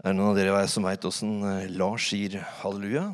Er 0.00 0.08
det 0.08 0.16
noen 0.16 0.32
av 0.32 0.38
dere 0.38 0.62
som 0.72 0.86
veit 0.88 1.04
åssen 1.04 1.42
eh, 1.44 1.68
Lars 1.76 2.08
sier 2.08 2.38
halleluja? 2.62 3.10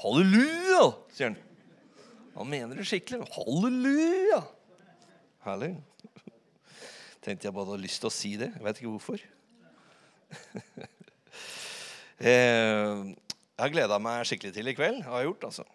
Halleluja, 0.00 0.80
sier 1.12 1.30
han. 1.30 1.36
Han 2.36 2.48
mener 2.50 2.78
det 2.78 2.86
skikkelig. 2.88 3.28
Halleluja! 3.36 4.40
Herlig. 5.46 5.70
Tenkte 7.24 7.48
jeg 7.48 7.54
bare 7.56 7.68
hadde 7.70 7.84
lyst 7.84 8.02
til 8.02 8.10
å 8.10 8.14
si 8.14 8.32
det. 8.40 8.50
Jeg 8.54 8.64
vet 8.66 8.82
ikke 8.82 8.92
hvorfor. 8.96 9.24
Eh, 12.16 13.00
jeg 13.12 13.60
har 13.60 13.72
gleda 13.74 13.98
meg 14.00 14.22
skikkelig 14.24 14.54
til 14.56 14.70
i 14.70 14.72
kveld. 14.72 15.02
har 15.04 15.20
Jeg 15.20 15.26
gjort, 15.26 15.42
altså. 15.50 15.66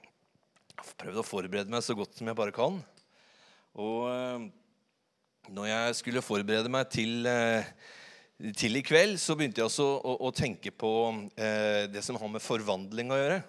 Jeg 0.71 0.79
har 0.79 0.95
prøvd 1.03 1.19
å 1.21 1.25
forberede 1.27 1.69
meg 1.69 1.83
så 1.85 1.93
godt 1.93 2.17
som 2.17 2.31
jeg 2.31 2.37
bare 2.39 2.55
kan. 2.55 2.79
Og 3.77 4.07
eh, 4.09 4.47
når 5.49 5.71
jeg 5.71 5.95
skulle 6.01 6.21
forberede 6.25 6.69
meg 6.69 6.91
til, 6.93 7.25
eh, 7.25 7.71
til 8.57 8.77
i 8.77 8.83
kveld, 8.85 9.17
så 9.17 9.33
begynte 9.35 9.63
jeg 9.63 9.71
også 9.71 9.87
å, 9.97 10.17
å 10.27 10.35
tenke 10.35 10.71
på 10.71 10.91
det 11.35 12.03
som 12.05 12.19
har 12.21 12.29
med 12.29 12.43
forvandling 12.45 13.11
å 13.13 13.19
gjøre. 13.19 13.41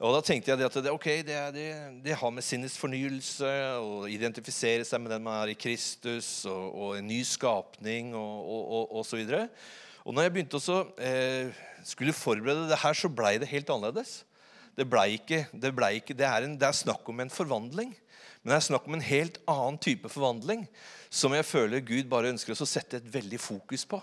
Og 0.00 0.14
da 0.16 0.20
tenkte 0.24 0.48
jeg 0.48 0.64
at 0.64 0.76
det, 0.80 0.92
okay, 0.94 1.20
det, 1.20 1.36
det, 1.52 1.66
det, 2.00 2.14
har 2.16 2.30
med 2.32 2.44
sinnets 2.44 2.78
fornyelse 2.80 3.48
å 3.84 4.06
identifisere 4.08 4.86
seg 4.88 5.02
med 5.02 5.12
den 5.12 5.26
man 5.26 5.42
er 5.42 5.52
i 5.52 5.58
Kristus, 5.60 6.46
og, 6.48 6.70
og 6.72 6.94
en 6.96 7.10
ny 7.10 7.18
skapning 7.28 8.14
og, 8.16 8.38
og, 8.40 8.62
og, 8.64 8.94
og 8.96 9.04
så 9.04 9.20
videre. 9.20 9.50
Og 10.08 10.16
når 10.16 10.26
jeg 10.26 10.34
begynte 10.38 10.60
å 10.72 10.78
eh, 11.04 11.60
skulle 11.84 12.16
forberede 12.16 12.70
det 12.70 12.80
her, 12.80 12.96
så 12.96 13.12
blei 13.12 13.34
det 13.42 13.50
helt 13.50 13.68
annerledes. 13.74 14.22
Det, 14.72 14.86
ble 14.88 15.04
ikke, 15.18 15.42
det, 15.52 15.74
ble 15.76 15.92
ikke, 15.98 16.16
det, 16.16 16.24
er 16.24 16.46
en, 16.46 16.56
det 16.56 16.70
er 16.70 16.80
snakk 16.80 17.04
om 17.12 17.20
en 17.20 17.32
forvandling. 17.32 17.92
Men 18.40 18.54
det 18.54 18.58
er 18.58 18.66
snakk 18.70 18.86
om 18.88 18.96
en 18.96 19.04
helt 19.04 19.36
annen 19.50 19.78
type 19.82 20.08
forvandling 20.08 20.64
som 21.12 21.34
jeg 21.36 21.48
føler 21.48 21.84
Gud 21.84 22.08
bare 22.08 22.30
ønsker 22.32 22.54
oss 22.54 22.64
å 22.64 22.68
sette 22.68 23.00
et 23.00 23.10
veldig 23.12 23.40
fokus 23.42 23.84
på. 23.88 24.00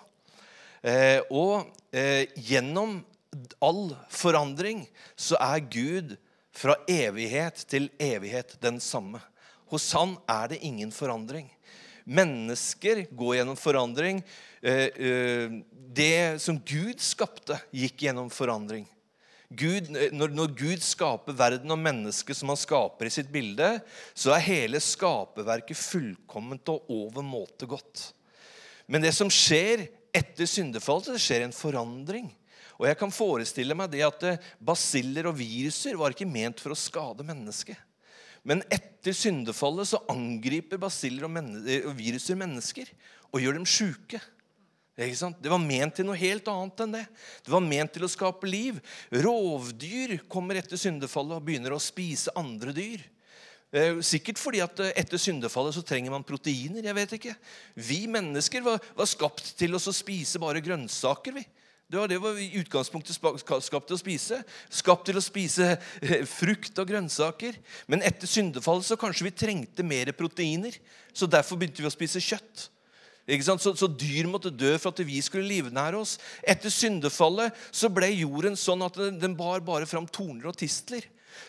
Eh, 0.85 1.19
og 1.33 1.71
eh, 1.95 2.29
gjennom 2.35 2.99
all 3.63 3.95
forandring 4.13 4.85
så 5.17 5.39
er 5.41 5.65
Gud 5.65 6.15
fra 6.57 6.77
evighet 6.89 7.65
til 7.69 7.89
evighet 8.01 8.55
den 8.61 8.79
samme. 8.83 9.21
Hos 9.71 9.89
han 9.97 10.15
er 10.29 10.53
det 10.53 10.61
ingen 10.65 10.93
forandring. 10.95 11.49
Mennesker 12.07 13.03
går 13.11 13.39
gjennom 13.39 13.57
forandring. 13.59 14.21
Eh, 14.61 14.87
eh, 14.95 15.57
det 15.97 16.39
som 16.41 16.59
Gud 16.61 17.01
skapte, 17.03 17.59
gikk 17.75 18.05
gjennom 18.07 18.29
forandring. 18.31 18.85
Gud, 19.47 19.93
eh, 19.95 20.11
når, 20.11 20.33
når, 20.35 20.51
Gud 20.59 20.83
skaper 20.83 21.35
verden 21.37 21.71
og 21.71 21.79
mennesket 21.79 22.35
som 22.35 22.51
han 22.51 22.59
skaper 22.59 23.07
i 23.07 23.13
sitt 23.13 23.29
bilde, 23.31 23.77
så 24.11 24.33
er 24.35 24.43
hele 24.43 24.81
skaperverket 24.83 25.79
fullkomment 25.79 26.73
og 26.73 26.91
overmåte 26.91 27.69
godt. 27.69 28.09
Men 28.91 29.03
det 29.03 29.13
som 29.15 29.31
skjer 29.31 29.87
etter 30.15 30.47
syndefallet, 30.49 31.13
det 31.15 31.23
skjer 31.23 31.45
en 31.45 31.55
forandring. 31.55 32.29
Og 32.77 32.85
jeg 32.89 32.99
kan 32.99 33.13
forestille 33.13 33.75
meg 33.77 33.89
det 33.93 34.03
at 34.05 34.25
basiller 34.61 35.29
og 35.29 35.37
viruser 35.39 35.97
var 35.97 36.13
ikke 36.13 36.29
ment 36.29 36.61
for 36.61 36.75
å 36.75 36.79
skade 36.79 37.25
mennesket. 37.25 37.77
Men 38.47 38.61
etter 38.71 39.15
syndefallet 39.17 39.89
så 39.89 40.03
angriper 40.11 40.79
basiller 40.79 41.25
og, 41.27 41.39
og 41.39 41.93
viruser 41.97 42.37
mennesker 42.39 42.91
og 43.33 43.41
gjør 43.43 43.57
dem 43.57 43.67
sjuke. 43.67 44.21
Det 44.97 45.51
var 45.51 45.61
ment 45.61 45.93
til 45.93 46.07
noe 46.07 46.17
helt 46.17 46.47
annet 46.49 46.81
enn 46.81 46.95
det. 46.95 47.03
Det 47.45 47.51
var 47.53 47.61
ment 47.61 47.91
til 47.93 48.07
å 48.07 48.09
skape 48.09 48.49
liv. 48.49 48.79
Rovdyr 49.13 50.15
kommer 50.25 50.57
etter 50.57 50.79
syndefallet 50.81 51.37
og 51.37 51.45
begynner 51.45 51.75
å 51.75 51.81
spise 51.81 52.33
andre 52.39 52.73
dyr. 52.73 53.03
Eh, 53.75 53.99
sikkert 54.01 54.39
fordi 54.41 54.61
at 54.63 54.79
eh, 54.81 54.95
etter 54.97 55.19
syndefallet 55.21 55.75
så 55.75 55.83
trenger 55.85 56.13
man 56.15 56.25
proteiner. 56.25 56.81
jeg 56.81 56.97
vet 56.97 57.13
ikke. 57.13 57.35
Vi 57.75 58.07
mennesker 58.09 58.63
var, 58.65 58.81
var 58.97 59.09
skapt 59.09 59.51
til 59.59 59.77
å 59.77 59.81
spise 59.81 60.41
bare 60.41 60.63
grønnsaker. 60.65 61.35
vi. 61.35 61.45
Det 61.87 61.99
var 61.99 62.09
det 62.09 62.17
vi 62.19 62.47
i 62.47 62.59
utgangspunktet 62.59 63.15
skapt 63.15 63.87
til 63.87 63.95
å 63.95 63.99
spise. 63.99 64.41
Skapt 64.67 65.05
til 65.07 65.19
å 65.19 65.23
spise 65.23 65.75
eh, 66.01 66.25
frukt 66.25 66.79
og 66.81 66.89
grønnsaker. 66.89 67.59
Men 67.85 68.01
etter 68.01 68.25
syndefallet 68.27 68.87
så 68.87 68.97
kanskje 68.97 69.29
vi 69.29 69.35
trengte 69.45 69.85
mer 69.85 70.09
proteiner. 70.17 70.73
Så 71.13 71.29
derfor 71.29 71.59
begynte 71.59 71.85
vi 71.85 71.91
å 71.91 71.93
spise 71.93 72.23
kjøtt. 72.23 72.71
Så, 73.27 73.73
så, 73.75 73.89
dyr 73.91 74.27
måtte 74.31 74.53
dø 74.53 74.71
for 74.79 74.93
at 74.93 75.03
vi 75.03 75.19
skulle 75.21 75.49
livnære 75.49 75.99
oss. 75.99 76.15
Etter 76.47 76.71
syndefallet 76.71 77.55
så 77.75 77.89
ble 77.91 78.07
jorden 78.13 78.55
sånn 78.55 78.85
at 78.85 78.95
den 79.19 79.35
bar 79.35 79.59
bare 79.65 79.89
fram 79.89 80.07
torner 80.07 80.47
og 80.47 80.55
tistler. 80.55 81.03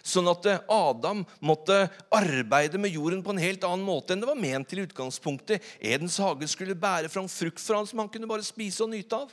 Sånn 0.04 0.28
at 0.28 0.46
eh, 0.50 0.64
Adam 0.68 1.22
måtte 1.40 1.86
arbeide 2.12 2.80
med 2.82 2.92
jorden 2.92 3.22
på 3.24 3.32
en 3.32 3.40
helt 3.40 3.64
annen 3.64 3.86
måte 3.86 4.12
enn 4.12 4.22
det 4.22 4.28
var 4.28 4.40
ment 4.40 4.68
til 4.68 4.82
utgangspunktet. 4.84 5.64
Edens 5.80 6.18
hage 6.20 6.48
skulle 6.50 6.76
bære 6.78 7.10
fram 7.12 7.30
frukt 7.30 7.62
for 7.62 7.78
han 7.78 7.88
som 7.88 8.02
han 8.02 8.10
kunne 8.12 8.28
bare 8.28 8.46
spise 8.46 8.84
og 8.84 8.92
nyte 8.92 9.22
av. 9.22 9.32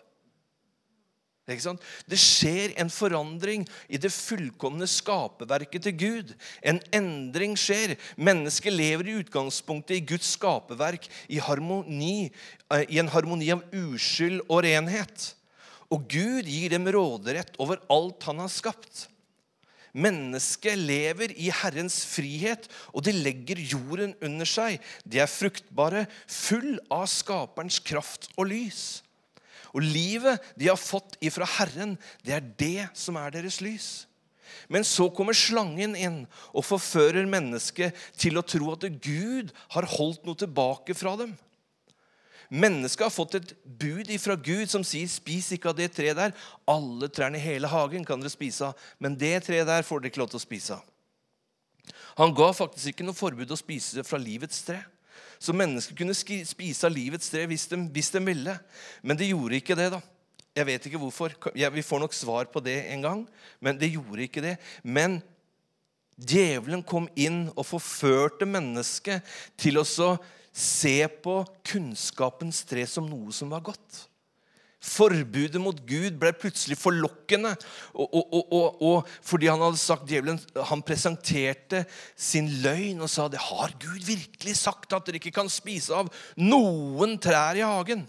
Det 1.46 2.18
skjer 2.18 2.74
en 2.82 2.90
forandring 2.90 3.68
i 3.86 4.00
det 4.02 4.10
fullkomne 4.10 4.88
skaperverket 4.90 5.86
til 5.86 5.94
Gud. 5.94 6.34
En 6.66 6.80
endring 6.90 7.54
skjer. 7.60 7.94
Mennesket 8.18 8.74
lever 8.74 9.12
i 9.12 9.18
utgangspunktet 9.22 10.00
i 10.00 10.06
Guds 10.10 10.32
skaperverk 10.34 11.06
i, 11.30 11.38
eh, 11.38 12.86
i 12.90 12.98
en 12.98 13.14
harmoni 13.14 13.52
av 13.52 13.62
uskyld 13.72 14.42
og 14.50 14.64
renhet. 14.66 15.36
Og 15.92 16.10
Gud 16.10 16.50
gir 16.50 16.70
dem 16.70 16.90
råderett 16.90 17.54
over 17.60 17.78
alt 17.94 18.24
han 18.24 18.42
har 18.42 18.50
skapt. 18.50 19.08
Mennesket 19.96 20.76
lever 20.76 21.32
i 21.40 21.52
Herrens 21.54 22.02
frihet, 22.04 22.68
og 22.92 23.06
de 23.06 23.14
legger 23.16 23.62
jorden 23.62 24.16
under 24.20 24.46
seg. 24.50 24.82
De 25.06 25.22
er 25.24 25.32
fruktbare, 25.32 26.08
full 26.28 26.80
av 26.92 27.06
skaperens 27.08 27.80
kraft 27.80 28.28
og 28.36 28.50
lys. 28.50 29.05
Og 29.76 29.84
livet 29.84 30.44
de 30.56 30.70
har 30.72 30.80
fått 30.80 31.18
ifra 31.24 31.48
Herren, 31.58 31.98
det 32.24 32.36
er 32.38 32.52
det 32.60 32.90
som 32.96 33.18
er 33.20 33.34
deres 33.36 33.60
lys. 33.64 33.90
Men 34.72 34.86
så 34.88 35.10
kommer 35.14 35.36
slangen 35.36 35.98
inn 36.00 36.22
og 36.56 36.66
forfører 36.66 37.28
mennesket 37.28 37.98
til 38.18 38.40
å 38.40 38.46
tro 38.46 38.72
at 38.74 38.88
Gud 39.04 39.52
har 39.76 39.90
holdt 39.98 40.24
noe 40.26 40.40
tilbake 40.40 40.96
fra 40.98 41.18
dem. 41.20 41.36
Mennesket 42.50 43.08
har 43.08 43.14
fått 43.14 43.36
et 43.40 43.54
bud 43.66 44.10
ifra 44.14 44.36
Gud 44.38 44.70
som 44.70 44.84
sier 44.86 45.10
'spis 45.10 45.52
ikke 45.56 45.70
av 45.70 45.78
det 45.78 45.92
treet 45.96 46.16
der'. 46.16 46.36
Alle 46.68 47.10
trærne 47.10 47.38
i 47.38 47.42
hele 47.42 47.68
hagen 47.68 48.06
kan 48.06 48.22
dere 48.22 48.30
spise 48.30 48.70
av, 48.70 48.76
men 49.00 49.18
det 49.18 49.44
treet 49.44 49.66
der 49.66 49.82
får 49.82 50.00
dere 50.00 50.12
ikke 50.14 50.22
lov 50.22 50.30
til 50.30 50.40
å 50.40 50.46
spise 50.46 50.74
av. 50.78 50.84
Han 52.18 52.34
ga 52.34 52.52
faktisk 52.54 52.94
ikke 52.94 53.04
noe 53.04 53.18
forbud 53.18 53.52
å 53.52 53.58
spise 53.58 54.04
fra 54.04 54.18
livets 54.18 54.62
tre. 54.64 54.86
Så 55.40 55.56
mennesker 55.56 55.98
kunne 55.98 56.16
spise 56.16 56.88
av 56.88 56.94
livets 56.94 57.32
tre 57.32 57.46
hvis 57.50 57.68
de, 57.72 57.80
hvis 57.94 58.12
de 58.14 58.22
ville. 58.26 58.58
Men 59.04 59.20
de 59.20 59.32
gjorde 59.32 59.60
ikke 59.60 59.78
det, 59.78 59.92
da. 59.96 60.02
Jeg 60.56 60.70
vet 60.70 60.88
ikke 60.88 61.02
hvorfor. 61.02 61.36
Ja, 61.58 61.70
vi 61.74 61.84
får 61.84 62.06
nok 62.06 62.16
svar 62.16 62.48
på 62.52 62.64
det 62.64 62.78
en 62.94 63.04
gang. 63.04 63.24
Men 63.60 63.80
det 63.80 63.92
gjorde 63.92 64.24
ikke 64.24 64.44
det. 64.46 64.56
Men 64.84 65.20
djevelen 66.16 66.84
kom 66.88 67.10
inn 67.20 67.50
og 67.56 67.68
forførte 67.68 68.48
mennesket 68.48 69.26
til 69.60 69.82
å 69.82 69.86
se 70.56 70.98
på 71.22 71.42
kunnskapens 71.68 72.64
tre 72.68 72.86
som 72.88 73.08
noe 73.10 73.36
som 73.36 73.52
var 73.52 73.66
godt. 73.68 74.06
Forbudet 74.86 75.62
mot 75.62 75.78
Gud 75.90 76.18
ble 76.22 76.32
plutselig 76.38 76.78
forlokkende. 76.78 77.56
Og, 77.94 78.06
og, 78.06 78.36
og, 78.54 78.82
og, 78.86 79.14
fordi 79.26 79.50
han 79.50 79.64
hadde 79.66 79.82
sagt 79.82 80.08
djevelen, 80.10 80.40
han 80.70 80.84
presenterte 80.86 81.86
sin 82.14 82.50
løgn 82.64 83.02
og 83.02 83.12
sa 83.12 83.28
det 83.32 83.42
har 83.42 83.74
Gud 83.82 84.04
virkelig 84.06 84.58
sagt 84.62 84.94
at 84.94 85.08
dere 85.08 85.22
ikke 85.22 85.34
kan 85.40 85.50
spise 85.52 85.96
av 85.96 86.12
noen 86.38 87.18
trær 87.22 87.58
i 87.58 87.66
hagen. 87.66 88.06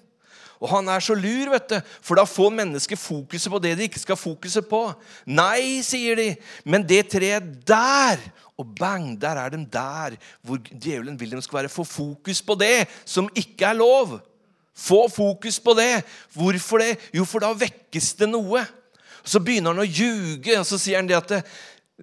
Og 0.57 0.71
han 0.73 0.89
er 0.89 1.03
så 1.05 1.17
lur, 1.17 1.51
vet 1.53 1.69
du, 1.69 1.77
for 2.05 2.19
da 2.19 2.25
får 2.29 2.55
mennesker 2.57 2.99
fokuset 3.01 3.53
på 3.53 3.61
det 3.61 3.75
de 3.77 3.89
ikke 3.89 4.01
skal 4.01 4.19
fokuset 4.19 4.69
på. 4.69 4.83
Nei, 5.29 5.83
sier 5.85 6.17
de, 6.19 6.31
men 6.65 6.87
det 6.87 7.07
treet 7.13 7.55
der 7.69 8.21
Og 8.57 8.65
bang, 8.73 9.11
der 9.21 9.37
er 9.37 9.51
de 9.53 9.59
der 9.69 10.15
hvor 10.41 10.57
djevelen 10.57 11.19
vil 11.21 11.35
de 11.35 11.43
skal 11.45 11.59
være. 11.59 11.69
Få 11.69 11.85
fokus 11.85 12.41
på 12.41 12.55
det 12.57 12.87
som 13.05 13.29
ikke 13.37 13.67
er 13.69 13.77
lov. 13.77 14.15
Få 14.77 15.07
fokus 15.09 15.61
på 15.61 15.73
det. 15.79 16.05
Hvorfor 16.37 16.83
det? 16.83 16.97
Jo, 17.17 17.25
for 17.25 17.41
da 17.41 17.55
vekkes 17.57 18.13
det 18.21 18.29
noe. 18.29 18.65
Så 19.27 19.41
begynner 19.43 19.73
han 19.73 19.83
å 19.83 19.89
ljuge, 19.89 20.59
og 20.61 20.67
så 20.69 20.79
sier 20.79 21.01
han 21.01 21.09
det 21.09 21.17
at 21.19 21.33
det, 21.33 21.41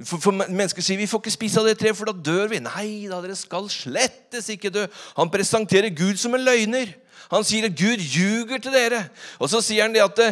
for, 0.02 0.18
for, 0.18 0.34
Mennesker 0.34 0.81
sier 0.81 0.98
vi 0.98 1.06
får 1.08 1.22
ikke 1.22 1.36
spise 1.36 1.62
av 1.62 1.68
det 1.70 1.75
treet, 1.78 1.96
for 1.96 2.10
da 2.10 2.16
dør 2.18 2.50
vi. 2.52 2.60
Nei 2.66 3.06
da, 3.12 3.22
dere 3.22 3.38
skal 3.38 3.70
slettes 3.72 4.50
ikke 4.50 4.74
dø. 4.74 4.88
Han 5.20 5.31
presenterer 5.31 5.94
Gud 5.94 6.18
som 6.20 6.34
en 6.34 6.44
løgner. 6.44 6.96
Han 7.31 7.46
sier 7.46 7.70
at 7.70 7.78
Gud 7.78 8.02
ljuger 8.02 8.62
til 8.62 8.74
dere. 8.74 9.06
Og 9.38 9.52
så 9.54 9.62
sier 9.64 9.86
han 9.86 9.94
det 9.94 10.04
at 10.04 10.18
det, 10.18 10.31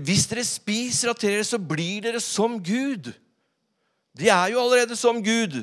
hvis 0.00 0.24
dere 0.30 0.46
spiser 0.48 1.12
av 1.12 1.20
treet, 1.20 1.44
så 1.46 1.60
blir 1.60 2.00
dere 2.06 2.22
som 2.24 2.56
Gud. 2.64 3.12
De 4.16 4.30
er 4.32 4.54
jo 4.54 4.62
allerede 4.62 4.96
som 4.96 5.20
Gud. 5.22 5.60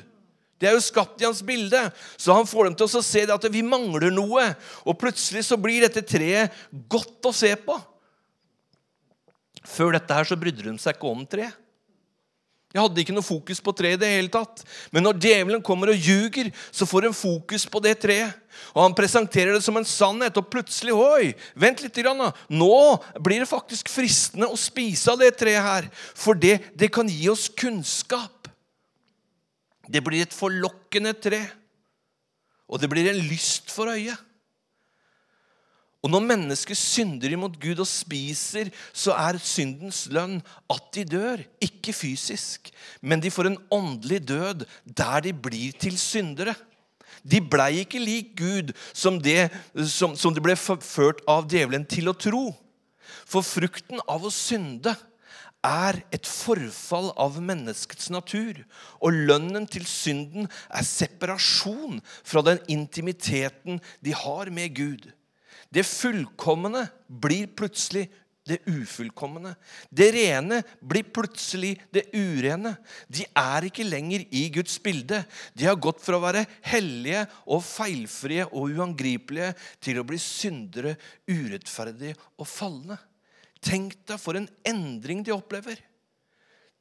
De 0.62 0.70
er 0.70 0.78
jo 0.78 0.84
skapt 0.86 1.22
i 1.22 1.26
hans 1.26 1.42
bilde. 1.46 1.80
Så 2.16 2.36
han 2.38 2.48
får 2.48 2.70
dem 2.70 2.78
til 2.78 2.86
å 2.86 3.04
se 3.06 3.26
at 3.34 3.48
vi 3.50 3.64
mangler 3.66 4.14
noe. 4.14 4.46
Og 4.86 5.00
plutselig 5.02 5.48
så 5.48 5.58
blir 5.60 5.88
dette 5.88 6.06
treet 6.06 6.54
godt 6.92 7.26
å 7.26 7.34
se 7.36 7.52
på. 7.58 7.80
Før 9.68 9.98
dette 9.98 10.16
her 10.16 10.30
så 10.30 10.38
brydde 10.38 10.70
de 10.70 10.78
seg 10.82 10.98
ikke 10.98 11.10
om 11.10 11.26
treet. 11.30 11.58
Jeg 12.72 12.80
hadde 12.80 13.02
ikke 13.04 13.14
noe 13.14 13.26
fokus 13.26 13.60
på 13.60 13.74
treet 13.76 13.98
i 13.98 14.00
det 14.00 14.10
hele 14.14 14.32
tatt. 14.32 14.62
Men 14.96 15.04
når 15.04 15.18
djevelen 15.20 15.64
kommer 15.66 15.92
og 15.92 16.06
ljuger, 16.08 16.48
så 16.72 16.88
får 16.88 17.10
en 17.10 17.16
fokus 17.16 17.66
på 17.68 17.82
det 17.84 17.98
treet. 18.00 18.38
Og 18.72 18.86
han 18.86 18.96
presenterer 18.96 19.52
det 19.56 19.64
som 19.66 19.76
en 19.76 19.88
sannhet, 19.88 20.38
og 20.40 20.48
plutselig 20.52 20.96
Oi, 20.96 21.34
vent 21.60 21.84
litt. 21.84 22.00
Grann, 22.00 22.32
Nå 22.48 22.78
blir 23.20 23.44
det 23.44 23.50
faktisk 23.50 23.92
fristende 23.92 24.48
å 24.48 24.60
spise 24.60 25.12
av 25.12 25.20
det 25.20 25.34
treet 25.40 25.66
her. 25.66 25.90
For 26.16 26.38
det, 26.38 26.62
det 26.80 26.94
kan 26.96 27.12
gi 27.12 27.28
oss 27.32 27.50
kunnskap. 27.52 28.41
Det 29.92 30.04
blir 30.04 30.24
et 30.24 30.36
forlokkende 30.36 31.14
tre. 31.20 31.42
Og 32.72 32.80
det 32.80 32.90
blir 32.92 33.10
en 33.12 33.24
lyst 33.28 33.72
for 33.74 33.92
øyet. 33.92 34.16
Og 36.02 36.10
når 36.10 36.24
mennesker 36.26 36.78
synder 36.78 37.30
imot 37.30 37.60
Gud 37.62 37.84
og 37.84 37.86
spiser, 37.86 38.72
så 38.90 39.14
er 39.14 39.38
syndens 39.38 40.08
lønn 40.10 40.40
at 40.72 40.88
de 40.96 41.04
dør. 41.06 41.44
Ikke 41.62 41.94
fysisk, 41.94 42.72
men 43.06 43.22
de 43.22 43.30
får 43.30 43.52
en 43.52 43.60
åndelig 43.70 44.24
død 44.32 44.66
der 44.86 45.28
de 45.28 45.34
blir 45.34 45.78
til 45.78 46.00
syndere. 46.02 46.56
De 47.22 47.38
blei 47.44 47.84
ikke 47.84 48.02
lik 48.02 48.34
Gud 48.40 48.74
som 48.98 49.20
det, 49.22 49.52
som, 49.86 50.16
som 50.18 50.34
det 50.34 50.42
ble 50.42 50.56
ført 50.58 51.22
av 51.30 51.46
djevelen 51.52 51.86
til 51.86 52.10
å 52.10 52.18
tro. 52.18 52.48
For 53.30 53.46
frukten 53.46 54.02
av 54.10 54.26
å 54.26 54.34
synde 54.34 54.96
er 55.66 56.02
et 56.14 56.28
forfall 56.28 57.12
av 57.22 57.38
menneskets 57.42 58.10
natur. 58.14 58.64
Og 59.02 59.18
lønnen 59.30 59.68
til 59.70 59.86
synden 59.90 60.50
er 60.70 60.88
separasjon 60.88 62.02
fra 62.08 62.44
den 62.46 62.62
intimiteten 62.72 63.82
de 64.02 64.16
har 64.18 64.52
med 64.54 64.76
Gud. 64.78 65.06
Det 65.72 65.86
fullkomne 65.88 66.88
blir 67.08 67.48
plutselig 67.56 68.10
det 68.48 68.58
ufullkomne. 68.66 69.54
Det 69.94 70.10
rene 70.16 70.62
blir 70.82 71.06
plutselig 71.14 71.76
det 71.94 72.08
urene. 72.16 72.74
De 73.08 73.24
er 73.38 73.68
ikke 73.70 73.86
lenger 73.86 74.26
i 74.34 74.48
Guds 74.54 74.80
bilde. 74.84 75.22
De 75.54 75.68
har 75.70 75.80
gått 75.80 76.02
fra 76.04 76.18
å 76.18 76.24
være 76.24 76.48
hellige 76.72 77.24
og 77.46 77.64
feilfrie 77.66 78.48
og 78.50 78.74
uangripelige 78.74 79.54
til 79.84 80.02
å 80.02 80.08
bli 80.08 80.20
syndere, 80.22 80.98
urettferdige 81.30 82.18
og 82.42 82.50
falne. 82.50 82.98
Tenk 83.62 84.00
deg 84.10 84.20
for 84.22 84.38
en 84.38 84.50
endring 84.68 85.22
de 85.26 85.34
opplever. 85.36 85.80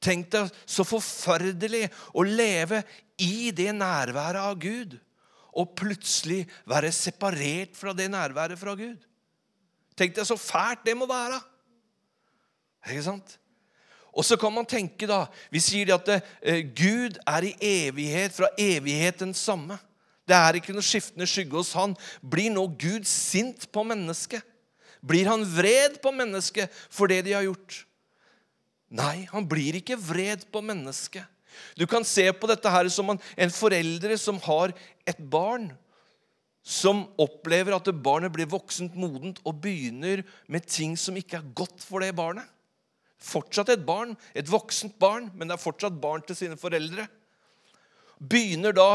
Tenk 0.01 0.31
deg 0.33 0.49
så 0.65 0.87
forferdelig 0.89 1.87
å 2.17 2.25
leve 2.25 2.81
i 3.21 3.51
det 3.53 3.69
nærværet 3.77 4.41
av 4.41 4.57
Gud 4.61 4.97
og 5.61 5.75
plutselig 5.77 6.45
være 6.69 6.93
separert 6.95 7.77
fra 7.77 7.93
det 7.97 8.09
nærværet 8.13 8.59
fra 8.59 8.75
Gud. 8.79 9.03
Tenk 9.99 10.15
deg 10.17 10.25
så 10.29 10.39
fælt 10.41 10.87
det 10.87 10.97
må 10.97 11.09
være. 11.11 11.41
Ikke 12.89 13.05
sant? 13.05 13.37
Og 14.11 14.25
så 14.27 14.39
kan 14.41 14.53
man 14.53 14.67
tenke, 14.67 15.07
da 15.07 15.27
Vi 15.53 15.61
sier 15.63 15.93
at 15.95 16.09
eh, 16.11 16.65
Gud 16.65 17.21
er 17.29 17.47
i 17.47 17.55
evighet, 17.61 18.33
fra 18.35 18.49
evighet 18.59 19.21
den 19.21 19.35
samme. 19.35 19.79
Det 20.27 20.37
er 20.37 20.59
ikke 20.59 20.75
noe 20.75 20.87
skiftende 20.87 21.29
skygge 21.29 21.59
hos 21.59 21.75
han. 21.79 21.97
Blir 22.23 22.51
nå 22.55 22.65
Gud 22.79 23.07
sint 23.09 23.69
på 23.73 23.85
mennesket? 23.87 24.43
Blir 25.01 25.29
han 25.31 25.45
vred 25.49 25.99
på 26.03 26.13
mennesket 26.13 26.73
for 26.93 27.11
det 27.11 27.23
de 27.27 27.37
har 27.37 27.47
gjort? 27.47 27.85
Nei, 28.91 29.29
han 29.31 29.47
blir 29.49 29.79
ikke 29.79 29.99
vred 30.01 30.45
på 30.53 30.63
mennesket. 30.65 31.25
Du 31.79 31.87
kan 31.91 32.05
se 32.07 32.27
på 32.33 32.49
dette 32.51 32.71
her 32.73 32.89
som 32.93 33.13
en, 33.13 33.53
foreldre 33.53 34.17
som 34.19 34.39
har 34.45 34.75
et 35.09 35.21
barn 35.33 35.71
som 36.67 37.07
opplever 37.21 37.75
at 37.75 37.89
barnet 38.05 38.33
blir 38.35 38.49
voksent 38.51 38.97
modent 38.99 39.41
og 39.49 39.63
begynner 39.63 40.23
med 40.51 40.67
ting 40.69 40.97
som 41.01 41.17
ikke 41.17 41.41
er 41.41 41.53
godt 41.57 41.83
for 41.85 42.05
det 42.05 42.13
barnet. 42.19 42.45
Fortsatt 43.21 43.73
et 43.73 43.83
barn, 43.85 44.15
et 44.33 44.49
voksent 44.49 44.97
barn, 45.01 45.29
men 45.37 45.49
det 45.49 45.57
er 45.57 45.63
fortsatt 45.63 45.97
barn 46.01 46.23
til 46.25 46.39
sine 46.39 46.57
foreldre. 46.61 47.07
Begynner 48.21 48.77
da 48.77 48.93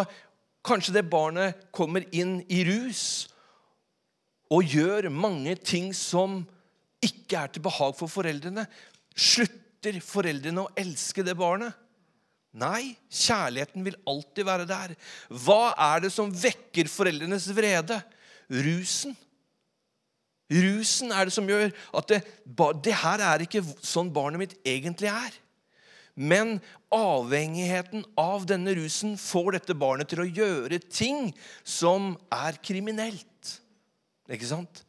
Kanskje 0.65 0.95
det 0.95 1.03
barnet 1.11 1.67
kommer 1.75 2.01
inn 2.15 2.39
i 2.49 2.63
rus 2.65 3.27
og 4.53 4.75
gjør 4.75 5.09
mange 5.09 5.55
ting 5.57 5.89
som 5.95 6.43
ikke 7.03 7.39
er 7.39 7.51
til 7.53 7.63
behag 7.65 7.95
for 7.97 8.11
foreldrene. 8.11 8.65
Slutter 9.15 9.99
foreldrene 10.03 10.65
å 10.65 10.71
elske 10.79 11.25
det 11.25 11.35
barnet? 11.37 11.73
Nei, 12.55 12.95
kjærligheten 13.11 13.83
vil 13.83 13.97
alltid 14.07 14.47
være 14.47 14.67
der. 14.69 14.93
Hva 15.27 15.73
er 15.91 16.05
det 16.05 16.11
som 16.15 16.31
vekker 16.31 16.87
foreldrenes 16.91 17.49
vrede? 17.55 17.99
Rusen. 18.47 19.15
Rusen 20.53 21.11
er 21.11 21.27
det 21.27 21.33
som 21.33 21.47
gjør 21.49 21.71
at 21.97 22.11
det, 22.13 22.21
det 22.85 22.93
her 23.01 23.23
er 23.27 23.43
ikke 23.43 23.63
sånn 23.83 24.13
barnet 24.13 24.43
mitt 24.43 24.55
egentlig 24.63 25.09
er. 25.11 25.35
Men 26.15 26.59
avhengigheten 26.95 28.05
av 28.15 28.45
denne 28.47 28.71
rusen 28.77 29.17
får 29.19 29.57
dette 29.57 29.75
barnet 29.75 30.07
til 30.13 30.23
å 30.23 30.29
gjøre 30.29 30.79
ting 30.87 31.33
som 31.67 32.13
er 32.31 32.55
kriminelt. 32.63 33.27
Ikke 34.31 34.49
sant? 34.49 34.83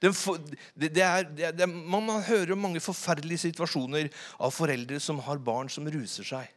Det, 0.00 1.02
er, 1.04 1.26
det, 1.28 1.66
man, 1.68 2.06
man 2.06 2.22
hører 2.24 2.54
om 2.54 2.62
mange 2.64 2.80
forferdelige 2.80 3.44
situasjoner 3.50 4.08
av 4.40 4.54
foreldre 4.56 5.00
som 5.02 5.20
har 5.26 5.42
barn 5.44 5.68
som 5.72 5.88
ruser 5.92 6.24
seg. 6.24 6.54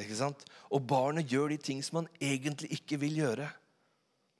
Ikke 0.00 0.16
sant? 0.16 0.46
Og 0.72 0.86
barnet 0.88 1.28
gjør 1.28 1.52
de 1.52 1.58
ting 1.60 1.82
som 1.84 2.00
man 2.00 2.08
egentlig 2.22 2.70
ikke 2.78 2.96
vil 3.02 3.18
gjøre. 3.20 3.50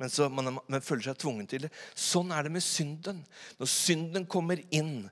Men 0.01 0.09
så 0.09 0.31
man, 0.33 0.57
man 0.57 0.81
føler 0.81 1.11
seg 1.11 1.19
tvungen 1.21 1.51
til 1.51 1.67
det. 1.67 1.71
Sånn 1.93 2.33
er 2.33 2.47
det 2.47 2.55
med 2.55 2.65
synden. 2.65 3.21
Når 3.61 3.69
synden 3.69 4.25
kommer 4.31 4.63
inn 4.73 5.05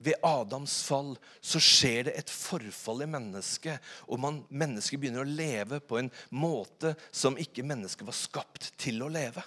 ved 0.00 0.16
Adams 0.24 0.78
fall, 0.86 1.12
så 1.44 1.60
skjer 1.60 2.06
det 2.08 2.14
et 2.16 2.32
forfall 2.32 3.04
i 3.04 3.10
mennesket. 3.10 3.84
Og 4.08 4.22
man, 4.22 4.40
mennesket 4.48 5.02
begynner 5.02 5.26
å 5.26 5.28
leve 5.28 5.82
på 5.84 6.00
en 6.00 6.08
måte 6.32 6.94
som 7.12 7.36
ikke 7.36 7.66
mennesket 7.66 8.08
var 8.08 8.16
skapt 8.16 8.70
til 8.80 9.04
å 9.04 9.12
leve. 9.12 9.44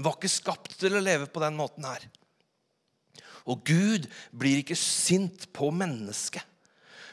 Den 0.00 0.06
var 0.08 0.16
ikke 0.16 0.32
skapt 0.32 0.78
til 0.80 0.94
å 0.96 1.02
leve 1.04 1.26
på 1.28 1.42
den 1.42 1.58
måten 1.58 1.84
her. 1.84 2.06
Og 3.44 3.60
Gud 3.68 4.06
blir 4.32 4.62
ikke 4.62 4.78
sint 4.78 5.44
på 5.52 5.68
mennesket, 5.76 6.40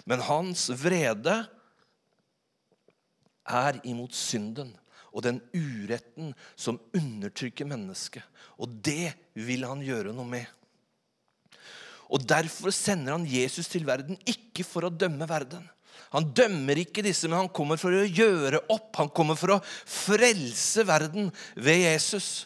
men 0.08 0.24
hans 0.24 0.70
vrede 0.80 1.36
er 3.44 3.82
imot 3.84 4.16
synden 4.16 4.72
og 5.12 5.26
den 5.28 5.44
uretten 5.52 6.32
som 6.56 6.80
undertrykker 6.96 7.68
mennesket. 7.68 8.24
Og 8.56 8.80
det 8.80 9.12
vil 9.36 9.68
han 9.68 9.84
gjøre 9.84 10.16
noe 10.16 10.32
med. 10.32 10.48
Og 12.08 12.24
Derfor 12.24 12.72
sender 12.72 13.18
han 13.18 13.28
Jesus 13.28 13.68
til 13.68 13.84
verden, 13.84 14.16
ikke 14.24 14.64
for 14.64 14.88
å 14.88 14.96
dømme 14.96 15.28
verden. 15.28 15.68
Han 16.16 16.32
dømmer 16.32 16.80
ikke 16.80 17.04
disse, 17.04 17.28
men 17.28 17.44
han 17.44 17.52
kommer 17.52 17.76
for 17.76 17.92
å 17.92 18.08
gjøre 18.08 18.64
opp. 18.72 18.94
Han 18.96 19.12
kommer 19.12 19.36
for 19.36 19.58
å 19.58 19.64
frelse 19.84 20.88
verden 20.88 21.34
ved 21.60 21.84
Jesus. 21.84 22.46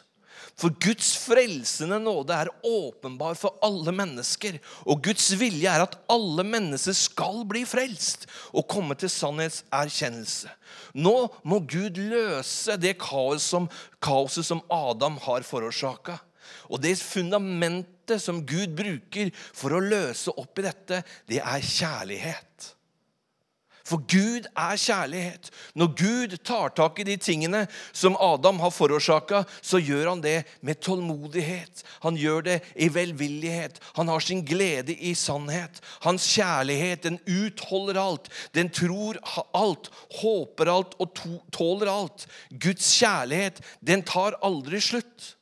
For 0.61 0.73
Guds 0.77 1.15
frelsende 1.17 1.97
nåde 2.03 2.35
er 2.37 2.51
åpenbar 2.67 3.33
for 3.39 3.57
alle 3.65 3.93
mennesker. 3.95 4.59
Og 4.85 5.01
Guds 5.07 5.31
vilje 5.39 5.69
er 5.69 5.81
at 5.87 5.95
alle 6.11 6.45
mennesker 6.45 6.93
skal 6.97 7.41
bli 7.49 7.63
frelst 7.65 8.27
og 8.53 8.67
komme 8.69 8.97
til 8.99 9.09
sannhetserkjennelse. 9.09 10.51
Nå 11.01 11.15
må 11.49 11.61
Gud 11.65 11.97
løse 11.97 12.77
det 12.77 12.99
kaos 13.01 13.47
som, 13.53 13.65
kaoset 14.03 14.45
som 14.45 14.61
Adam 14.69 15.17
har 15.25 15.47
forårsaka. 15.47 16.19
Og 16.69 16.81
det 16.83 16.93
fundamentet 16.99 18.21
som 18.21 18.43
Gud 18.45 18.75
bruker 18.77 19.31
for 19.33 19.73
å 19.73 19.81
løse 19.81 20.33
opp 20.37 20.61
i 20.61 20.67
dette, 20.67 21.01
det 21.25 21.41
er 21.41 21.65
kjærlighet. 21.65 22.71
For 23.91 23.99
Gud 24.07 24.47
er 24.55 24.77
kjærlighet. 24.79 25.49
Når 25.75 25.89
Gud 25.99 26.35
tar 26.47 26.71
tak 26.77 27.01
i 27.01 27.07
de 27.07 27.17
tingene 27.19 27.65
som 27.91 28.15
Adam 28.23 28.61
har 28.63 28.71
forårsaka, 28.71 29.43
så 29.59 29.81
gjør 29.83 30.13
han 30.13 30.23
det 30.23 30.37
med 30.63 30.79
tålmodighet. 30.85 31.83
Han 32.05 32.19
gjør 32.19 32.45
det 32.47 32.57
i 32.75 32.87
velvillighet. 32.93 33.81
Han 33.99 34.07
har 34.11 34.23
sin 34.23 34.45
glede 34.47 34.95
i 34.95 35.11
sannhet. 35.17 35.81
Hans 36.05 36.29
kjærlighet, 36.37 37.03
den 37.03 37.19
utholder 37.27 37.99
alt. 37.99 38.31
Den 38.55 38.71
tror 38.71 39.19
alt, 39.57 39.91
håper 40.21 40.71
alt 40.71 40.95
og 41.01 41.21
tåler 41.51 41.91
alt. 41.91 42.27
Guds 42.51 42.87
kjærlighet, 42.95 43.59
den 43.83 44.07
tar 44.07 44.39
aldri 44.45 44.79
slutt. 44.81 45.35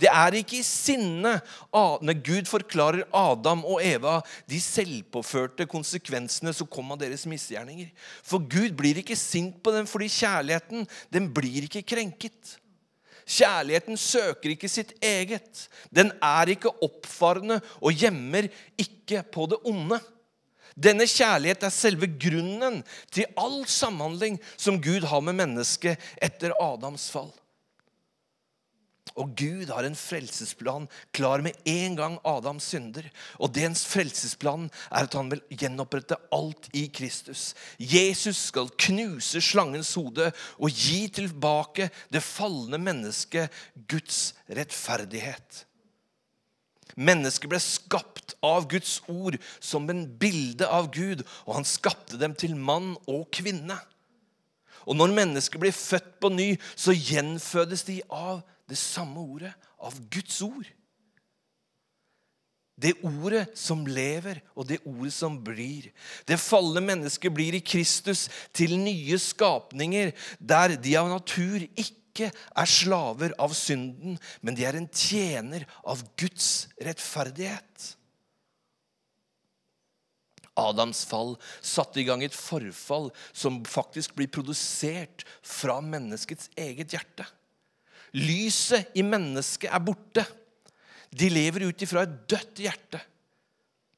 Det 0.00 0.08
er 0.10 0.34
ikke 0.34 0.58
i 0.58 0.66
sinne 0.66 1.36
når 1.72 2.18
Gud 2.26 2.48
forklarer 2.50 3.06
Adam 3.14 3.62
og 3.68 3.78
Eva 3.84 4.18
de 4.50 4.58
selvpåførte 4.62 5.68
konsekvensene 5.70 6.54
som 6.56 6.68
kom 6.70 6.90
av 6.94 6.98
deres 7.04 7.26
misgjerninger. 7.30 7.92
For 8.26 8.42
Gud 8.42 8.74
blir 8.78 8.98
ikke 9.00 9.18
sint 9.18 9.60
på 9.62 9.74
dem 9.74 9.86
fordi 9.90 10.10
kjærligheten 10.16 10.88
den 11.14 11.30
blir 11.34 11.68
ikke 11.68 11.84
krenket. 11.94 12.56
Kjærligheten 13.24 13.96
søker 13.96 14.52
ikke 14.52 14.68
sitt 14.68 14.92
eget. 15.04 15.68
Den 15.94 16.10
er 16.20 16.50
ikke 16.52 16.74
oppfarende 16.84 17.60
og 17.80 17.94
gjemmer 17.94 18.50
ikke 18.80 19.22
på 19.32 19.46
det 19.52 19.62
onde. 19.70 20.00
Denne 20.74 21.06
kjærlighet 21.06 21.62
er 21.62 21.72
selve 21.72 22.08
grunnen 22.18 22.80
til 23.14 23.30
all 23.38 23.62
samhandling 23.70 24.40
som 24.58 24.80
Gud 24.82 25.06
har 25.06 25.22
med 25.22 25.38
mennesket 25.38 26.02
etter 26.18 26.56
Adams 26.58 27.06
fall. 27.14 27.30
Og 29.12 29.34
Gud 29.38 29.68
har 29.70 29.86
en 29.86 29.94
frelsesplan 29.94 30.86
klar 31.14 31.42
med 31.44 31.58
en 31.68 31.94
gang 31.98 32.16
Adam 32.26 32.58
synder. 32.62 33.04
Og 33.38 33.52
dens 33.54 33.84
frelsesplan 33.86 34.66
er 34.88 35.06
at 35.06 35.14
han 35.14 35.28
vil 35.30 35.42
gjenopprette 35.52 36.18
alt 36.34 36.66
i 36.74 36.86
Kristus. 36.88 37.52
Jesus 37.78 38.48
skal 38.48 38.72
knuse 38.88 39.42
slangens 39.44 39.92
hode 39.94 40.30
og 40.56 40.72
gi 40.72 41.04
tilbake 41.14 41.90
det 42.10 42.24
falne 42.24 42.80
mennesket 42.80 43.52
Guds 43.92 44.32
rettferdighet. 44.48 45.62
Mennesket 46.94 47.50
ble 47.50 47.58
skapt 47.62 48.34
av 48.44 48.66
Guds 48.70 48.98
ord 49.10 49.36
som 49.58 49.86
en 49.90 50.04
bilde 50.18 50.66
av 50.70 50.90
Gud, 50.94 51.24
og 51.46 51.58
han 51.58 51.66
skapte 51.66 52.18
dem 52.20 52.36
til 52.38 52.54
mann 52.54 52.94
og 53.10 53.26
kvinne. 53.34 53.76
Og 54.84 54.98
når 54.98 55.14
mennesker 55.16 55.60
blir 55.60 55.74
født 55.74 56.10
på 56.22 56.30
ny, 56.34 56.48
så 56.76 56.94
gjenfødes 56.94 57.86
de 57.88 58.00
av 58.10 58.42
det 58.70 58.78
samme 58.80 59.20
ordet, 59.20 59.52
av 59.78 59.96
Guds 60.08 60.40
ord. 60.44 60.68
Det 62.74 62.96
ordet 63.06 63.46
som 63.58 63.84
lever, 63.86 64.40
og 64.58 64.66
det 64.66 64.80
ordet 64.88 65.12
som 65.14 65.36
blir. 65.46 65.90
Det 66.26 66.40
falne 66.42 66.82
mennesket 66.82 67.34
blir 67.34 67.54
i 67.54 67.62
Kristus 67.62 68.26
til 68.56 68.74
nye 68.80 69.18
skapninger, 69.22 70.10
der 70.40 70.74
de 70.82 70.96
av 70.98 71.10
natur 71.12 71.62
ikke 71.70 72.30
er 72.32 72.70
slaver 72.70 73.34
av 73.42 73.54
synden, 73.54 74.18
men 74.42 74.58
de 74.58 74.66
er 74.66 74.78
en 74.78 74.90
tjener 74.90 75.68
av 75.86 76.02
Guds 76.18 76.66
rettferdighet. 76.82 77.94
Adams 80.58 81.02
fall 81.06 81.34
satte 81.62 81.98
i 81.98 82.06
gang 82.06 82.22
et 82.22 82.34
forfall 82.34 83.10
som 83.34 83.62
faktisk 83.66 84.14
blir 84.18 84.30
produsert 84.30 85.26
fra 85.42 85.80
menneskets 85.82 86.50
eget 86.58 86.94
hjerte. 86.94 87.26
Lyset 88.14 88.94
i 88.94 89.02
mennesket 89.06 89.72
er 89.72 89.82
borte. 89.82 90.24
De 91.14 91.28
lever 91.30 91.66
ut 91.68 91.82
ifra 91.86 92.04
et 92.04 92.14
dødt 92.30 92.62
hjerte 92.62 93.02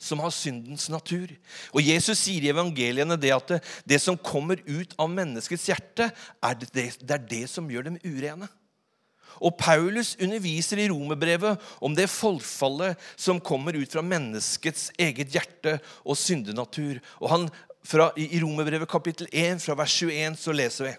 som 0.06 0.20
har 0.20 0.32
syndens 0.34 0.90
natur. 0.92 1.30
Og 1.72 1.80
Jesus 1.84 2.20
sier 2.20 2.44
i 2.44 2.52
evangeliene 2.52 3.16
det 3.20 3.32
at 3.34 3.54
det, 3.54 3.60
det 3.94 4.00
som 4.02 4.18
kommer 4.20 4.60
ut 4.68 4.92
av 5.00 5.10
menneskets 5.12 5.66
hjerte, 5.70 6.10
er 6.44 6.58
det, 6.60 6.90
det 7.00 7.16
er 7.16 7.26
det 7.30 7.44
som 7.50 7.68
gjør 7.70 7.88
dem 7.88 8.00
urene. 8.04 8.48
Og 9.36 9.56
Paulus 9.60 10.14
underviser 10.22 10.80
i 10.80 10.88
romerbrevet 10.88 11.60
om 11.84 11.96
det 11.96 12.08
forfallet 12.08 13.00
som 13.20 13.40
kommer 13.40 13.76
ut 13.76 13.92
fra 13.92 14.04
menneskets 14.04 14.88
eget 15.00 15.34
hjerte 15.34 15.76
og 16.04 16.16
syndenatur. 16.16 17.02
Og 17.20 17.32
han, 17.32 17.48
fra, 17.84 18.10
I 18.16 18.40
romerbrevet 18.40 18.88
kapittel 18.88 19.28
1, 19.32 19.60
fra 19.64 19.76
vers 19.76 19.96
21, 20.00 20.38
så 20.40 20.56
leser 20.56 20.88
vi 20.88 20.94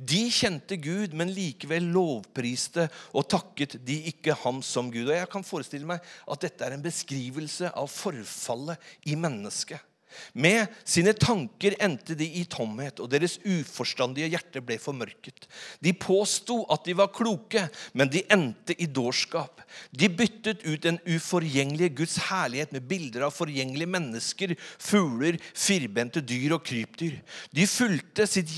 de 0.00 0.22
kjente 0.32 0.78
Gud, 0.80 1.12
men 1.16 1.32
likevel 1.34 1.90
lovpriste 1.92 2.86
og 3.12 3.28
takket 3.28 3.76
de 3.84 3.98
ikke 4.12 4.36
ham 4.44 4.62
som 4.64 4.88
Gud. 4.92 5.10
Og 5.10 5.16
Jeg 5.16 5.28
kan 5.32 5.44
forestille 5.46 5.88
meg 5.88 6.00
at 6.00 6.46
dette 6.46 6.64
er 6.64 6.76
en 6.76 6.84
beskrivelse 6.84 7.72
av 7.76 7.90
forfallet 7.92 8.90
i 9.12 9.18
mennesket. 9.20 9.80
Med 10.34 10.70
sine 10.88 11.12
tanker 11.14 11.76
endte 11.82 12.16
de 12.18 12.26
i 12.40 12.42
tomhet, 12.50 13.00
og 13.02 13.10
deres 13.12 13.36
uforstandige 13.44 14.30
hjerte 14.32 14.62
ble 14.64 14.78
formørket. 14.82 15.46
De 15.82 15.92
påsto 15.94 16.60
at 16.72 16.84
de 16.86 16.96
var 16.98 17.12
kloke, 17.14 17.66
men 17.94 18.10
de 18.10 18.24
endte 18.32 18.74
i 18.74 18.88
dårskap. 18.90 19.62
De 19.94 20.10
byttet 20.10 20.64
ut 20.66 20.82
den 20.82 21.00
uforgjengelige 21.06 21.94
Guds 22.02 22.18
herlighet 22.30 22.74
med 22.74 22.88
bilder 22.90 23.28
av 23.28 23.36
forgjengelige 23.36 23.94
mennesker, 23.94 24.56
fugler, 24.58 25.38
firbente 25.54 26.22
dyr 26.24 26.56
og 26.58 26.64
krypdyr. 26.66 27.20
De 27.54 27.70
fulgte 27.70 28.26
sitt 28.30 28.50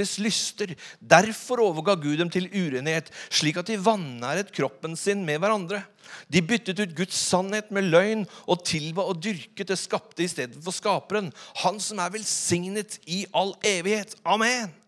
hjertes 0.00 0.18
lyster. 0.18 0.74
Derfor 1.00 1.60
overga 1.60 1.94
Gud 1.94 2.18
dem 2.18 2.30
til 2.30 2.48
urenhet, 2.48 3.10
slik 3.30 3.58
at 3.60 3.68
de 3.68 3.78
vanæret 3.78 4.52
kroppen 4.52 4.96
sin 4.96 5.24
med 5.24 5.38
hverandre. 5.38 5.84
De 6.32 6.42
byttet 6.42 6.80
ut 6.80 6.96
Guds 6.96 7.14
sannhet 7.14 7.70
med 7.70 7.90
løgn 7.90 8.26
og 8.48 8.64
tilba 8.64 9.02
og 9.06 9.20
dyrket 9.22 9.68
det 9.68 9.78
skapte 9.78 10.24
istedenfor 10.24 10.74
skaperen. 10.74 11.32
Han 11.62 11.78
som 11.80 11.98
er 11.98 12.10
velsignet 12.10 12.98
i 13.06 13.26
all 13.32 13.54
evighet. 13.64 14.16
Amen. 14.24 14.79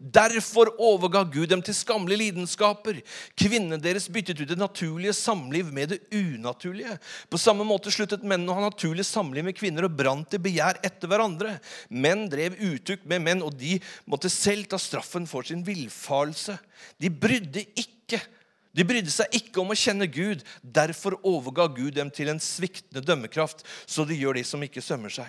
Derfor 0.00 0.70
overga 0.80 1.26
Gud 1.28 1.50
dem 1.52 1.60
til 1.60 1.76
skammelige 1.76 2.22
lidenskaper. 2.22 3.02
Kvinnene 3.36 3.76
deres 3.76 4.06
byttet 4.08 4.38
ut 4.40 4.48
det 4.48 4.56
naturlige 4.56 5.12
samliv 5.12 5.68
med 5.76 5.92
det 5.92 5.98
unaturlige. 6.16 6.96
På 7.28 7.36
samme 7.36 7.66
måte 7.68 7.92
sluttet 7.92 8.24
mennene 8.24 8.48
å 8.48 8.56
ha 8.56 8.64
naturlig 8.64 9.04
samliv 9.04 9.44
med 9.44 9.58
kvinner 9.58 9.84
og 9.84 9.98
brant 9.98 10.32
i 10.32 10.40
begjær 10.40 10.80
etter 10.88 11.10
hverandre. 11.10 11.58
Menn 11.92 12.30
drev 12.32 12.56
utukt 12.56 13.04
med 13.04 13.26
menn, 13.26 13.44
og 13.44 13.52
de 13.60 13.76
måtte 14.08 14.32
selv 14.32 14.70
ta 14.72 14.80
straffen 14.80 15.28
for 15.28 15.44
sin 15.44 15.60
villfarelse. 15.66 16.56
De 16.96 17.12
brydde 17.12 17.68
ikke 17.76 18.22
de 18.70 18.84
brydde 18.86 19.10
seg 19.10 19.32
ikke 19.34 19.58
om 19.62 19.72
å 19.72 19.78
kjenne 19.78 20.06
Gud. 20.10 20.44
Derfor 20.62 21.16
overga 21.26 21.66
Gud 21.74 21.96
dem 21.96 22.10
til 22.14 22.30
en 22.30 22.40
sviktende 22.42 23.02
dømmekraft, 23.02 23.64
så 23.82 24.06
de 24.06 24.14
gjør 24.14 24.38
det 24.38 24.46
som 24.46 24.62
ikke 24.62 24.84
sømmer 24.84 25.12
seg. 25.12 25.26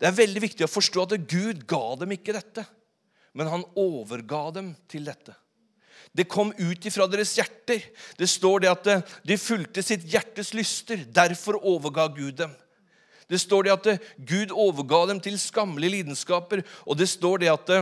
Det 0.00 0.08
er 0.08 0.16
veldig 0.16 0.42
viktig 0.42 0.64
å 0.64 0.72
forstå 0.72 1.04
at 1.04 1.28
Gud 1.28 1.66
ga 1.68 1.82
dem 2.00 2.16
ikke 2.16 2.34
dette, 2.34 2.64
men 3.32 3.50
han 3.50 3.66
overga 3.78 4.48
dem 4.58 4.72
til 4.90 5.08
dette. 5.08 5.34
Det 6.14 6.28
kom 6.30 6.52
ut 6.56 6.86
ifra 6.88 7.06
deres 7.10 7.34
hjerter. 7.36 7.82
Det 8.16 8.28
står 8.30 8.64
det 8.64 8.70
at 8.72 8.88
de 9.26 9.36
fulgte 9.38 9.84
sitt 9.84 10.06
hjertes 10.08 10.54
lyster. 10.56 11.04
Derfor 11.04 11.60
overga 11.60 12.08
Gud 12.16 12.38
dem. 12.40 12.54
Det 13.28 13.40
står 13.42 13.66
det 13.66 13.74
at 13.74 14.08
Gud 14.16 14.54
overga 14.56 15.04
dem 15.10 15.20
til 15.20 15.36
skammelige 15.38 15.98
lidenskaper, 15.98 16.64
og 16.88 16.96
det 16.96 17.10
står 17.12 17.44
det 17.44 17.52
at 17.52 17.72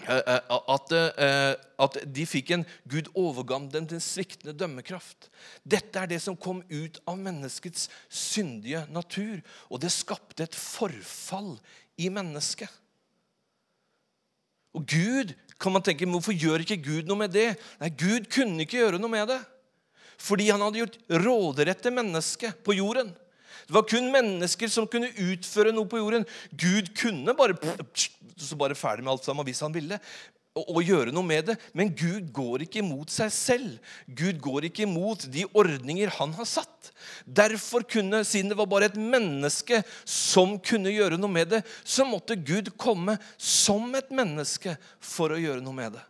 Eh, 0.00 0.16
eh, 0.16 0.40
at, 0.68 0.92
eh, 0.92 1.54
at, 1.78 1.96
de 2.14 2.24
fikk 2.26 2.50
en 2.56 2.64
Gud 2.90 3.10
overga 3.18 3.60
dem 3.70 3.86
til 3.86 3.98
en 3.98 4.02
sviktende 4.02 4.54
dømmekraft. 4.56 5.28
Dette 5.62 6.00
er 6.00 6.08
det 6.10 6.18
som 6.24 6.36
kom 6.36 6.62
ut 6.72 6.98
av 7.06 7.20
menneskets 7.20 7.88
syndige 8.08 8.82
natur. 8.90 9.42
Og 9.70 9.82
det 9.84 9.92
skapte 9.94 10.48
et 10.48 10.58
forfall 10.58 11.54
i 12.00 12.08
mennesket. 12.10 12.70
Og 14.72 14.84
Gud 14.88 15.34
kan 15.60 15.74
man 15.74 15.84
tenke, 15.84 16.08
Hvorfor 16.08 16.34
gjør 16.34 16.64
ikke 16.64 16.80
Gud 16.82 17.08
noe 17.08 17.20
med 17.24 17.34
det? 17.34 17.52
Nei, 17.80 17.90
Gud 17.90 18.28
kunne 18.32 18.64
ikke 18.64 18.80
gjøre 18.80 19.00
noe 19.02 19.12
med 19.12 19.28
det. 19.30 19.40
Fordi 20.22 20.48
han 20.50 20.62
hadde 20.62 20.82
gjort 20.82 20.98
råderett 21.24 21.82
til 21.82 21.94
mennesket 21.96 22.62
på 22.64 22.76
jorden. 22.78 23.10
Det 23.66 23.74
var 23.76 23.86
kun 23.88 24.10
mennesker 24.12 24.70
som 24.70 24.88
kunne 24.90 25.10
utføre 25.22 25.72
noe 25.74 25.88
på 25.88 26.00
jorden. 26.00 26.26
Gud 26.50 26.90
kunne 26.98 27.34
bare 27.38 27.56
så 28.38 28.58
bare 28.58 28.78
ferdig 28.78 29.04
med 29.04 29.14
alt 29.14 29.26
sammen 29.26 29.46
hvis 29.46 29.62
han 29.62 29.74
ville. 29.74 29.98
Og, 30.52 30.82
gjøre 30.84 31.14
noe 31.14 31.24
med 31.24 31.46
det. 31.48 31.56
Men 31.72 31.94
Gud 31.96 32.28
går 32.36 32.66
ikke 32.66 32.82
imot 32.82 33.12
seg 33.12 33.32
selv. 33.32 33.92
Gud 34.04 34.40
går 34.44 34.68
ikke 34.68 34.84
imot 34.84 35.24
de 35.32 35.46
ordninger 35.48 36.12
han 36.18 36.34
har 36.36 36.48
satt. 36.48 36.92
Derfor 37.24 37.86
kunne, 37.88 38.20
siden 38.28 38.52
det 38.52 38.58
var 38.60 38.68
bare 38.68 38.90
et 38.90 38.98
menneske 39.00 39.80
som 40.04 40.58
kunne 40.60 40.92
gjøre 40.92 41.16
noe 41.20 41.32
med 41.32 41.54
det, 41.54 41.62
så 41.84 42.04
måtte 42.04 42.36
Gud 42.36 42.74
komme 42.76 43.16
som 43.40 43.88
et 43.96 44.12
menneske 44.12 44.76
for 45.00 45.32
å 45.32 45.40
gjøre 45.40 45.64
noe 45.64 45.78
med 45.78 45.96
det. 45.96 46.04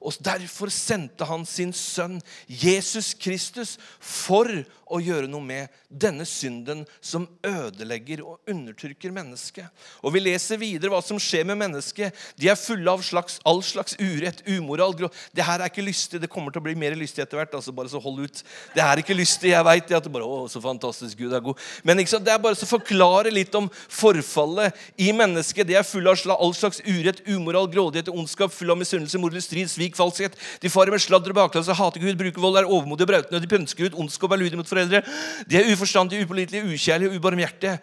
Og 0.00 0.16
Derfor 0.26 0.70
sendte 0.72 1.26
han 1.28 1.46
sin 1.48 1.72
sønn 1.76 2.20
Jesus 2.46 3.14
Kristus 3.14 3.76
for 4.00 4.50
å 4.86 5.00
gjøre 5.02 5.26
noe 5.30 5.42
med 5.42 5.72
denne 5.90 6.24
synden 6.28 6.84
som 7.02 7.26
ødelegger 7.46 8.22
og 8.22 8.50
undertrykker 8.50 9.14
mennesket. 9.14 9.66
Og 10.02 10.14
Vi 10.14 10.22
leser 10.22 10.60
videre 10.60 10.92
hva 10.92 11.00
som 11.02 11.18
skjer 11.20 11.46
med 11.48 11.58
mennesket. 11.58 12.14
De 12.38 12.48
er 12.50 12.58
fulle 12.58 12.90
av 12.90 13.02
slags, 13.04 13.40
all 13.44 13.62
slags 13.66 13.96
urett, 13.98 14.44
umoral. 14.46 14.94
Det 15.34 15.44
her 15.44 15.60
er 15.60 15.70
ikke 15.70 15.84
lystig. 15.84 16.20
Det 16.22 16.30
kommer 16.30 16.54
til 16.54 16.62
å 16.62 16.66
bli 16.68 16.76
mer 16.78 16.94
lystig 16.98 17.24
etter 17.24 17.40
hvert. 17.40 17.54
altså 17.54 17.74
bare 17.74 17.90
så 17.90 18.00
hold 18.02 18.22
ut. 18.22 18.42
Det 18.74 18.82
er 18.82 19.02
ikke 19.02 19.16
lystig. 19.16 19.50
Jeg 19.50 19.66
veit 19.66 19.90
det 19.90 20.12
bare, 20.12 20.24
å, 20.26 20.46
så 20.50 20.62
fantastisk, 20.62 21.18
Gud 21.18 21.34
er 21.34 21.42
god. 21.42 21.58
Men 21.82 21.98
ikke 21.98 22.14
sant? 22.14 22.26
det 22.26 22.34
er 22.34 22.42
bare 22.42 22.58
å 22.58 22.70
forklare 22.70 23.30
litt 23.34 23.54
om 23.58 23.68
forfallet 23.72 24.74
i 24.98 25.10
mennesket. 25.14 25.66
De 25.66 25.76
er 25.78 25.86
fulle 25.86 26.14
av 26.14 26.38
all 26.38 26.54
slags 26.54 26.80
urett, 26.86 27.24
umoral, 27.26 27.68
grådighet, 27.70 28.10
ondskap, 28.12 28.54
full 28.54 28.70
av 28.70 28.78
misunnelse, 28.80 29.18
mordelig 29.20 29.46
strid, 29.46 29.70
svik, 29.70 29.95
falskhet. 29.96 30.36
De 30.62 30.70
farer 30.72 30.94
med 30.94 31.02
sladder 31.02 31.32
og 31.32 31.38
baklengs, 31.40 31.70
hater 31.80 32.02
Gud, 32.02 32.18
bruker 32.20 32.44
vold, 32.44 32.60
er 32.60 32.68
overmodige 32.68 33.08
og 33.08 33.12
brautende. 33.12 33.40
De 33.42 33.50
pønsker 33.50 33.88
ut 33.88 33.98
ondskap 34.04 34.30
og 34.30 34.36
er 34.36 34.42
ludige 34.44 34.60
mot 34.60 34.70
foreldre. 34.70 35.02
De 35.48 35.58
er 35.58 35.72
uforstandige, 35.72 36.26
upålitelige, 36.26 36.68
ukjærlige 36.68 37.10
og 37.10 37.18
ubarmhjertige. 37.20 37.78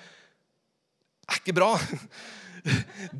er 1.28 1.42
ikke 1.42 1.58
bra. 1.58 1.74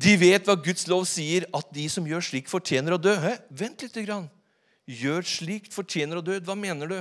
De 0.06 0.14
vet 0.16 0.46
hva 0.48 0.56
Guds 0.56 0.86
lov 0.88 1.04
sier, 1.08 1.44
at 1.52 1.68
de 1.74 1.84
som 1.92 2.06
gjør 2.08 2.24
slik, 2.24 2.48
fortjener 2.48 2.96
å 2.96 3.00
dø. 3.00 3.12
Hæ? 3.20 3.36
Vent 3.52 3.84
litt. 3.84 3.98
Grann. 4.06 4.30
Gjør 4.88 5.24
slikt, 5.28 5.72
fortjener 5.74 6.20
å 6.20 6.24
dø. 6.24 6.38
Hva 6.44 6.56
mener 6.56 6.90
du? 6.90 6.98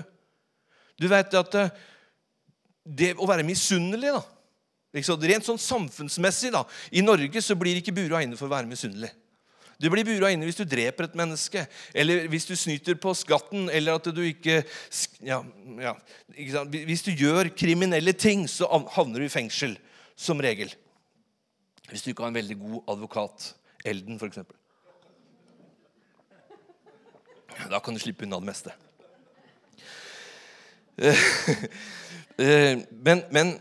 Du 0.99 1.07
vet 1.11 1.33
at 1.39 1.57
eh, 1.59 1.73
det 2.83 3.13
å 3.15 3.27
være 3.27 3.45
misunnelig 3.47 4.15
da, 4.17 4.23
Rent 4.93 5.47
sånn 5.47 5.57
samfunnsmessig 5.57 6.51
da, 6.53 6.59
I 6.93 7.01
Norge 7.01 7.41
så 7.41 7.55
blir 7.57 7.79
ikke 7.79 7.95
bura 7.95 8.19
inne 8.21 8.37
for 8.37 8.45
å 8.45 8.53
være 8.53 8.69
misunnelig. 8.69 9.09
Du 9.81 9.89
blir 9.91 10.05
bura 10.07 10.29
inne 10.31 10.47
hvis 10.47 10.59
du 10.59 10.65
dreper 10.69 11.07
et 11.07 11.17
menneske, 11.17 11.65
eller 11.95 12.27
hvis 12.31 12.45
du 12.49 12.53
snyter 12.59 12.97
på 12.99 13.13
skatten, 13.17 13.67
eller 13.73 13.97
at 13.97 14.09
du 14.13 14.21
ikke 14.25 14.61
ja, 15.25 15.41
ja, 15.81 15.95
ikke 16.35 16.63
Hvis 16.89 17.05
du 17.05 17.11
gjør 17.11 17.51
kriminelle 17.57 18.13
ting, 18.13 18.45
så 18.49 18.69
havner 18.95 19.23
du 19.23 19.27
i 19.27 19.33
fengsel, 19.33 19.77
som 20.15 20.41
regel. 20.43 20.71
Hvis 21.89 22.05
du 22.05 22.11
ikke 22.11 22.25
har 22.25 22.33
en 22.33 22.39
veldig 22.39 22.59
god 22.59 22.93
advokat. 22.95 23.49
Elden, 23.85 24.19
f.eks. 24.19 24.39
Da 27.69 27.79
kan 27.83 27.93
du 27.93 28.01
slippe 28.01 28.25
unna 28.25 28.39
det 28.39 28.49
meste. 28.49 28.73
Eh, 32.33 32.79
men, 33.05 33.19
men, 33.29 33.59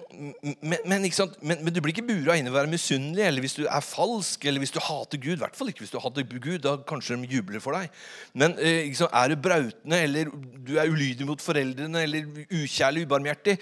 men, 0.63 0.79
men, 0.89 1.59
men, 1.61 1.75
du 1.75 1.81
blir 1.85 1.93
ikke 1.93 2.07
bura 2.09 2.39
inne 2.41 2.49
ved 2.49 2.57
å 2.57 2.63
være 2.63 2.73
misunnelig 2.73 3.27
eller 3.27 3.45
hvis 3.45 3.59
du 3.59 3.67
er 3.67 3.85
falsk 3.85 4.47
eller 4.49 4.65
hvis 4.65 4.73
du 4.73 4.79
hater 4.81 5.21
Gud. 5.21 5.35
I 5.37 5.43
hvert 5.43 5.59
fall 5.59 5.69
ikke 5.69 5.85
hvis 5.85 5.93
du 5.93 5.99
hater 6.01 6.25
Gud. 6.25 6.63
Da 6.65 6.79
kanskje 6.89 7.19
de 7.21 7.29
jubler 7.37 7.61
for 7.61 7.77
deg. 7.77 7.93
Men 8.33 8.57
sant, 8.97 9.13
er 9.13 9.29
du 9.29 9.37
brautende 9.45 10.01
eller 10.07 10.33
du 10.65 10.79
er 10.81 10.89
ulydig 10.89 11.29
mot 11.29 11.45
foreldrene 11.45 12.07
eller 12.07 12.33
ukjærlig, 12.49 13.05
ubarmhjertig, 13.05 13.59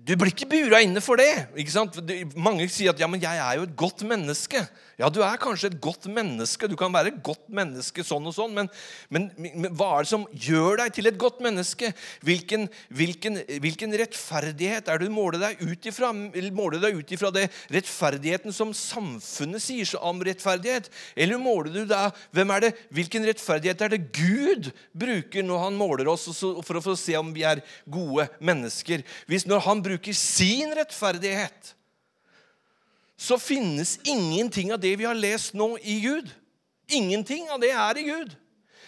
du 0.00 0.14
blir 0.16 0.32
ikke 0.32 0.48
bura 0.48 0.80
inne 0.80 1.02
for 1.04 1.20
det. 1.20 1.50
Mange 2.34 2.66
sier 2.72 2.94
at 2.94 3.00
ja, 3.00 3.08
men 3.10 3.20
jeg 3.22 3.36
er 3.36 3.58
jo 3.58 3.66
et 3.68 3.76
godt 3.78 4.02
menneske. 4.08 4.62
Ja, 5.00 5.08
du 5.08 5.22
er 5.24 5.38
kanskje 5.40 5.70
et 5.70 5.78
godt 5.80 6.04
menneske. 6.12 6.68
Du 6.68 6.76
kan 6.76 6.92
være 6.92 7.14
et 7.14 7.22
godt 7.24 7.46
menneske 7.56 8.04
sånn 8.04 8.26
og 8.28 8.34
sånn, 8.36 8.52
men, 8.52 8.68
men, 9.08 9.30
men 9.40 9.72
hva 9.72 9.94
er 9.96 10.04
det 10.04 10.10
som 10.10 10.26
gjør 10.36 10.82
deg 10.82 10.92
til 10.96 11.08
et 11.08 11.20
godt 11.20 11.40
menneske? 11.44 11.92
Hvilken, 12.26 12.66
hvilken, 12.92 13.40
hvilken 13.64 13.96
rettferdighet 13.96 14.90
er 14.92 15.00
det 15.00 15.08
du 15.08 15.14
måler 15.14 15.40
deg 15.40 15.64
ut 15.64 15.88
ifra? 15.88 16.12
Måler 16.12 16.84
deg 16.84 17.00
ut 17.00 17.16
ifra 17.16 17.32
det 17.32 17.46
rettferdigheten 17.72 18.52
som 18.52 18.76
samfunnet 18.76 19.64
sier 19.64 19.96
om 20.04 20.20
rettferdighet? 20.26 20.92
Eller 21.16 21.40
måler 21.40 21.80
du 21.80 21.82
da 21.88 22.10
hvem 22.36 22.52
er 22.56 22.66
det, 22.66 22.72
Hvilken 22.92 23.24
rettferdighet 23.24 23.82
er 23.86 23.92
det 23.94 24.04
Gud 24.12 24.70
bruker 24.96 25.44
når 25.46 25.64
han 25.64 25.76
måler 25.78 26.08
oss 26.12 26.28
for 26.36 26.76
å 26.76 26.84
få 26.84 26.96
se 26.98 27.16
om 27.16 27.32
vi 27.32 27.46
er 27.48 27.64
gode 27.88 28.28
mennesker? 28.44 29.04
Hvis 29.30 29.48
når 29.48 29.64
han 29.64 29.84
bruker 29.84 30.16
sin 30.16 30.74
rettferdighet 30.76 31.74
så 33.20 33.36
finnes 33.36 33.98
ingenting 34.08 34.72
av 34.72 34.80
det 34.80 34.94
vi 34.96 35.04
har 35.04 35.18
lest 35.18 35.52
nå, 35.52 35.74
i 35.84 35.98
Gud. 36.00 36.30
Ingenting 36.88 37.50
av 37.52 37.60
det 37.60 37.74
er 37.76 37.98
i 38.00 38.06
Gud. 38.06 38.32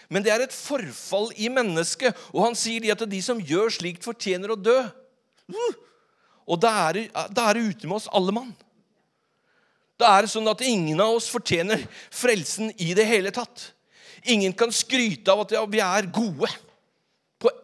Men 0.09 0.25
det 0.25 0.33
er 0.33 0.45
et 0.47 0.55
forfall 0.57 1.29
i 1.37 1.51
mennesket, 1.53 2.17
og 2.33 2.47
han 2.47 2.57
sier 2.57 2.89
at 2.95 3.05
de 3.09 3.21
som 3.25 3.41
gjør 3.41 3.73
slikt, 3.77 4.05
fortjener 4.05 4.55
å 4.55 4.59
dø. 4.59 4.79
Uh! 5.53 5.75
Og 6.49 6.59
da 6.61 6.73
er, 6.89 7.05
det, 7.05 7.61
ute 7.61 7.87
med 7.87 7.99
oss 8.01 8.09
alle 8.13 8.33
mann. 8.35 8.51
Da 10.01 10.17
er 10.17 10.25
det 10.25 10.33
sånn 10.33 10.49
at 10.51 10.65
ingen 10.65 11.01
av 11.05 11.19
oss 11.19 11.29
fortjener 11.31 11.85
frelsen 12.11 12.73
i 12.83 12.91
det 12.99 13.05
hele 13.07 13.31
tatt. 13.35 13.69
Ingen 14.33 14.57
kan 14.57 14.73
skryte 14.75 15.33
av 15.33 15.45
at 15.45 15.55
vi 15.71 15.85
er 15.85 16.09
gode. 16.09 16.49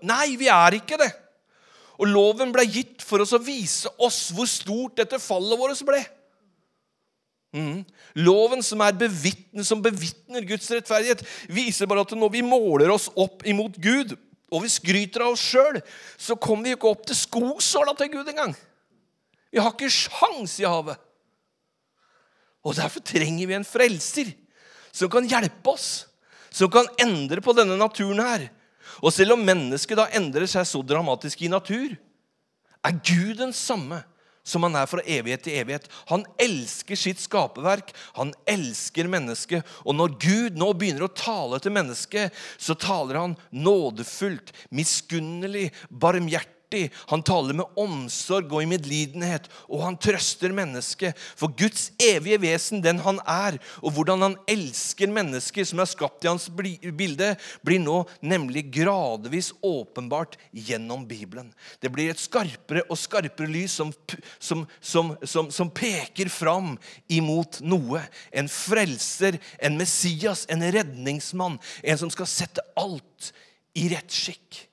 Nei, 0.07 0.37
vi 0.39 0.53
er 0.53 0.79
ikke 0.79 1.01
det. 1.01 1.11
Og 1.99 2.13
loven 2.13 2.53
ble 2.55 2.69
gitt 2.69 3.03
for 3.03 3.25
oss 3.25 3.35
å 3.35 3.43
vise 3.43 3.91
oss 3.99 4.29
hvor 4.37 4.47
stort 4.47 5.01
dette 5.01 5.19
fallet 5.23 5.59
vårt 5.59 5.83
ble. 5.89 6.05
Mm. 7.55 7.85
Loven 8.21 8.63
som, 8.63 8.83
bevitne, 8.99 9.65
som 9.65 9.81
bevitner 9.83 10.45
Guds 10.49 10.69
rettferdighet, 10.73 11.25
viser 11.49 11.89
bare 11.89 12.05
at 12.05 12.13
når 12.17 12.33
vi 12.35 12.45
måler 12.45 12.93
oss 12.93 13.09
opp 13.17 13.47
imot 13.49 13.79
Gud, 13.81 14.17
og 14.49 14.65
vi 14.65 14.73
skryter 14.73 15.25
av 15.25 15.35
oss 15.35 15.45
sjøl, 15.45 15.81
så 16.17 16.37
kommer 16.41 16.69
vi 16.69 16.77
ikke 16.77 16.91
opp 16.91 17.05
til 17.09 17.19
skosåla 17.19 17.93
til 17.97 18.13
Gud 18.15 18.31
engang. 18.33 18.55
Vi 19.53 19.61
har 19.61 19.73
ikke 19.73 19.91
sjans 19.93 20.59
i 20.61 20.69
havet. 20.69 20.97
Og 22.65 22.77
Derfor 22.77 23.05
trenger 23.05 23.49
vi 23.49 23.57
en 23.57 23.65
frelser 23.65 24.33
som 24.93 25.11
kan 25.13 25.29
hjelpe 25.29 25.73
oss, 25.73 26.09
som 26.51 26.71
kan 26.73 26.89
endre 27.01 27.41
på 27.45 27.55
denne 27.57 27.77
naturen 27.81 28.21
her. 28.25 28.49
Og 29.05 29.13
selv 29.15 29.37
om 29.37 29.45
mennesket 29.45 29.99
da 30.01 30.09
endrer 30.17 30.49
seg 30.51 30.67
så 30.67 30.81
dramatisk 30.85 31.45
i 31.45 31.53
natur, 31.53 31.95
er 32.85 33.01
Gud 33.05 33.39
den 33.41 33.55
samme 33.57 34.03
som 34.49 34.65
han 34.65 34.77
er 34.81 34.89
fra 34.89 35.05
evighet 35.05 35.45
til 35.45 35.59
evighet. 35.61 35.89
Han 36.11 36.25
elsker 36.41 36.99
sitt 36.99 37.21
skaperverk. 37.23 37.93
Han 38.19 38.33
elsker 38.49 39.11
mennesket. 39.11 39.67
Og 39.85 39.97
når 39.99 40.17
Gud 40.23 40.61
nå 40.61 40.73
begynner 40.75 41.07
å 41.07 41.15
tale 41.15 41.61
til 41.63 41.75
mennesket, 41.77 42.37
så 42.57 42.77
taler 42.79 43.21
han 43.21 43.39
nådefullt, 43.53 44.55
miskunnelig, 44.75 45.69
barmhjertig 45.89 46.58
barmhjertig. 46.69 46.91
Han 47.09 47.23
taler 47.23 47.55
med 47.55 47.67
omsorg 47.77 48.53
og 48.53 48.63
i 48.63 48.67
medlidenhet, 48.67 49.49
og 49.69 49.83
han 49.83 49.97
trøster 49.97 50.53
mennesket. 50.53 51.17
For 51.37 51.49
Guds 51.49 51.93
evige 51.99 52.41
vesen, 52.41 52.83
den 52.83 52.99
han 53.01 53.21
er, 53.27 53.59
og 53.83 53.93
hvordan 53.93 54.23
han 54.23 54.37
elsker 54.49 55.09
mennesker 55.09 55.65
som 55.65 55.81
er 55.81 55.87
skapt 55.87 56.25
i 56.25 56.29
hans 56.29 56.49
bilde, 56.51 57.37
blir 57.63 57.81
nå 57.81 58.07
nemlig 58.21 58.71
gradvis 58.73 59.53
åpenbart 59.63 60.37
gjennom 60.53 61.07
Bibelen. 61.07 61.53
Det 61.81 61.91
blir 61.91 62.11
et 62.11 62.21
skarpere 62.21 62.85
og 62.89 62.99
skarpere 62.99 63.49
lys 63.49 63.73
som, 63.79 63.93
som, 64.39 64.67
som, 64.81 65.51
som 65.51 65.71
peker 65.71 66.29
fram 66.29 66.77
imot 67.09 67.61
noe. 67.63 68.03
En 68.33 68.49
frelser, 68.49 69.39
en 69.59 69.79
Messias, 69.79 70.47
en 70.49 70.63
redningsmann. 70.63 71.59
En 71.83 71.99
som 71.99 72.11
skal 72.11 72.29
sette 72.29 72.65
alt 72.77 73.33
i 73.79 73.89
rettskikk. 73.93 74.69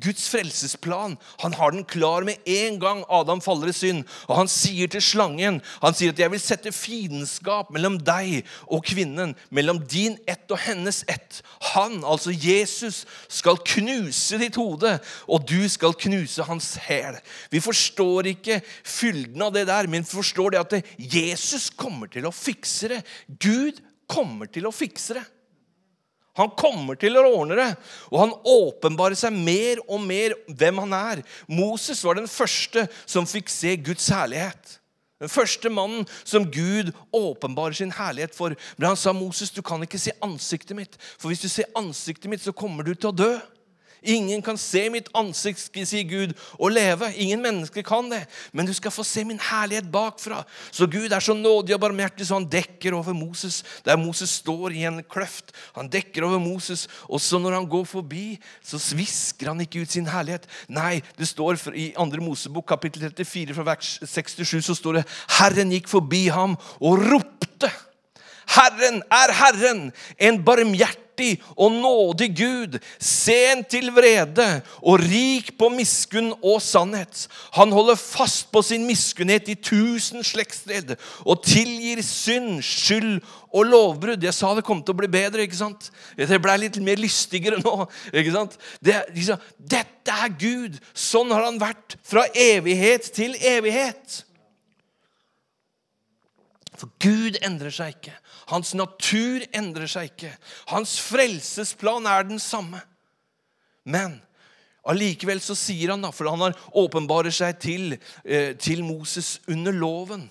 Guds 0.00 0.28
frelsesplan 0.32 1.16
han 1.42 1.54
har 1.58 1.74
den 1.74 1.84
klar 1.84 2.24
med 2.26 2.40
en 2.48 2.78
gang 2.80 3.02
Adam 3.08 3.40
faller 3.44 3.70
i 3.70 3.76
synd. 3.76 4.04
Og 4.28 4.36
han 4.38 4.50
sier 4.50 4.90
til 4.90 5.02
slangen 5.04 5.60
han 5.82 5.96
sier 5.96 6.14
at 6.14 6.18
'jeg 6.18 6.30
vil 6.32 6.40
sette 6.40 6.72
fiendskap 6.72 7.70
mellom 7.70 7.98
deg 7.98 8.44
og 8.66 8.84
kvinnen', 8.84 9.34
mellom 9.50 9.80
din 9.86 10.18
ett 10.26 10.50
og 10.50 10.58
hennes 10.58 11.04
ett. 11.08 11.42
Han, 11.74 12.04
altså 12.04 12.30
Jesus, 12.30 13.04
skal 13.28 13.56
knuse 13.56 14.38
ditt 14.38 14.56
hode, 14.56 14.98
og 15.28 15.46
du 15.48 15.68
skal 15.68 15.94
knuse 15.94 16.42
hans 16.42 16.74
hæl. 16.74 17.20
Vi 17.50 17.60
forstår 17.60 18.26
ikke 18.34 18.62
fylden 18.84 19.42
av 19.42 19.52
det 19.52 19.66
der, 19.66 19.86
men 19.86 20.04
forstår 20.04 20.50
det 20.50 20.60
at 20.60 20.84
Jesus 20.98 21.70
kommer 21.70 22.06
til 22.06 22.26
å 22.26 22.34
fikse 22.34 22.88
det. 22.88 23.02
Gud 23.40 23.80
kommer 24.08 24.46
til 24.46 24.66
å 24.66 24.74
fikse 24.74 25.14
det. 25.14 25.24
Han 26.38 26.52
kommer 26.58 26.98
til 26.98 27.18
å 27.18 27.24
ordne 27.26 27.56
det, 27.58 27.70
og 28.12 28.20
han 28.22 28.34
åpenbarer 28.46 29.18
seg 29.18 29.34
mer 29.34 29.80
og 29.86 30.02
mer 30.04 30.36
hvem 30.46 30.78
han 30.84 30.94
er. 30.96 31.22
Moses 31.50 32.02
var 32.06 32.20
den 32.20 32.30
første 32.30 32.86
som 33.02 33.26
fikk 33.28 33.50
se 33.50 33.74
Guds 33.82 34.06
herlighet. 34.14 34.76
Den 35.20 35.28
første 35.28 35.68
mannen 35.68 36.06
som 36.24 36.46
Gud 36.48 36.94
åpenbarer 37.12 37.76
sin 37.76 37.92
herlighet 37.92 38.32
for. 38.34 38.54
Men 38.78 38.92
han 38.92 38.96
sa, 38.96 39.12
'Moses, 39.12 39.50
du 39.50 39.60
kan 39.60 39.82
ikke 39.82 40.00
se 40.00 40.14
ansiktet 40.22 40.76
mitt, 40.76 40.96
for 41.18 41.28
hvis 41.28 41.42
du 41.42 41.48
ser 41.48 41.68
ansiktet 41.76 42.30
mitt, 42.30 42.40
så 42.40 42.52
kommer 42.52 42.82
du 42.84 42.94
til 42.94 43.10
å 43.10 43.16
dø.' 43.16 43.40
Ingen 44.02 44.42
kan 44.42 44.58
se 44.60 44.86
mitt 44.92 45.10
ansikt, 45.16 45.60
sier 45.74 46.06
Gud, 46.08 46.34
og 46.58 46.72
leve. 46.72 47.10
Ingen 47.20 47.42
mennesker 47.44 47.84
kan 47.86 48.08
det. 48.12 48.22
Men 48.52 48.68
du 48.68 48.72
skal 48.76 48.94
få 48.94 49.04
se 49.06 49.24
min 49.28 49.40
herlighet 49.50 49.90
bakfra. 49.92 50.42
Så 50.70 50.88
Gud 50.90 51.12
er 51.12 51.24
så 51.24 51.34
nådig 51.36 51.76
og 51.76 51.82
barmhjertig, 51.84 52.26
så 52.28 52.38
han 52.38 52.48
dekker 52.50 52.96
over 52.96 53.16
Moses. 53.16 53.60
Der 53.84 54.00
Moses 54.00 54.38
står 54.40 54.76
i 54.76 54.86
en 54.88 55.02
kløft. 55.04 55.52
Han 55.76 55.90
dekker 55.92 56.24
over 56.28 56.40
Moses, 56.42 56.86
og 57.08 57.20
så 57.20 57.38
når 57.38 57.58
han 57.58 57.68
går 57.70 57.84
forbi, 57.88 58.38
så 58.64 58.80
svisker 58.80 59.52
han 59.52 59.60
ikke 59.64 59.84
ut 59.84 59.92
sin 59.92 60.08
herlighet. 60.10 60.48
Nei, 60.68 61.00
det 61.18 61.28
står 61.28 61.60
i 61.74 61.90
2. 61.96 62.08
Mosebok 62.24 62.68
kapittel 62.70 63.08
34 63.10 63.56
fra 63.56 63.66
vers 63.72 63.98
67 64.04 64.64
så 64.64 64.76
står 64.76 65.00
det 65.00 65.06
Herren 65.38 65.72
gikk 65.74 65.88
forbi 65.90 66.26
ham 66.32 66.56
og 66.80 67.00
ropte. 67.10 67.70
Herren 68.48 69.02
er 69.12 69.32
Herren, 69.36 69.88
en 70.18 70.40
barmhjertig 70.44 71.40
og 71.56 71.72
nådig 71.72 72.30
Gud, 72.36 72.78
sen 72.98 73.64
til 73.68 73.90
vrede 73.92 74.62
og 74.80 75.02
rik 75.02 75.52
på 75.58 75.68
miskunn 75.72 76.32
og 76.40 76.62
sannhet. 76.64 77.26
Han 77.58 77.72
holder 77.72 77.98
fast 78.00 78.48
på 78.52 78.62
sin 78.64 78.86
miskunnhet 78.88 79.50
i 79.52 79.58
tusen 79.60 80.24
slektsledd 80.24 80.96
og 81.26 81.42
tilgir 81.44 82.00
synd, 82.06 82.62
skyld 82.64 83.20
og 83.52 83.68
lovbrudd. 83.68 84.24
Jeg 84.24 84.36
sa 84.36 84.54
det 84.56 84.64
kom 84.66 84.80
til 84.82 84.96
å 84.96 85.00
bli 85.02 85.10
bedre. 85.12 85.44
ikke 85.44 85.60
sant? 85.60 85.90
Det 86.16 86.40
ble 86.42 86.56
litt 86.64 86.80
mer 86.84 87.00
lystigere 87.00 87.60
nå. 87.60 87.84
ikke 88.14 88.34
sant? 88.34 88.56
Det, 88.80 88.96
liksom, 89.14 89.44
dette 89.58 90.16
er 90.24 90.34
Gud. 90.40 90.80
Sånn 90.94 91.32
har 91.34 91.46
han 91.50 91.60
vært 91.60 91.98
fra 92.06 92.26
evighet 92.32 93.12
til 93.14 93.36
evighet. 93.36 94.24
For 96.80 96.88
Gud 97.02 97.36
endrer 97.44 97.74
seg 97.74 97.98
ikke. 97.98 98.16
Hans 98.50 98.72
natur 98.74 99.44
endrer 99.54 99.90
seg 99.90 100.10
ikke. 100.10 100.32
Hans 100.72 100.96
frelsesplan 101.02 102.08
er 102.10 102.26
den 102.26 102.42
samme. 102.42 102.82
Men 103.86 104.18
allikevel 104.90 105.40
så 105.42 105.56
sier 105.58 105.94
han, 105.94 106.02
da, 106.04 106.10
for 106.14 106.30
han 106.30 106.42
har 106.44 106.58
åpenbarer 106.76 107.34
seg 107.34 107.58
til, 107.62 107.96
eh, 108.24 108.52
til 108.58 108.82
Moses 108.86 109.38
under 109.50 109.74
loven, 109.76 110.28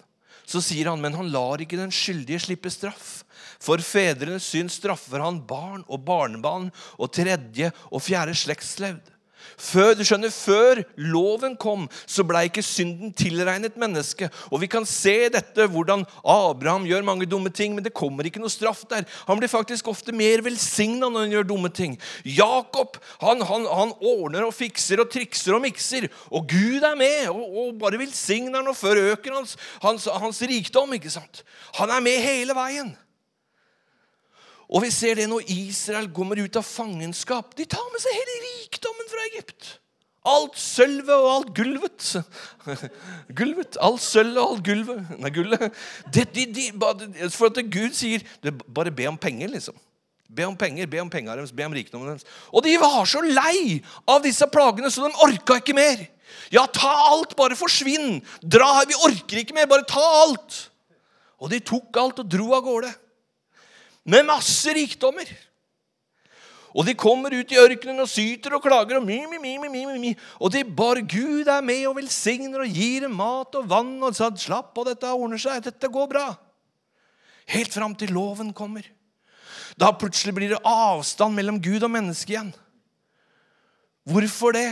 så 0.50 0.62
sier 0.66 0.90
han, 0.90 1.02
men 1.02 1.14
han 1.14 1.30
lar 1.30 1.62
ikke 1.62 1.78
den 1.78 1.94
skyldige 1.94 2.42
slippe 2.42 2.72
straff. 2.74 3.22
For 3.62 3.82
fedrenes 3.84 4.48
synd 4.50 4.72
straffer 4.74 5.22
han 5.22 5.44
barn 5.46 5.84
og 5.88 6.02
barnebarn 6.08 6.72
og 6.98 7.12
tredje 7.14 7.70
og 7.92 8.02
fjerde 8.02 8.34
slektsledd. 8.38 9.04
Før, 9.60 9.94
du 9.98 10.04
skjønner, 10.08 10.32
før 10.34 10.82
loven 11.10 11.56
kom, 11.60 11.88
så 12.10 12.24
ble 12.28 12.46
ikke 12.48 12.64
synden 12.66 13.14
tilregnet 13.18 13.78
mennesket. 13.80 14.34
Og 14.54 14.62
vi 14.64 14.70
kan 14.72 14.88
se 14.88 15.16
dette, 15.34 15.68
hvordan 15.72 16.06
Abraham 16.24 16.88
gjør 16.88 17.06
mange 17.08 17.28
dumme 17.30 17.52
ting, 17.54 17.76
men 17.76 17.86
det 17.86 17.96
kommer 17.98 18.28
ikke 18.28 18.42
noe 18.42 18.54
straff 18.54 18.86
der. 18.92 19.08
Han 19.28 19.42
blir 19.42 19.52
faktisk 19.52 19.90
ofte 19.92 20.16
mer 20.16 20.44
velsigna 20.46 21.10
når 21.10 21.26
han 21.26 21.36
gjør 21.38 21.50
dumme 21.52 21.74
ting. 21.74 21.98
Jakob 22.24 23.00
han, 23.24 23.44
han, 23.46 23.68
han, 23.68 23.96
ordner 24.00 24.48
og 24.48 24.56
fikser 24.56 25.04
og 25.04 25.12
trikser 25.12 25.58
og 25.58 25.64
mikser, 25.66 26.08
og 26.32 26.48
Gud 26.50 26.86
er 26.86 26.98
med 27.00 27.28
og, 27.32 27.44
og 27.44 27.76
bare 27.82 28.00
velsigner 28.02 28.62
han 28.62 28.72
og 28.72 28.78
forøker 28.80 29.36
hans, 29.36 29.58
hans, 29.84 30.08
hans 30.22 30.42
rikdom. 30.42 30.94
ikke 30.96 31.14
sant? 31.14 31.44
Han 31.80 31.92
er 31.94 32.04
med 32.04 32.20
hele 32.24 32.56
veien. 32.58 32.96
Og 34.70 34.84
vi 34.86 34.92
ser 34.94 35.18
det 35.18 35.26
når 35.32 35.48
Israel 35.50 36.10
kommer 36.14 36.38
ut 36.38 36.58
av 36.60 36.66
fangenskap. 36.66 37.56
De 37.58 37.66
tar 37.66 37.86
med 37.90 38.04
seg 38.04 38.14
hele 38.14 38.36
rikdommen 38.46 39.10
fra 39.10 39.28
Egypt. 39.32 39.76
alt 40.30 40.58
sølvet 40.62 41.16
og 41.16 41.30
alt 41.32 41.52
gulvet. 41.58 42.10
Gulvet. 43.40 43.80
Alt 43.82 44.04
sølvet 44.04 44.38
og 44.38 44.52
alt 44.52 44.66
gulvet. 44.68 45.14
Nei, 45.18 45.32
gullet. 45.34 45.72
Det, 46.14 46.28
de, 46.36 46.46
de, 46.54 46.66
for 47.34 47.50
at 47.50 47.62
Gud 47.72 47.96
sier 47.98 48.22
det, 48.44 48.54
Bare 48.68 48.94
be 48.94 49.08
om 49.10 49.18
penger, 49.18 49.50
liksom. 49.56 49.78
Be 50.30 50.46
om 50.46 50.58
penger, 50.60 50.86
be 50.86 51.02
om 51.02 51.10
pengene 51.10 51.40
deres, 51.40 51.56
be 51.56 51.66
om 51.66 51.74
rikdommen 51.74 52.12
deres. 52.12 52.28
Og 52.54 52.62
de 52.62 52.76
var 52.78 53.02
så 53.10 53.24
lei 53.26 53.80
av 54.06 54.22
disse 54.22 54.46
plagene, 54.54 54.92
så 54.94 55.08
de 55.08 55.24
orka 55.26 55.58
ikke 55.58 55.74
mer. 55.74 56.04
Ja, 56.54 56.68
ta 56.70 56.92
alt, 57.10 57.34
bare 57.40 57.58
forsvinn. 57.58 58.20
Dra, 58.44 58.68
her, 58.78 58.90
vi 58.92 59.00
orker 59.08 59.42
ikke 59.42 59.58
mer, 59.58 59.66
bare 59.72 59.88
ta 59.90 60.04
alt. 60.28 60.68
Og 61.42 61.50
de 61.50 61.64
tok 61.66 61.98
alt 61.98 62.22
og 62.22 62.30
dro 62.30 62.52
av 62.54 62.68
gårde. 62.68 62.92
Med 64.10 64.26
masse 64.28 64.74
rikdommer. 64.74 65.30
Og 66.70 66.86
de 66.86 66.94
kommer 66.98 67.34
ut 67.34 67.52
i 67.52 67.58
ørkenen 67.58 68.04
og 68.04 68.10
syter 68.10 68.54
og 68.56 68.62
klager 68.62 69.00
og 69.00 69.06
mi, 69.06 69.18
mi, 69.30 69.40
mi, 69.42 69.56
mi, 69.58 69.70
mi, 69.74 69.98
mi. 70.02 70.12
Og 70.38 70.54
de 70.54 70.62
bare 70.64 71.02
Gud 71.02 71.50
er 71.50 71.66
med 71.66 71.88
og 71.90 71.98
velsigner 71.98 72.62
og 72.62 72.78
gir 72.78 73.08
dem 73.08 73.18
mat 73.18 73.58
og 73.58 73.70
vann 73.70 73.96
og 74.06 74.14
sa, 74.18 74.30
slapp 74.30 74.78
av, 74.78 74.92
dette 74.92 75.10
ordner 75.10 75.42
seg, 75.42 75.64
dette 75.66 75.90
går 75.90 76.10
bra. 76.12 76.28
Helt 77.50 77.74
fram 77.74 77.96
til 77.98 78.14
loven 78.14 78.54
kommer. 78.54 78.86
Da 79.80 79.90
plutselig 79.98 80.36
blir 80.38 80.54
det 80.54 80.62
avstand 80.68 81.34
mellom 81.38 81.58
Gud 81.64 81.86
og 81.86 81.94
mennesket 81.94 82.36
igjen. 82.36 82.54
Hvorfor 84.10 84.54
det? 84.54 84.68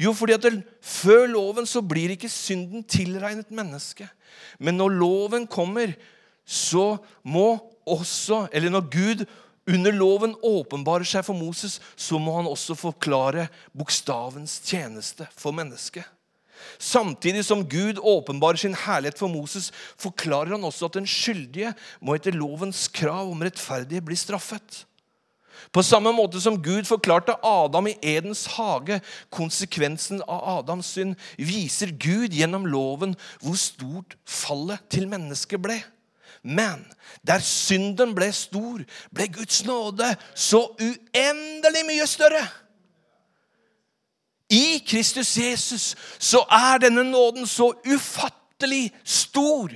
Jo, 0.00 0.14
fordi 0.16 0.34
at 0.38 0.48
før 0.80 1.26
loven 1.30 1.68
så 1.68 1.82
blir 1.84 2.14
ikke 2.14 2.30
synden 2.32 2.84
tilregnet 2.88 3.52
mennesket. 3.52 4.08
Men 4.58 4.78
når 4.80 4.96
loven 4.96 5.46
kommer, 5.46 5.92
så 6.48 6.96
må 7.22 7.60
også 7.86 8.46
Eller 8.52 8.70
når 8.70 8.88
Gud 8.90 9.24
under 9.68 9.94
loven 9.94 10.34
åpenbarer 10.42 11.06
seg 11.06 11.22
for 11.22 11.38
Moses, 11.38 11.78
så 11.94 12.18
må 12.18 12.34
han 12.34 12.48
også 12.50 12.74
forklare 12.74 13.46
bokstavens 13.78 14.56
tjeneste 14.66 15.28
for 15.38 15.54
mennesket. 15.54 16.02
Samtidig 16.82 17.44
som 17.46 17.62
Gud 17.68 18.00
åpenbarer 18.02 18.58
sin 18.58 18.74
herlighet 18.74 19.18
for 19.18 19.30
Moses, 19.30 19.70
forklarer 19.98 20.56
han 20.56 20.66
også 20.66 20.88
at 20.88 20.98
den 20.98 21.06
skyldige 21.06 21.74
må 22.00 22.16
etter 22.18 22.34
lovens 22.34 22.88
krav 22.90 23.30
om 23.30 23.42
rettferdige 23.42 24.02
bli 24.02 24.18
straffet. 24.18 24.82
På 25.72 25.82
samme 25.86 26.10
måte 26.16 26.40
som 26.42 26.58
Gud 26.58 26.88
forklarte 26.88 27.36
Adam 27.46 27.86
i 27.90 27.96
Edens 28.02 28.44
hage 28.56 28.98
konsekvensen 29.30 30.22
av 30.26 30.42
Adams 30.58 30.90
synd, 30.96 31.14
viser 31.38 31.94
Gud 31.94 32.34
gjennom 32.34 32.66
loven 32.66 33.14
hvor 33.44 33.58
stort 33.60 34.16
fallet 34.26 34.82
til 34.90 35.06
mennesket 35.10 35.62
ble. 35.62 35.78
Men 36.42 36.82
der 37.26 37.42
synden 37.44 38.14
ble 38.14 38.32
stor, 38.34 38.82
ble 39.14 39.28
Guds 39.30 39.62
nåde 39.64 40.08
så 40.34 40.64
uendelig 40.80 41.84
mye 41.86 42.06
større. 42.10 42.42
I 44.52 44.82
Kristus 44.86 45.36
Jesus 45.38 45.94
så 46.18 46.42
er 46.50 46.82
denne 46.82 47.04
nåden 47.08 47.46
så 47.46 47.70
ufattelig 47.86 48.90
stor. 49.04 49.72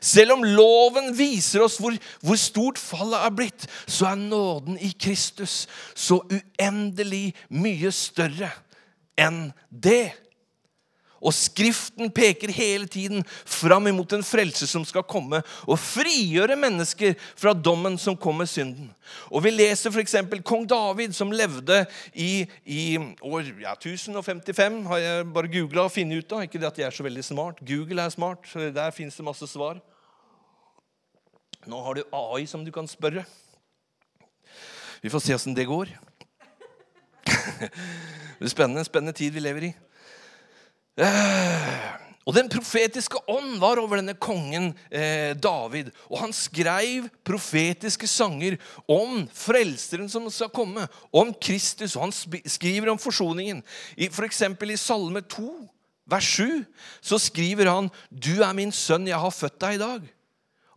Selv 0.00 0.36
om 0.36 0.44
loven 0.44 1.10
viser 1.18 1.64
oss 1.64 1.80
hvor, 1.82 1.96
hvor, 2.22 2.38
stort 2.38 2.78
fallet 2.78 3.18
er 3.18 3.34
blitt, 3.34 3.66
så 3.86 4.12
er 4.12 4.20
nåden 4.20 4.78
i 4.78 4.92
Kristus 4.94 5.64
så 5.98 6.20
uendelig 6.22 7.32
mye 7.50 7.90
større 7.94 8.52
enn 9.18 9.48
det. 9.70 10.12
Og 11.18 11.34
Skriften 11.34 12.12
peker 12.14 12.52
hele 12.54 12.86
tiden 12.86 13.24
fram 13.26 13.88
imot 13.90 14.12
en 14.14 14.24
frelse 14.26 14.68
som 14.70 14.84
skal 14.86 15.06
komme 15.08 15.40
og 15.66 15.80
frigjøre 15.82 16.56
mennesker 16.58 17.16
fra 17.38 17.54
dommen 17.54 17.98
som 17.98 18.16
kom 18.16 18.38
med 18.38 18.50
synden. 18.50 18.90
Og 19.32 19.42
Vi 19.44 19.50
leser 19.50 19.90
f.eks. 19.90 20.16
kong 20.46 20.66
David, 20.68 21.14
som 21.16 21.32
levde 21.32 21.84
i, 22.14 22.46
i 22.64 22.98
år 22.98 23.50
ja, 23.62 23.74
1055. 23.74 24.84
Har 24.86 25.02
jeg 25.02 25.28
bare 25.34 25.52
googla 25.52 25.88
og 25.88 25.94
funnet 25.94 26.22
ut 26.22 26.36
av. 26.36 26.44
Ikke 26.46 26.60
det 26.60 26.70
at 26.70 26.78
jeg 26.78 26.86
er 26.86 26.94
så 26.94 27.06
veldig 27.06 27.24
smart. 27.24 27.62
Google 27.66 28.04
er 28.04 28.14
smart. 28.14 28.46
Der 28.54 28.94
fins 28.94 29.18
det 29.18 29.26
masse 29.26 29.48
svar. 29.50 29.80
Nå 31.68 31.82
har 31.84 31.98
du 31.98 32.04
AI 32.14 32.46
som 32.46 32.64
du 32.64 32.70
kan 32.72 32.86
spørre. 32.88 33.24
Vi 35.02 35.10
får 35.10 35.20
se 35.24 35.34
åssen 35.34 35.56
det 35.56 35.66
går. 35.68 35.90
Det 38.38 38.46
er 38.46 38.52
spennende, 38.52 38.84
spennende 38.86 39.12
tid 39.18 39.34
vi 39.34 39.42
lever 39.42 39.64
i. 39.66 39.70
Eh, 40.98 41.78
og 42.28 42.34
Den 42.36 42.50
profetiske 42.52 43.20
ånd 43.30 43.56
var 43.62 43.80
over 43.80 44.02
denne 44.02 44.16
kongen 44.20 44.72
eh, 44.90 45.32
David. 45.32 45.88
Og 46.10 46.20
han 46.20 46.34
skrev 46.36 47.06
profetiske 47.24 48.10
sanger 48.10 48.58
om 48.84 49.22
frelseren 49.32 50.10
som 50.12 50.28
skal 50.32 50.52
komme, 50.52 50.84
om 51.08 51.32
Kristus. 51.32 51.96
Og 51.96 52.08
han 52.08 52.42
skriver 52.44 52.92
om 52.92 53.00
forsoningen. 53.00 53.62
F.eks. 53.96 54.44
For 54.60 54.74
i 54.74 54.76
Salme 54.76 55.24
2, 55.24 55.48
vers 56.08 56.28
7, 56.36 56.66
så 57.00 57.16
skriver 57.22 57.70
han 57.72 57.90
'Du 58.12 58.42
er 58.42 58.52
min 58.52 58.72
sønn, 58.72 59.08
jeg 59.08 59.16
har 59.16 59.32
født 59.32 59.60
deg 59.60 59.78
i 59.78 59.84
dag'. 59.84 60.17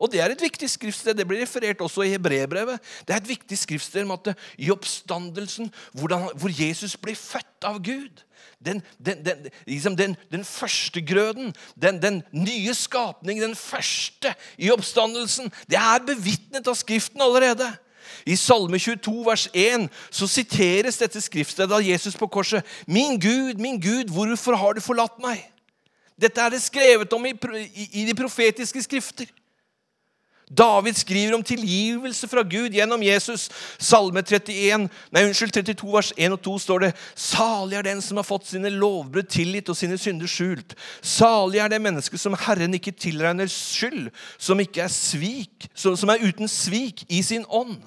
Og 0.01 0.09
Det 0.11 0.21
er 0.21 0.33
et 0.33 0.41
viktig 0.41 0.69
skriftsted. 0.69 1.13
Det 1.13 1.27
blir 1.29 1.43
referert 1.43 1.81
også 1.81 2.01
i 2.01 2.15
Hebrebrevet. 2.15 2.81
Det 3.05 3.13
er 3.13 3.21
et 3.21 3.29
viktig 3.29 3.57
skriftsted 3.57 4.07
om 4.07 4.15
at 4.17 4.33
i 4.57 4.71
oppstandelsen, 4.73 5.69
hvor 5.93 6.49
Jesus 6.49 6.97
blir 6.97 7.15
født 7.15 7.69
av 7.69 7.77
Gud 7.85 8.25
den, 8.65 8.81
den, 9.05 9.25
den, 9.25 9.37
liksom 9.65 9.97
den, 9.97 10.17
den 10.31 10.45
første 10.45 11.01
grøden, 11.01 11.53
den, 11.81 12.01
den 12.01 12.23
nye 12.31 12.73
skapning, 12.73 13.41
den 13.41 13.55
første 13.55 14.33
i 14.57 14.71
oppstandelsen, 14.71 15.51
det 15.69 15.77
er 15.77 16.05
bevitnet 16.05 16.67
av 16.67 16.77
Skriften 16.77 17.21
allerede. 17.21 17.65
I 18.25 18.35
Salme 18.35 18.77
22, 18.79 19.13
vers 19.25 19.47
1, 19.53 19.87
så 20.11 20.27
siteres 20.27 20.99
dette 21.01 21.21
skriftstedet 21.21 21.73
av 21.73 21.81
Jesus 21.81 22.17
på 22.17 22.27
korset. 22.27 22.65
Min 22.85 23.19
Gud, 23.19 23.57
min 23.57 23.79
Gud, 23.81 24.13
hvorfor 24.13 24.55
har 24.55 24.73
du 24.77 24.81
forlatt 24.81 25.17
meg? 25.23 25.41
Dette 26.21 26.41
er 26.41 26.53
det 26.53 26.61
skrevet 26.61 27.13
om 27.13 27.25
i, 27.25 27.33
i, 27.73 27.87
i 28.01 28.05
de 28.05 28.13
profetiske 28.17 28.83
skrifter. 28.83 29.31
David 30.51 30.97
skriver 30.99 31.35
om 31.37 31.43
tilgivelse 31.43 32.27
fra 32.27 32.43
Gud 32.43 32.75
gjennom 32.75 33.03
Jesus. 33.03 33.47
Salme 33.79 34.23
31, 34.23 34.89
nei, 35.11 35.23
unnskyld, 35.27 35.53
32, 35.55 35.91
vers 35.95 36.11
1 36.17 36.35
og 36.35 36.41
2 36.43 36.55
står 36.65 36.83
det 36.85 36.91
Salig 37.15 37.79
er 37.79 37.87
den 37.87 38.03
som 38.03 38.19
har 38.19 38.27
fått 38.27 38.49
sine 38.49 38.71
lovbrudd 38.73 39.29
tilgitt 39.31 39.71
og 39.71 39.79
sine 39.79 39.99
synder 40.01 40.29
skjult. 40.29 40.75
Salig 40.99 41.63
er 41.63 41.71
det 41.71 41.79
mennesket 41.83 42.19
som 42.19 42.35
Herren 42.47 42.75
ikke 42.75 42.91
tilregner 42.91 43.47
skyld, 43.51 44.09
som, 44.37 44.59
ikke 44.59 44.83
er, 44.85 44.91
svik, 44.91 45.69
som, 45.73 45.95
som 45.95 46.11
er 46.11 46.23
uten 46.27 46.51
svik 46.51 47.05
i 47.07 47.23
sin 47.25 47.47
ånd. 47.47 47.79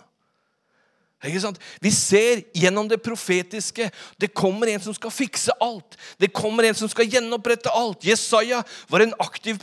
Vi 1.25 1.91
ser 1.91 2.43
gjennom 2.55 2.89
det 2.89 3.01
profetiske. 3.03 3.91
Det 4.21 4.31
kommer 4.37 4.71
en 4.73 4.83
som 4.85 4.95
skal 4.95 5.13
fikse 5.15 5.55
alt. 5.61 5.97
Det 6.21 6.33
kommer 6.33 6.69
en 6.69 6.77
som 6.79 6.91
skal 6.91 7.09
gjenopprette 7.09 7.73
alt. 7.73 8.05
Jesaja 8.05 8.63
var 8.89 9.01
en 9.05 9.15
aktiv 9.19 9.59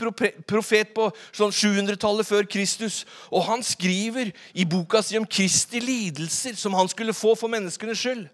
profet 0.49 0.93
på 0.95 1.09
sånn 1.31 1.53
700-tallet 1.53 2.27
før 2.27 2.49
Kristus. 2.49 3.03
Og 3.29 3.45
han 3.47 3.63
skriver 3.65 4.33
i 4.53 4.65
boka 4.65 5.03
si 5.05 5.19
om 5.19 5.27
Kristi 5.27 5.81
lidelser 5.83 6.57
som 6.59 6.73
han 6.77 6.89
skulle 6.91 7.15
få 7.15 7.35
for 7.39 7.51
menneskenes 7.51 8.01
skyld. 8.01 8.27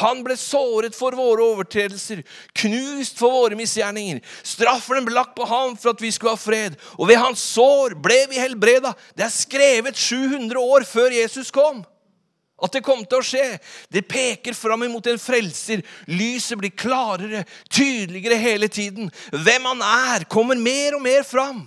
Han 0.00 0.22
ble 0.24 0.38
såret 0.40 0.94
for 0.96 1.12
våre 1.16 1.44
overtredelser, 1.52 2.22
knust 2.56 3.18
for 3.20 3.34
våre 3.34 3.58
misgjerninger. 3.58 4.22
Straffen 4.46 5.04
ble 5.04 5.18
lagt 5.18 5.34
på 5.36 5.44
ham 5.48 5.74
for 5.76 5.92
at 5.92 6.00
vi 6.00 6.08
skulle 6.14 6.32
ha 6.32 6.40
fred, 6.40 6.78
og 6.96 7.10
ved 7.10 7.20
hans 7.20 7.42
sår 7.52 7.98
ble 8.00 8.22
vi 8.30 8.40
helbreda. 8.40 8.94
Det 9.12 9.26
er 9.26 9.34
skrevet 9.34 9.98
700 10.00 10.56
år 10.56 10.88
før 10.88 11.12
Jesus 11.12 11.52
kom. 11.52 11.82
At 12.62 12.76
det 12.76 12.84
kom 12.86 13.02
til 13.02 13.18
å 13.18 13.26
skje. 13.26 13.46
Det 13.90 14.04
peker 14.06 14.54
fram 14.54 14.84
imot 14.86 15.08
en 15.10 15.18
frelser. 15.18 15.82
Lyset 16.06 16.60
blir 16.60 16.70
klarere, 16.70 17.42
tydeligere 17.66 18.38
hele 18.38 18.68
tiden. 18.70 19.10
Hvem 19.32 19.66
han 19.72 19.82
er, 19.82 20.26
kommer 20.30 20.58
mer 20.58 20.94
og 20.94 21.02
mer 21.02 21.26
fram. 21.26 21.64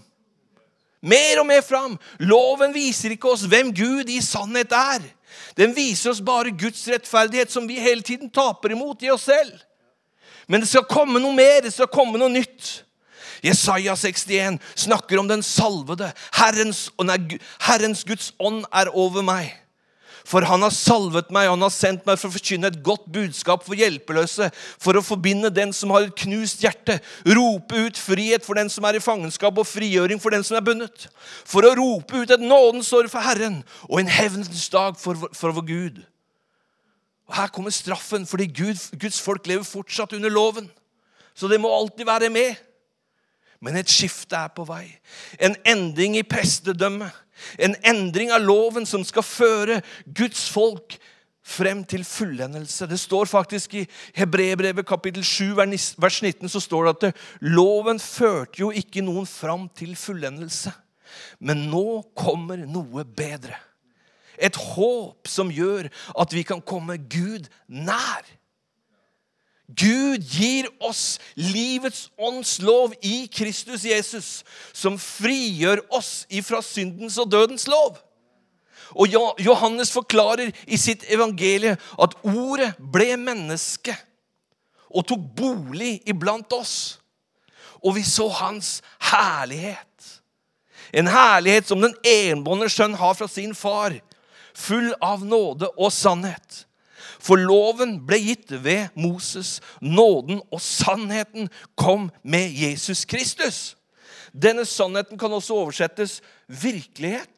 Mer 1.05 1.41
og 1.41 1.49
mer 1.49 1.65
fram. 1.65 1.97
Loven 2.23 2.71
viser 2.73 3.13
ikke 3.13 3.33
oss 3.33 3.43
hvem 3.49 3.73
Gud 3.75 4.09
i 4.09 4.21
sannhet 4.23 4.71
er. 4.71 5.03
Den 5.59 5.75
viser 5.75 6.13
oss 6.13 6.23
bare 6.23 6.55
Guds 6.55 6.87
rettferdighet, 6.87 7.51
som 7.51 7.67
vi 7.67 7.75
hele 7.83 8.01
tiden 8.01 8.31
taper 8.31 8.71
imot 8.71 9.03
i 9.03 9.11
oss 9.11 9.27
selv. 9.27 9.51
Men 10.47 10.63
det 10.63 10.69
skal 10.71 10.87
komme 10.87 11.19
noe 11.19 11.35
mer, 11.35 11.59
det 11.65 11.73
skal 11.75 11.91
komme 11.91 12.21
noe 12.21 12.31
nytt. 12.31 12.71
Jesaja 13.43 13.93
61 13.99 14.61
snakker 14.79 15.19
om 15.19 15.27
den 15.27 15.43
salvede. 15.43 16.07
Herrens, 16.39 16.87
nei, 17.03 17.19
Herrens 17.67 18.07
Guds 18.07 18.31
ånd 18.39 18.63
er 18.71 18.93
over 18.95 19.25
meg 19.25 19.51
for 20.25 20.45
han 20.49 20.63
har 20.65 20.73
salvet 20.73 21.29
meg, 21.33 21.51
han 21.51 21.61
har 21.61 21.73
sendt 21.73 22.05
meg 22.07 22.17
for 22.17 22.31
å 22.31 22.33
forkynne 22.33 22.71
et 22.71 22.79
godt 22.85 23.05
budskap 23.13 23.61
for 23.65 23.77
hjelpeløse, 23.77 24.47
for 24.81 24.97
å 24.97 25.03
forbinde 25.05 25.51
den 25.53 25.73
som 25.75 25.93
har 25.93 26.07
et 26.07 26.15
knust 26.23 26.63
hjerte, 26.65 26.97
rope 27.37 27.85
ut 27.85 27.99
frihet 28.01 28.45
for 28.45 28.57
den 28.57 28.71
som 28.73 28.87
er 28.89 28.97
i 28.97 29.03
fangenskap, 29.03 29.53
og 29.61 29.69
frigjøring 29.69 30.21
for 30.21 30.33
den 30.33 30.45
som 30.45 30.57
er 30.57 30.65
bundet. 30.65 31.05
For 31.45 31.67
å 31.67 31.75
rope 31.77 32.23
ut 32.23 32.33
et 32.33 32.41
nådens 32.41 32.89
år 32.97 33.09
for 33.11 33.21
Herren 33.25 33.61
og 33.85 33.99
en 34.01 34.09
hevnens 34.09 34.65
dag 34.73 34.97
for, 34.97 35.27
for 35.37 35.53
vår 35.53 35.67
Gud. 35.69 36.01
Og 37.29 37.37
Her 37.37 37.53
kommer 37.53 37.73
straffen, 37.73 38.25
fordi 38.29 38.49
Gud, 38.49 38.81
Guds 38.97 39.21
folk 39.21 39.45
lever 39.49 39.65
fortsatt 39.65 40.13
under 40.17 40.33
loven. 40.33 40.69
Så 41.37 41.49
det 41.51 41.61
må 41.61 41.69
alltid 41.73 42.05
være 42.05 42.29
med. 42.33 42.57
Men 43.61 43.77
et 43.77 43.89
skifte 43.89 44.37
er 44.37 44.51
på 44.53 44.65
vei. 44.67 44.87
En 45.41 45.55
endring 45.65 46.17
i 46.19 46.25
prestedømmet. 46.27 47.13
En 47.59 47.75
endring 47.83 48.31
av 48.33 48.43
loven 48.43 48.87
som 48.87 49.03
skal 49.05 49.25
føre 49.25 49.81
Guds 50.05 50.47
folk 50.53 50.97
frem 51.45 51.83
til 51.85 52.01
fullendelse. 52.07 52.87
Det 52.89 52.97
står 52.99 53.29
faktisk 53.29 53.75
i 53.77 53.83
Hebrebrevet 54.17 54.87
kapittel 54.87 55.23
7 55.25 55.53
vers 55.57 56.21
19 56.23 56.49
så 56.49 56.61
står 56.63 56.87
det 56.87 56.95
at 56.95 57.21
loven 57.45 58.01
førte 58.01 58.63
jo 58.63 58.71
ikke 58.73 59.03
noen 59.05 59.29
fram 59.29 59.67
til 59.77 59.93
fullendelse. 59.99 60.73
Men 61.39 61.67
nå 61.69 62.01
kommer 62.17 62.65
noe 62.65 63.05
bedre. 63.05 63.59
Et 64.35 64.55
håp 64.55 65.29
som 65.31 65.51
gjør 65.53 65.87
at 66.19 66.33
vi 66.33 66.43
kan 66.43 66.63
komme 66.65 66.97
Gud 66.97 67.47
nær. 67.67 68.25
Gud 69.67 70.21
gir 70.21 70.67
oss 70.79 71.17
livets 71.33 72.09
ånds 72.17 72.59
lov 72.61 72.93
i 73.01 73.25
Kristus 73.27 73.85
Jesus, 73.87 74.43
som 74.73 74.99
frigjør 75.01 75.81
oss 75.89 76.25
ifra 76.29 76.61
syndens 76.61 77.17
og 77.17 77.31
dødens 77.31 77.65
lov. 77.67 77.97
Og 78.93 79.09
Johannes 79.41 79.89
forklarer 79.91 80.53
i 80.67 80.77
sitt 80.77 81.03
evangelie 81.09 81.73
at 81.73 82.13
ordet 82.21 82.75
ble 82.77 83.15
menneske 83.17 83.95
og 84.95 85.07
tok 85.09 85.23
bolig 85.35 85.97
iblant 86.07 86.53
oss. 86.53 86.99
Og 87.81 87.97
vi 87.97 88.05
så 88.05 88.27
hans 88.29 88.77
herlighet. 89.11 90.21
En 90.93 91.09
herlighet 91.09 91.67
som 91.67 91.81
den 91.81 91.95
enbårne 92.05 92.69
sønn 92.71 92.95
har 92.97 93.17
fra 93.17 93.27
sin 93.27 93.55
far, 93.57 93.97
full 94.55 94.93
av 95.03 95.25
nåde 95.25 95.67
og 95.75 95.91
sannhet. 95.91 96.64
For 97.25 97.41
loven 97.41 97.97
ble 98.05 98.19
gitt 98.21 98.53
ved 98.61 98.93
Moses. 98.93 99.57
Nåden 99.81 100.43
og 100.53 100.61
sannheten 100.61 101.49
kom 101.77 102.11
med 102.21 102.53
Jesus 102.53 103.05
Kristus. 103.09 103.73
Denne 104.35 104.65
sannheten 104.67 105.17
kan 105.17 105.33
også 105.33 105.55
oversettes 105.57 106.19
virkelighet. 106.47 107.31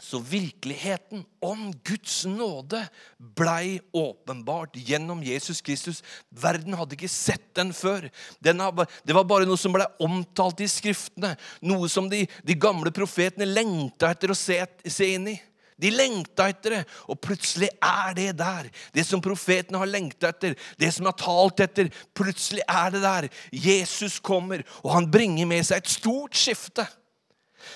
Så 0.00 0.20
virkeligheten 0.20 1.24
om 1.42 1.70
Guds 1.84 2.26
nåde 2.28 2.82
blei 3.18 3.80
åpenbart 3.96 4.76
gjennom 4.76 5.22
Jesus 5.24 5.62
Kristus. 5.64 6.02
Verden 6.30 6.76
hadde 6.76 6.94
ikke 6.94 7.10
sett 7.10 7.48
den 7.56 7.72
før. 7.74 8.06
Den 8.44 8.60
det 9.08 9.16
var 9.16 9.24
bare 9.24 9.48
noe 9.48 9.60
som 9.60 9.74
blei 9.74 9.88
omtalt 10.04 10.62
i 10.64 10.68
Skriftene. 10.70 11.34
Noe 11.64 11.88
som 11.92 12.08
de, 12.12 12.22
de 12.44 12.56
gamle 12.60 12.92
profetene 12.94 13.48
lengta 13.48 14.12
etter 14.12 14.32
å 14.32 14.38
se, 14.38 14.60
se 14.84 15.12
inn 15.16 15.32
i. 15.32 15.36
De 15.76 15.90
lengta 15.92 16.48
etter 16.48 16.78
det, 16.78 16.82
og 17.12 17.18
plutselig 17.20 17.68
er 17.84 18.14
det 18.16 18.30
der. 18.38 18.68
Det 18.96 19.04
som 19.04 19.20
profetene 19.20 19.80
har 19.82 19.90
lengta 19.90 20.30
etter, 20.32 20.54
det 20.80 20.92
som 20.96 21.08
har 21.08 21.16
talt 21.20 21.60
etter, 21.60 21.90
plutselig 22.16 22.64
er 22.64 22.94
det 22.94 23.02
der. 23.04 23.28
Jesus 23.52 24.18
kommer, 24.24 24.64
og 24.82 24.94
han 24.94 25.10
bringer 25.12 25.48
med 25.48 25.66
seg 25.68 25.82
et 25.82 25.96
stort 25.98 26.38
skifte. 26.38 26.86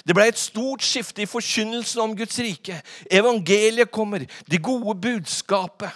Det 0.06 0.14
ble 0.16 0.28
et 0.30 0.38
stort 0.38 0.84
skifte 0.86 1.24
i 1.24 1.28
forkynnelsen 1.28 2.00
om 2.00 2.14
Guds 2.16 2.38
rike. 2.40 2.78
Evangeliet 3.10 3.92
kommer, 3.92 4.24
det 4.48 4.62
gode 4.64 4.96
budskapet. 5.02 5.90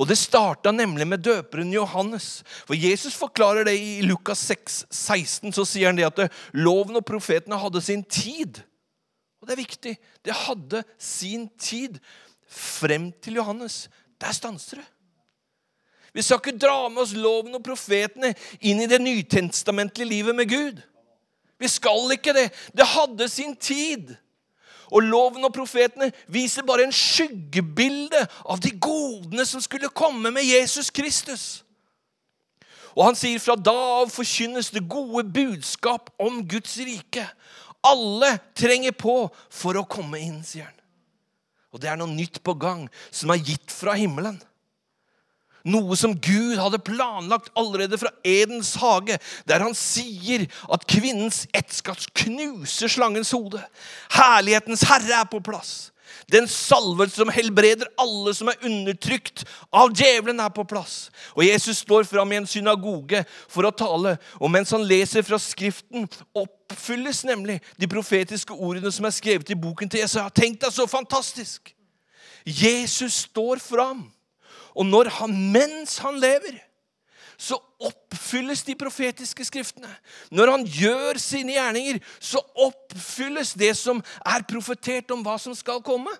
Og 0.00 0.08
Det 0.08 0.18
starta 0.18 0.72
nemlig 0.72 1.06
med 1.06 1.22
døperen 1.22 1.72
Johannes. 1.72 2.42
For 2.66 2.74
Jesus 2.74 3.14
forklarer 3.14 3.68
det 3.68 3.76
i 3.78 4.00
Lukas 4.02 4.38
6, 4.48 4.86
16. 4.90 5.52
Så 5.52 5.64
sier 5.68 5.92
han 5.92 5.98
det 5.98 6.08
at 6.08 6.32
loven 6.52 6.96
og 6.98 7.04
profetene 7.06 7.58
hadde 7.60 7.82
sin 7.84 8.02
tid. 8.02 8.64
Og 9.44 9.48
det 9.50 9.58
er 9.58 9.60
viktig. 9.60 9.92
Det 10.24 10.34
hadde 10.46 10.80
sin 10.96 11.50
tid 11.60 11.98
frem 12.48 13.10
til 13.20 13.36
Johannes. 13.36 13.90
Der 14.20 14.32
stanser 14.32 14.80
det. 14.80 14.86
Vi 16.14 16.22
skal 16.22 16.40
ikke 16.40 16.58
dra 16.58 16.88
med 16.88 17.02
oss 17.02 17.12
loven 17.12 17.58
og 17.58 17.60
profetene 17.66 18.30
inn 18.64 18.80
i 18.80 18.88
det 18.88 19.02
nytestamentlige 19.02 20.08
livet 20.08 20.36
med 20.38 20.48
Gud. 20.48 20.80
Vi 21.60 21.68
skal 21.68 22.14
ikke 22.16 22.32
det. 22.32 22.46
Det 22.72 22.86
hadde 22.88 23.28
sin 23.28 23.52
tid. 23.56 24.14
Og 24.88 25.04
loven 25.04 25.44
og 25.44 25.52
profetene 25.52 26.08
viser 26.32 26.64
bare 26.64 26.86
en 26.88 26.94
skyggebilde 26.94 28.24
av 28.48 28.64
de 28.64 28.72
godene 28.80 29.44
som 29.44 29.60
skulle 29.60 29.92
komme 29.92 30.32
med 30.32 30.48
Jesus 30.48 30.88
Kristus. 30.88 31.44
Og 32.94 33.10
han 33.10 33.18
sier 33.18 33.42
fra 33.42 33.58
da 33.58 33.74
av 34.00 34.12
forkynnes 34.14 34.70
det 34.72 34.86
gode 34.88 35.26
budskap 35.34 36.14
om 36.22 36.40
Guds 36.48 36.78
rike. 36.78 37.26
Alle 37.84 38.36
trenger 38.56 38.94
på 38.96 39.16
for 39.52 39.76
å 39.76 39.86
komme 39.88 40.20
inn, 40.22 40.40
sier 40.46 40.68
han. 40.68 40.80
Og 41.74 41.82
det 41.82 41.90
er 41.90 41.98
noe 41.98 42.10
nytt 42.10 42.38
på 42.46 42.54
gang 42.56 42.86
som 43.10 43.32
er 43.34 43.42
gitt 43.42 43.72
fra 43.74 43.96
himmelen. 43.98 44.38
Noe 45.64 45.96
som 45.96 46.12
Gud 46.12 46.58
hadde 46.60 46.82
planlagt 46.84 47.48
allerede 47.56 47.96
fra 47.98 48.12
Edens 48.28 48.74
hage, 48.82 49.16
der 49.48 49.64
han 49.64 49.72
sier 49.76 50.44
at 50.68 50.84
kvinnens 50.88 51.46
ett 51.56 51.72
skal 51.72 51.96
knuse 52.20 52.90
slangens 52.92 53.32
hode. 53.32 53.62
Herlighetens 54.12 54.84
herre 54.90 55.22
er 55.22 55.30
på 55.30 55.40
plass. 55.44 55.93
Den 56.30 56.48
salvelse 56.50 57.20
som 57.20 57.32
helbreder 57.32 57.90
alle 58.00 58.34
som 58.36 58.50
er 58.50 58.60
undertrykt 58.64 59.44
av 59.74 59.92
djevelen, 59.94 60.40
er 60.40 60.52
på 60.54 60.66
plass. 60.68 61.08
Og 61.36 61.44
Jesus 61.46 61.82
står 61.84 62.06
fram 62.08 62.32
i 62.32 62.40
en 62.40 62.48
synagoge 62.48 63.24
for 63.48 63.66
å 63.66 63.74
tale, 63.74 64.16
og 64.40 64.52
mens 64.52 64.72
han 64.74 64.86
leser 64.86 65.26
fra 65.26 65.38
Skriften, 65.42 66.08
oppfylles 66.34 67.24
nemlig 67.28 67.60
de 67.80 67.88
profetiske 67.90 68.54
ordene 68.54 68.92
som 68.94 69.08
er 69.08 69.16
skrevet 69.16 69.50
i 69.52 69.58
boken 69.58 69.90
til 69.90 70.04
Jesaja. 70.04 70.32
Tenk 70.34 70.60
deg 70.64 70.74
så 70.74 70.88
fantastisk! 70.90 71.74
Jesus 72.44 73.24
står 73.24 73.62
fram, 73.64 74.04
og 74.76 74.84
når 74.84 75.08
han, 75.16 75.32
mens 75.54 75.96
han 76.04 76.18
lever 76.20 76.58
så 77.36 77.58
oppfylles 77.82 78.62
de 78.66 78.76
profetiske 78.78 79.44
skriftene. 79.46 79.90
Når 80.30 80.50
han 80.52 80.66
gjør 80.68 81.20
sine 81.22 81.56
gjerninger, 81.56 81.98
så 82.20 82.42
oppfylles 82.66 83.54
det 83.58 83.72
som 83.78 84.02
er 84.24 84.46
profetert 84.48 85.10
om 85.14 85.24
hva 85.24 85.36
som 85.40 85.56
skal 85.56 85.82
komme. 85.84 86.12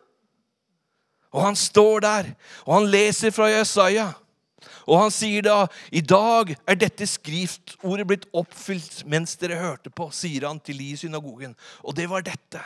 Og 1.35 1.43
han 1.43 1.57
står 1.59 2.05
der, 2.05 2.29
og 2.67 2.77
han 2.79 2.91
leser 2.91 3.35
fra 3.35 3.49
Jesaja. 3.51 4.13
Og 4.87 5.01
han 5.03 5.13
sier 5.15 5.45
da, 5.47 5.67
'I 5.93 6.01
dag 6.01 6.55
er 6.67 6.79
dette 6.81 7.07
skriftordet 7.09 8.07
blitt 8.07 8.27
oppfylt 8.33 9.03
mens 9.07 9.37
dere 9.41 9.61
hørte 9.61 9.91
på', 9.91 10.11
sier 10.13 10.47
han 10.49 10.61
til 10.61 10.79
de 10.79 10.91
i 10.93 10.97
synagogen. 10.97 11.57
Og 11.85 11.97
det 11.97 12.09
var 12.11 12.23
dette. 12.27 12.61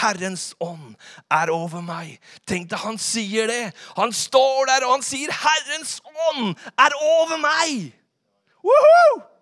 Herrens 0.00 0.54
ånd 0.60 0.94
er 1.30 1.50
over 1.50 1.80
meg. 1.80 2.18
Tenk 2.46 2.70
deg, 2.70 2.78
han 2.78 2.98
sier 2.98 3.46
det. 3.46 3.74
Han 3.96 4.12
står 4.12 4.66
der, 4.70 4.86
og 4.86 4.98
han 4.98 5.06
sier, 5.06 5.30
'Herrens 5.30 6.00
ånd 6.30 6.56
er 6.78 6.92
over 7.00 7.38
meg'. 7.38 7.92
Woohoo! 8.64 9.34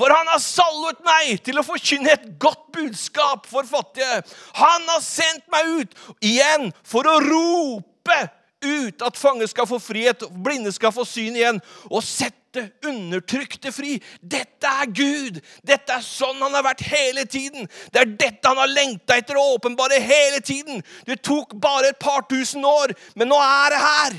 For 0.00 0.12
han 0.14 0.28
har 0.30 0.40
salvet 0.40 1.02
meg 1.04 1.42
til 1.44 1.58
å 1.60 1.66
forkynne 1.66 2.14
et 2.14 2.28
godt 2.40 2.70
budskap 2.72 3.48
for 3.50 3.66
fattige. 3.68 4.22
Han 4.56 4.86
har 4.88 5.02
sendt 5.04 5.44
meg 5.52 5.66
ut 5.80 5.96
igjen 6.24 6.70
for 6.86 7.08
å 7.10 7.18
rope 7.20 8.20
ut 8.64 9.02
at 9.02 9.18
fanger 9.18 9.48
skal 9.50 9.66
få 9.68 9.78
frihet, 9.82 10.24
blinde 10.44 10.72
skal 10.72 10.92
få 10.92 11.04
syn 11.08 11.36
igjen, 11.38 11.60
og 11.90 12.04
sette 12.04 12.66
undertrykte 12.86 13.72
fri. 13.72 13.96
Dette 14.20 14.70
er 14.82 14.90
Gud. 14.90 15.38
Dette 15.66 15.96
er 15.96 16.04
sånn 16.04 16.40
han 16.42 16.56
har 16.56 16.66
vært 16.66 16.84
hele 16.88 17.26
tiden. 17.30 17.68
Det 17.92 18.02
er 18.02 18.16
dette 18.24 18.50
han 18.50 18.60
har 18.60 18.72
lengta 18.72 19.18
etter 19.20 19.38
å 19.38 19.52
åpenbare 19.54 20.00
hele 20.02 20.42
tiden. 20.44 20.82
Det 21.06 21.20
tok 21.24 21.54
bare 21.60 21.92
et 21.92 22.02
par 22.02 22.26
tusen 22.30 22.66
år, 22.66 22.94
men 23.14 23.30
nå 23.30 23.38
er 23.44 23.76
det 23.76 23.84
her. 23.84 24.18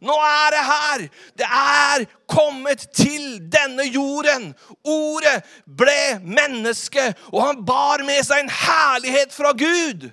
Nå 0.00 0.14
er 0.24 0.54
det 0.54 0.62
her! 0.64 1.02
Det 1.36 1.46
er 1.46 2.04
kommet 2.30 2.86
til 2.96 3.36
denne 3.52 3.84
jorden. 3.84 4.54
Ordet 4.88 5.42
ble 5.66 6.20
menneske, 6.24 7.10
og 7.34 7.42
han 7.44 7.60
bar 7.68 8.04
med 8.08 8.24
seg 8.24 8.44
en 8.46 8.54
herlighet 8.62 9.36
fra 9.36 9.52
Gud. 9.52 10.08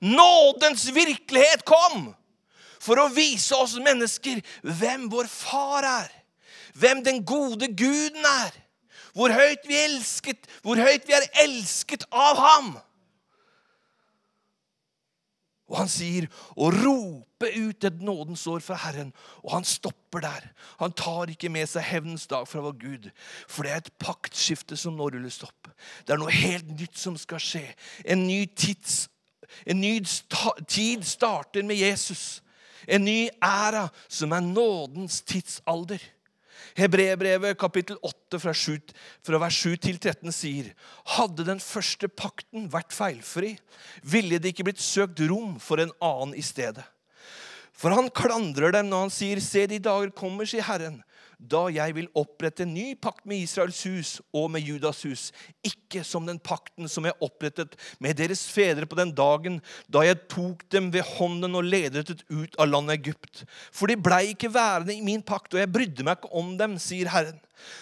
Nådens 0.00 0.86
virkelighet 0.94 1.66
kom 1.68 2.14
for 2.88 3.02
å 3.02 3.10
vise 3.12 3.56
oss 3.56 3.76
mennesker 3.82 4.40
hvem 4.64 5.06
vår 5.12 5.28
far 5.28 5.86
er. 5.86 6.10
Hvem 6.78 7.04
den 7.04 7.22
gode 7.26 7.68
guden 7.76 8.24
er. 8.24 8.56
Hvor 9.16 9.32
høyt 9.34 9.64
vi, 9.66 9.76
elsket, 9.76 10.46
hvor 10.62 10.78
høyt 10.78 11.08
vi 11.08 11.16
er 11.16 11.26
elsket 11.42 12.04
av 12.14 12.38
ham. 12.38 12.76
Og 15.68 15.76
han 15.82 15.90
sier 15.92 16.28
å 16.56 16.70
rope 16.72 17.50
ut 17.52 17.84
et 17.84 18.00
nådens 18.00 18.46
år 18.48 18.62
fra 18.64 18.78
Herren. 18.86 19.10
Og 19.44 19.52
han 19.52 19.66
stopper 19.68 20.24
der. 20.24 20.46
Han 20.80 20.94
tar 20.96 21.32
ikke 21.32 21.50
med 21.52 21.68
seg 21.68 21.84
hevnens 21.84 22.24
dag 22.30 22.48
fra 22.48 22.62
vår 22.64 22.78
Gud. 22.80 23.10
For 23.50 23.66
det 23.66 23.74
er 23.74 23.82
et 23.82 23.92
paktskifte 24.00 24.78
som 24.80 24.96
nå 24.96 25.10
rulles 25.12 25.42
opp. 25.44 25.68
Det 26.06 26.14
er 26.14 26.22
noe 26.22 26.32
helt 26.32 26.72
nytt 26.72 26.96
som 26.96 27.18
skal 27.20 27.42
skje. 27.42 27.66
En 28.08 28.24
ny, 28.24 28.46
tids, 28.56 29.06
en 29.68 29.82
ny 29.82 29.98
tid 30.70 31.04
starter 31.04 31.66
med 31.68 31.82
Jesus. 31.82 32.38
En 32.86 33.04
ny 33.04 33.28
æra 33.42 33.88
som 34.08 34.32
er 34.32 34.44
nådens 34.44 35.20
tidsalder. 35.26 36.02
Hebrebrevet 36.78 37.58
kapittel 37.58 37.98
8 38.06 38.38
fra, 38.38 38.52
7, 38.54 38.92
fra 39.26 39.40
vers 39.42 39.56
7 39.64 39.78
til 39.82 39.98
13 39.98 40.34
sier 40.34 40.68
Hadde 41.16 41.46
den 41.46 41.62
første 41.62 42.10
pakten 42.10 42.68
vært 42.70 42.94
feilfri, 42.94 43.56
ville 44.02 44.38
det 44.38 44.52
ikke 44.52 44.68
blitt 44.68 44.82
søkt 44.82 45.22
rom 45.30 45.56
for 45.62 45.82
en 45.82 45.94
annen 46.04 46.36
i 46.38 46.44
stedet. 46.44 46.84
For 47.78 47.94
han 47.94 48.10
klandrer 48.10 48.74
dem 48.74 48.90
når 48.90 49.06
han 49.06 49.14
sier, 49.14 49.42
Se, 49.42 49.64
de 49.70 49.78
dager 49.82 50.10
kommer, 50.14 50.46
sier 50.46 50.66
Herren, 50.66 51.00
da 51.38 51.68
jeg 51.70 51.94
vil 51.94 52.08
opprette 52.18 52.64
en 52.64 52.72
ny 52.74 52.92
pakt 52.98 53.22
med 53.28 53.44
Israels 53.44 53.78
hus 53.86 54.10
og 54.34 54.48
med 54.50 54.64
Judas 54.66 55.04
hus, 55.06 55.28
ikke 55.62 56.02
som 56.06 56.26
den 56.26 56.40
pakten 56.42 56.90
som 56.90 57.06
jeg 57.06 57.16
opprettet 57.24 57.76
med 58.02 58.18
deres 58.18 58.42
fedre 58.50 58.88
på 58.90 58.98
den 58.98 59.12
dagen 59.14 59.60
da 59.86 60.02
jeg 60.06 60.24
tok 60.32 60.64
dem 60.74 60.90
ved 60.94 61.06
hånden 61.14 61.54
og 61.54 61.68
ledet 61.70 62.08
dem 62.10 62.42
ut 62.42 62.58
av 62.58 62.70
landet 62.72 62.98
Egypt. 62.98 63.44
For 63.70 63.86
de 63.90 63.98
blei 64.00 64.32
ikke 64.32 64.50
værende 64.52 64.96
i 64.96 65.04
min 65.04 65.22
pakt, 65.22 65.54
og 65.54 65.62
jeg 65.62 65.72
brydde 65.72 66.06
meg 66.06 66.18
ikke 66.18 66.34
om 66.42 66.56
dem, 66.58 66.74
sier 66.82 67.10
Herren. 67.12 67.38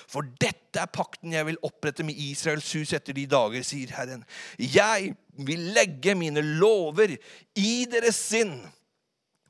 For 0.09 0.25
dette 0.40 0.81
er 0.81 0.92
pakten 0.92 1.33
jeg 1.33 1.49
vil 1.49 1.61
opprette 1.64 2.05
med 2.05 2.16
Israels 2.21 2.69
hus 2.77 2.92
etter 2.97 3.16
de 3.16 3.27
dager, 3.29 3.64
sier 3.64 3.92
Herren. 3.97 4.25
Jeg 4.61 5.14
vil 5.47 5.71
legge 5.77 6.16
mine 6.16 6.45
lover 6.61 7.16
i 7.57 7.73
deres 7.88 8.21
sinn 8.21 8.59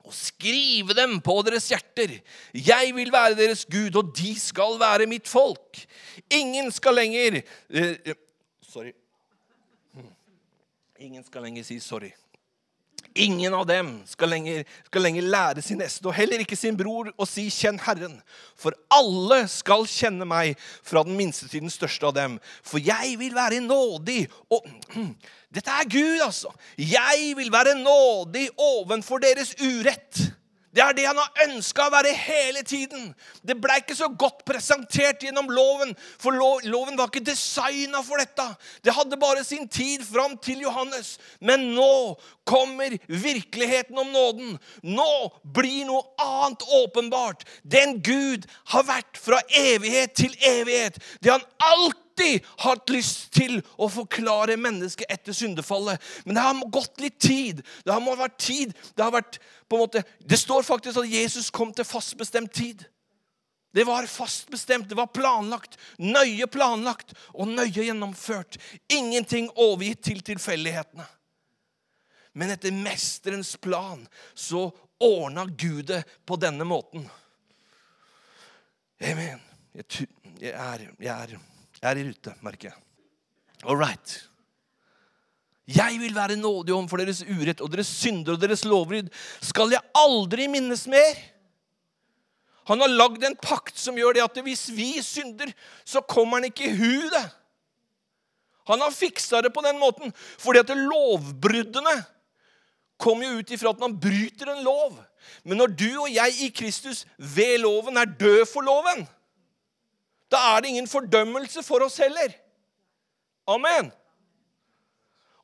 og 0.07 0.15
skrive 0.15 0.95
dem 0.95 1.19
på 1.25 1.35
deres 1.47 1.67
hjerter. 1.73 2.19
Jeg 2.55 2.93
vil 2.95 3.11
være 3.13 3.35
deres 3.39 3.65
Gud, 3.67 3.99
og 3.99 4.13
de 4.17 4.33
skal 4.39 4.79
være 4.81 5.09
mitt 5.11 5.29
folk. 5.29 5.83
Ingen 6.31 6.71
skal 6.75 6.95
lenger 7.01 7.41
uh, 7.75 8.15
Sorry. 8.63 8.95
Ingen 10.99 11.25
skal 11.27 11.43
lenger 11.43 11.67
si 11.67 11.81
sorry. 11.81 12.13
Ingen 13.17 13.55
av 13.57 13.65
dem 13.69 13.91
skal 14.09 14.29
lenger, 14.31 14.65
skal 14.87 15.07
lenger, 15.07 15.25
lære 15.33 15.63
sin 15.65 15.81
neste, 15.81 16.05
og 16.07 16.15
heller 16.17 16.43
ikke 16.45 16.59
sin 16.59 16.77
bror, 16.77 17.09
å 17.17 17.27
si 17.29 17.47
'kjenn 17.51 17.81
Herren'. 17.81 18.21
For 18.57 18.77
alle 18.93 19.47
skal 19.49 19.87
kjenne 19.89 20.27
meg, 20.29 20.57
fra 20.85 21.03
den 21.03 21.17
minste 21.17 21.49
til 21.49 21.65
den 21.65 21.73
største 21.73 22.07
av 22.07 22.15
dem. 22.15 22.39
For 22.63 22.79
jeg 22.79 23.19
vil 23.19 23.35
være 23.35 23.61
nådig 23.61 24.29
og 24.51 24.67
Dette 25.57 25.71
er 25.71 25.89
Gud, 25.89 26.21
altså. 26.21 26.51
Jeg 26.77 27.33
vil 27.37 27.53
være 27.53 27.79
nådig 27.79 28.49
ovenfor 28.59 29.23
deres 29.23 29.55
urett. 29.57 30.36
Det 30.77 30.83
er 30.85 30.93
det 30.93 31.07
han 31.09 31.17
har 31.17 31.45
ønska 31.47 31.87
å 31.87 31.93
være 31.95 32.13
hele 32.21 32.61
tiden. 32.69 33.09
Det 33.41 33.57
ble 33.57 33.79
ikke 33.81 33.97
så 33.97 34.11
godt 34.13 34.43
presentert 34.45 35.25
gjennom 35.25 35.49
loven, 35.49 35.95
for 36.21 36.37
loven 36.37 36.99
var 36.99 37.09
ikke 37.09 37.25
designa 37.25 38.03
for 38.05 38.21
dette. 38.21 38.45
Det 38.85 38.93
hadde 38.93 39.17
bare 39.21 39.45
sin 39.47 39.65
tid 39.73 40.05
fram 40.05 40.37
til 40.45 40.61
Johannes. 40.67 41.15
Men 41.41 41.71
nå 41.79 42.19
kommer 42.45 42.99
virkeligheten 43.09 43.97
om 44.05 44.13
nåden. 44.13 44.57
Nå 44.85 45.11
blir 45.57 45.89
noe 45.89 46.05
annet 46.21 46.69
åpenbart. 46.83 47.47
Den 47.65 48.03
Gud 48.05 48.45
har 48.75 48.85
vært 48.85 49.17
fra 49.17 49.41
evighet 49.57 50.13
til 50.21 50.37
evighet. 50.45 51.01
Det 51.25 51.33
han 51.33 51.49
alltid 51.73 52.06
alltid 52.17 52.45
hatt 52.59 52.91
lyst 52.91 53.31
til 53.33 53.61
å 53.77 53.89
forklare 53.89 54.57
mennesket 54.57 55.11
etter 55.11 55.33
syndefallet. 55.33 56.01
Men 56.25 56.35
det 56.35 56.43
har 56.43 56.71
gått 56.71 57.01
litt 57.01 57.19
tid. 57.21 57.63
Det 57.85 57.93
har 57.93 58.17
vært 58.17 58.39
tid. 58.39 58.75
Det 58.95 59.03
har 59.03 59.13
vært 59.13 59.39
på 59.69 59.77
en 59.77 59.81
måte, 59.81 60.05
det 60.21 60.39
står 60.39 60.63
faktisk 60.63 60.99
at 61.03 61.11
Jesus 61.11 61.51
kom 61.51 61.73
til 61.73 61.85
fastbestemt 61.85 62.53
tid. 62.55 62.85
Det 63.75 63.85
var 63.85 64.07
fastbestemt, 64.07 64.89
det 64.89 64.97
var 64.97 65.11
planlagt, 65.13 65.77
nøye 65.99 66.47
planlagt 66.47 67.13
og 67.35 67.49
nøye 67.51 67.85
gjennomført. 67.85 68.57
Ingenting 68.89 69.51
overgitt 69.53 70.05
til 70.07 70.23
tilfeldighetene. 70.25 71.05
Men 72.33 72.53
etter 72.53 72.73
mesterens 72.73 73.57
plan 73.57 74.07
så 74.35 74.71
ordna 75.01 75.45
Gud 75.45 75.87
det 75.91 76.05
på 76.25 76.37
denne 76.41 76.65
måten. 76.65 77.05
Amen. 79.05 79.43
Jeg, 79.77 80.07
jeg, 80.41 80.55
er, 80.57 80.87
jeg, 80.97 81.13
er, 81.13 81.37
jeg 81.83 81.91
er 81.91 82.01
i 82.01 82.07
rute, 82.09 82.35
merker 82.45 82.71
jeg. 82.71 82.79
All 83.65 83.79
right. 83.79 84.17
Jeg 85.67 85.99
vil 85.99 86.15
være 86.15 86.37
nådig 86.39 86.75
overfor 86.75 87.03
deres 87.03 87.25
urett 87.27 87.61
og 87.65 87.73
deres 87.73 87.89
synder 87.91 88.37
og 88.37 88.43
deres 88.43 88.63
lovbrudd. 88.65 89.09
Skal 89.43 89.75
jeg 89.75 89.83
aldri 89.99 90.47
minnes 90.51 90.85
mer? 90.91 91.17
Han 92.71 92.83
har 92.83 92.91
lagd 92.91 93.25
en 93.27 93.39
pakt 93.39 93.79
som 93.79 93.99
gjør 93.99 94.17
det 94.17 94.25
at 94.25 94.39
hvis 94.47 94.69
vi 94.75 94.93
synder, 95.03 95.51
så 95.87 96.03
kommer 96.03 96.39
han 96.39 96.49
ikke 96.51 96.71
i 96.71 96.77
hu 96.79 97.11
det. 97.11 97.25
Han 98.67 98.83
har 98.83 98.95
fiksa 98.95 99.43
det 99.43 99.53
på 99.55 99.63
den 99.63 99.79
måten 99.79 100.15
fordi 100.43 100.63
at 100.63 100.73
lovbruddene 100.75 101.97
kommer 102.99 103.29
jo 103.29 103.43
ut 103.43 103.53
ifra 103.55 103.75
at 103.75 103.83
man 103.83 103.99
bryter 104.01 104.51
en 104.51 104.65
lov. 104.67 104.97
Men 105.45 105.61
når 105.61 105.75
du 105.79 105.91
og 105.91 106.11
jeg 106.11 106.39
i 106.47 106.51
Kristus 106.55 107.05
ved 107.19 107.61
loven 107.63 107.99
er 107.99 108.11
død 108.19 108.47
for 108.51 108.67
loven, 108.67 109.05
da 110.33 110.41
er 110.55 110.63
det 110.63 110.73
ingen 110.73 110.89
fordømmelse 110.91 111.63
for 111.63 111.85
oss 111.87 111.99
heller. 112.03 112.35
Amen. 113.47 113.93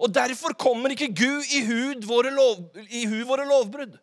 Og 0.03 0.11
derfor 0.15 0.57
kommer 0.59 0.91
ikke 0.91 1.13
Gud 1.15 1.53
i 1.55 1.61
hud 1.67 2.07
våre, 2.09 2.33
lov, 2.35 2.65
i 2.91 3.05
hud 3.07 3.23
våre 3.29 3.47
lovbrudd. 3.47 3.95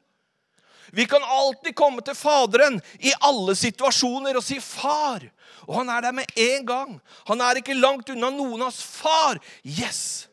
Vi 0.92 1.06
kan 1.06 1.24
alltid 1.24 1.76
komme 1.78 2.02
til 2.02 2.16
Faderen 2.18 2.80
i 3.00 3.12
alle 3.22 3.56
situasjoner 3.56 4.38
og 4.40 4.44
si 4.44 4.58
'far'. 4.58 5.30
Og 5.68 5.76
han 5.76 5.90
er 5.90 6.02
der 6.02 6.12
med 6.12 6.26
en 6.36 6.66
gang. 6.66 7.02
Han 7.28 7.42
er 7.42 7.60
ikke 7.60 7.74
langt 7.74 8.10
unna 8.10 8.30
noen 8.30 8.62
av 8.62 8.68
oss. 8.68 8.82
Far! 8.84 9.38
Yes! 9.64 10.30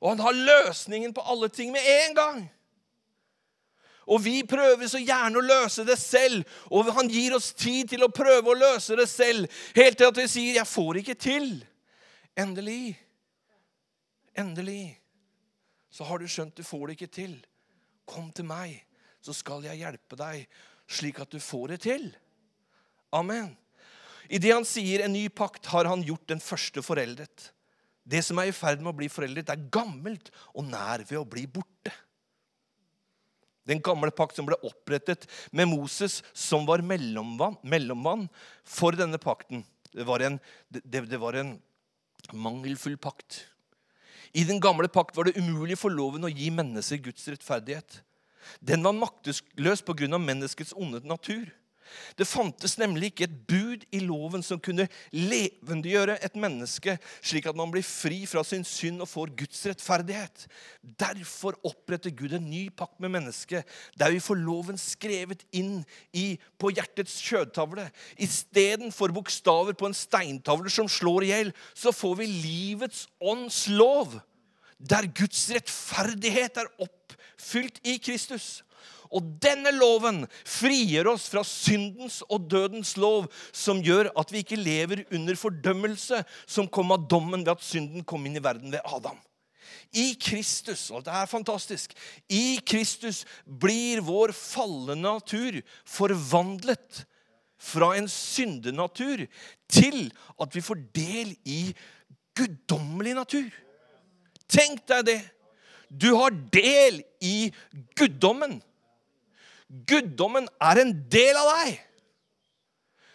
Og 0.00 0.10
han 0.10 0.20
har 0.20 0.32
løsningen 0.32 1.14
på 1.14 1.20
alle 1.20 1.48
ting 1.48 1.72
med 1.72 1.80
en 1.84 2.14
gang. 2.14 2.50
Og 4.06 4.20
vi 4.24 4.42
prøver 4.48 4.88
så 4.90 5.00
gjerne 5.00 5.40
å 5.40 5.44
løse 5.44 5.84
det 5.88 5.96
selv, 6.00 6.44
og 6.70 6.90
han 6.96 7.08
gir 7.08 7.36
oss 7.36 7.52
tid 7.56 7.88
til 7.94 8.04
å 8.04 8.12
prøve 8.12 8.52
å 8.52 8.58
løse 8.58 8.96
det 8.98 9.08
selv, 9.08 9.48
helt 9.76 9.98
til 9.98 10.10
at 10.10 10.18
vi 10.18 10.28
sier 10.28 10.54
'jeg 10.54 10.66
får 10.66 11.00
ikke 11.00 11.14
til'. 11.14 11.64
Endelig 12.36 12.96
Endelig 14.34 14.98
så 15.90 16.04
har 16.04 16.18
du 16.18 16.26
skjønt 16.26 16.56
du 16.58 16.64
får 16.66 16.86
det 16.86 16.96
ikke 16.96 17.14
til. 17.14 17.34
Kom 18.04 18.32
til 18.32 18.44
meg, 18.44 18.82
så 19.22 19.32
skal 19.32 19.62
jeg 19.62 19.78
hjelpe 19.78 20.18
deg 20.18 20.48
slik 20.90 21.20
at 21.22 21.30
du 21.30 21.38
får 21.38 21.68
det 21.68 21.80
til. 21.86 22.08
Amen. 23.14 23.54
I 24.28 24.40
det 24.42 24.50
han 24.50 24.66
sier 24.66 25.04
en 25.04 25.14
ny 25.14 25.28
pakt, 25.28 25.68
har 25.70 25.86
han 25.86 26.02
gjort 26.02 26.26
den 26.32 26.42
første 26.42 26.82
foreldet. 26.82 27.52
Det 28.04 28.20
som 28.24 28.40
er 28.40 28.50
i 28.50 28.56
ferd 28.56 28.82
med 28.82 28.92
å 28.92 28.98
bli 28.98 29.08
foreldet, 29.12 29.48
er 29.48 29.68
gammelt 29.72 30.32
og 30.52 30.66
nær 30.66 31.04
ved 31.06 31.20
å 31.20 31.28
bli 31.28 31.46
borte. 31.46 31.92
Den 33.68 33.80
gamle 33.84 34.12
pakt 34.12 34.36
som 34.36 34.48
ble 34.48 34.58
opprettet 34.66 35.26
med 35.52 35.70
Moses, 35.70 36.20
som 36.32 36.66
var 36.68 36.84
mellomvann, 36.84 37.56
mellomvann 37.64 38.26
for 38.64 38.96
denne 38.96 39.20
pakten. 39.20 39.64
Det 39.94 40.04
var, 40.06 40.24
en, 40.26 40.40
det, 40.68 41.04
det 41.08 41.20
var 41.22 41.38
en 41.38 41.56
mangelfull 42.32 42.98
pakt. 43.00 43.44
I 44.34 44.44
den 44.44 44.60
gamle 44.60 44.88
pakt 44.90 45.16
var 45.16 45.28
det 45.28 45.38
umulig 45.38 45.78
for 45.78 45.94
loven 45.94 46.26
å 46.26 46.32
gi 46.32 46.50
mennesker 46.50 47.02
Guds 47.04 47.28
rettferdighet. 47.30 48.00
Den 48.60 48.82
var 48.84 48.96
maktesløs 48.96 49.84
pga. 49.86 50.18
menneskets 50.18 50.74
onde 50.76 51.00
natur. 51.06 51.46
Det 52.18 52.26
fantes 52.28 52.76
nemlig 52.80 53.12
ikke 53.12 53.26
et 53.28 53.36
bud 53.48 53.84
i 53.94 54.00
loven 54.04 54.42
som 54.44 54.60
kunne 54.62 54.86
levendegjøre 55.14 56.16
et 56.24 56.36
menneske, 56.40 56.96
slik 57.24 57.48
at 57.50 57.58
man 57.58 57.72
blir 57.72 57.84
fri 57.86 58.22
fra 58.30 58.44
sin 58.46 58.64
synd 58.66 59.02
og 59.04 59.10
får 59.10 59.34
Guds 59.38 59.62
rettferdighet. 59.68 60.46
Derfor 60.82 61.58
oppretter 61.66 62.14
Gud 62.14 62.36
en 62.36 62.48
ny 62.50 62.66
pakt 62.74 62.98
med 63.02 63.14
mennesket, 63.16 63.64
der 63.98 64.14
vi 64.14 64.22
får 64.22 64.40
loven 64.42 64.80
skrevet 64.80 65.44
inn 65.54 65.82
i, 66.12 66.34
på 66.58 66.72
hjertets 66.74 67.16
kjødtavle. 67.24 67.88
Istedenfor 68.22 69.14
bokstaver 69.14 69.76
på 69.78 69.90
en 69.90 69.96
steintavle 69.96 70.72
som 70.72 70.90
slår 70.90 71.26
i 71.26 71.32
hjel, 71.32 71.54
så 71.74 71.94
får 71.94 72.20
vi 72.22 72.30
livets 72.30 73.06
ånds 73.22 73.66
lov, 73.72 74.18
der 74.78 75.06
Guds 75.16 75.46
rettferdighet 75.54 76.58
er 76.60 76.70
oppfylt 76.82 77.80
i 77.86 77.96
Kristus. 78.02 78.62
Og 79.12 79.26
denne 79.42 79.72
loven 79.74 80.24
frigjør 80.48 81.12
oss 81.14 81.28
fra 81.32 81.44
syndens 81.46 82.22
og 82.28 82.48
dødens 82.50 82.94
lov, 83.00 83.28
som 83.52 83.82
gjør 83.84 84.12
at 84.18 84.32
vi 84.32 84.44
ikke 84.44 84.60
lever 84.60 85.04
under 85.14 85.38
fordømmelse 85.38 86.22
som 86.46 86.70
kom 86.70 86.94
av 86.94 87.06
dommen 87.10 87.44
ved 87.44 87.54
at 87.56 87.64
synden 87.64 88.04
kom 88.06 88.26
inn 88.26 88.38
i 88.40 88.44
verden 88.44 88.72
ved 88.74 88.84
Adam. 88.84 89.18
I 89.94 90.14
Kristus, 90.20 90.88
og 90.90 91.04
det 91.06 91.14
er 91.14 91.30
fantastisk, 91.30 91.92
i 92.28 92.58
Kristus 92.66 93.22
blir 93.46 94.02
vår 94.04 94.34
falne 94.34 94.96
natur 94.98 95.60
forvandlet 95.86 97.04
fra 97.64 97.94
en 97.96 98.08
syndenatur 98.10 99.24
til 99.70 100.08
at 100.40 100.56
vi 100.56 100.64
får 100.64 100.82
del 100.96 101.34
i 101.46 101.60
guddommelig 102.36 103.14
natur. 103.16 103.46
Tenk 104.50 104.82
deg 104.90 105.06
det. 105.08 105.20
Du 105.88 106.10
har 106.18 106.34
del 106.52 107.00
i 107.22 107.52
guddommen. 107.96 108.58
Guddommen 109.88 110.46
er 110.62 110.80
en 110.82 110.92
del 111.10 111.38
av 111.40 111.50
deg. 111.58 111.78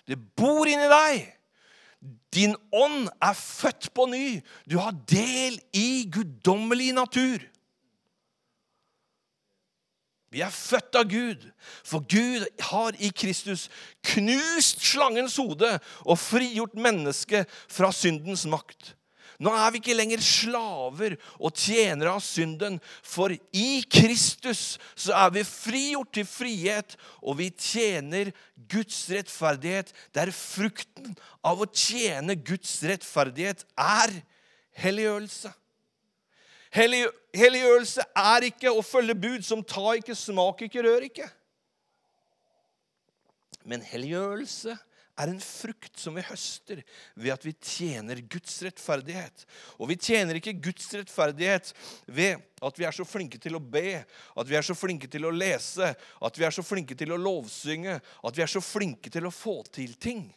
Det 0.10 0.18
bor 0.38 0.68
inni 0.68 0.90
deg. 0.92 1.30
Din 2.34 2.56
ånd 2.76 3.08
er 3.24 3.38
født 3.38 3.90
på 3.96 4.06
ny. 4.10 4.40
Du 4.70 4.78
har 4.82 4.98
del 5.10 5.60
i 5.76 6.06
guddommelig 6.12 6.92
natur. 6.98 7.46
Vi 10.30 10.44
er 10.46 10.54
født 10.54 10.94
av 11.00 11.08
Gud, 11.10 11.48
for 11.82 12.06
Gud 12.06 12.46
har 12.70 12.98
i 13.02 13.10
Kristus 13.10 13.66
knust 14.12 14.84
slangens 14.86 15.40
hode 15.42 15.72
og 16.06 16.20
frigjort 16.22 16.76
mennesket 16.78 17.50
fra 17.66 17.90
syndens 17.96 18.46
makt. 18.46 18.94
Nå 19.40 19.54
er 19.56 19.70
vi 19.72 19.80
ikke 19.80 19.96
lenger 19.96 20.20
slaver 20.24 21.14
og 21.40 21.54
tjenere 21.56 22.12
av 22.12 22.24
synden, 22.24 22.76
for 23.08 23.32
i 23.32 23.70
Kristus 23.88 24.74
så 25.00 25.14
er 25.16 25.32
vi 25.38 25.46
frigjort 25.48 26.12
til 26.18 26.28
frihet, 26.28 26.98
og 27.24 27.38
vi 27.40 27.48
tjener 27.56 28.34
Guds 28.70 29.06
rettferdighet, 29.08 29.94
der 30.12 30.34
frukten 30.36 31.16
av 31.40 31.64
å 31.64 31.70
tjene 31.72 32.36
Guds 32.36 32.82
rettferdighet 32.84 33.64
er 33.80 34.18
helliggjørelse. 34.84 35.54
Helliggjørelse 36.76 38.06
er 38.20 38.50
ikke 38.52 38.76
å 38.76 38.84
følge 38.86 39.16
bud 39.24 39.48
som 39.48 39.64
ta 39.64 39.96
ikke, 39.98 40.20
smak 40.20 40.68
ikke, 40.68 40.84
rør 40.84 41.08
ikke. 41.08 41.32
Men 43.64 43.88
helliggjørelse 43.88 44.76
er 45.20 45.32
en 45.32 45.42
frukt 45.44 46.00
som 46.00 46.16
vi 46.18 46.24
høster 46.26 46.82
ved 47.20 47.34
at 47.34 47.46
vi 47.46 47.54
tjener 47.56 48.22
Guds 48.32 48.62
rettferdighet. 48.66 49.44
Og 49.78 49.92
vi 49.92 49.98
tjener 50.00 50.40
ikke 50.40 50.56
Guds 50.70 50.88
rettferdighet 50.96 51.74
ved 52.08 52.40
at 52.64 52.80
vi 52.80 52.88
er 52.88 52.96
så 52.96 53.06
flinke 53.08 53.40
til 53.42 53.58
å 53.60 53.64
be, 53.64 54.02
at 54.04 54.50
vi 54.50 54.58
er 54.60 54.66
så 54.66 54.76
flinke 54.78 55.10
til 55.12 55.28
å 55.28 55.34
lese, 55.36 55.92
at 55.96 56.40
vi 56.40 56.48
er 56.48 56.56
så 56.56 56.66
flinke 56.66 56.98
til 57.00 57.14
å 57.16 57.20
lovsynge, 57.20 58.00
at 58.00 58.40
vi 58.40 58.46
er 58.46 58.52
så 58.52 58.64
flinke 58.64 59.12
til 59.12 59.28
å 59.28 59.34
få 59.34 59.62
til 59.72 59.96
ting. 60.00 60.28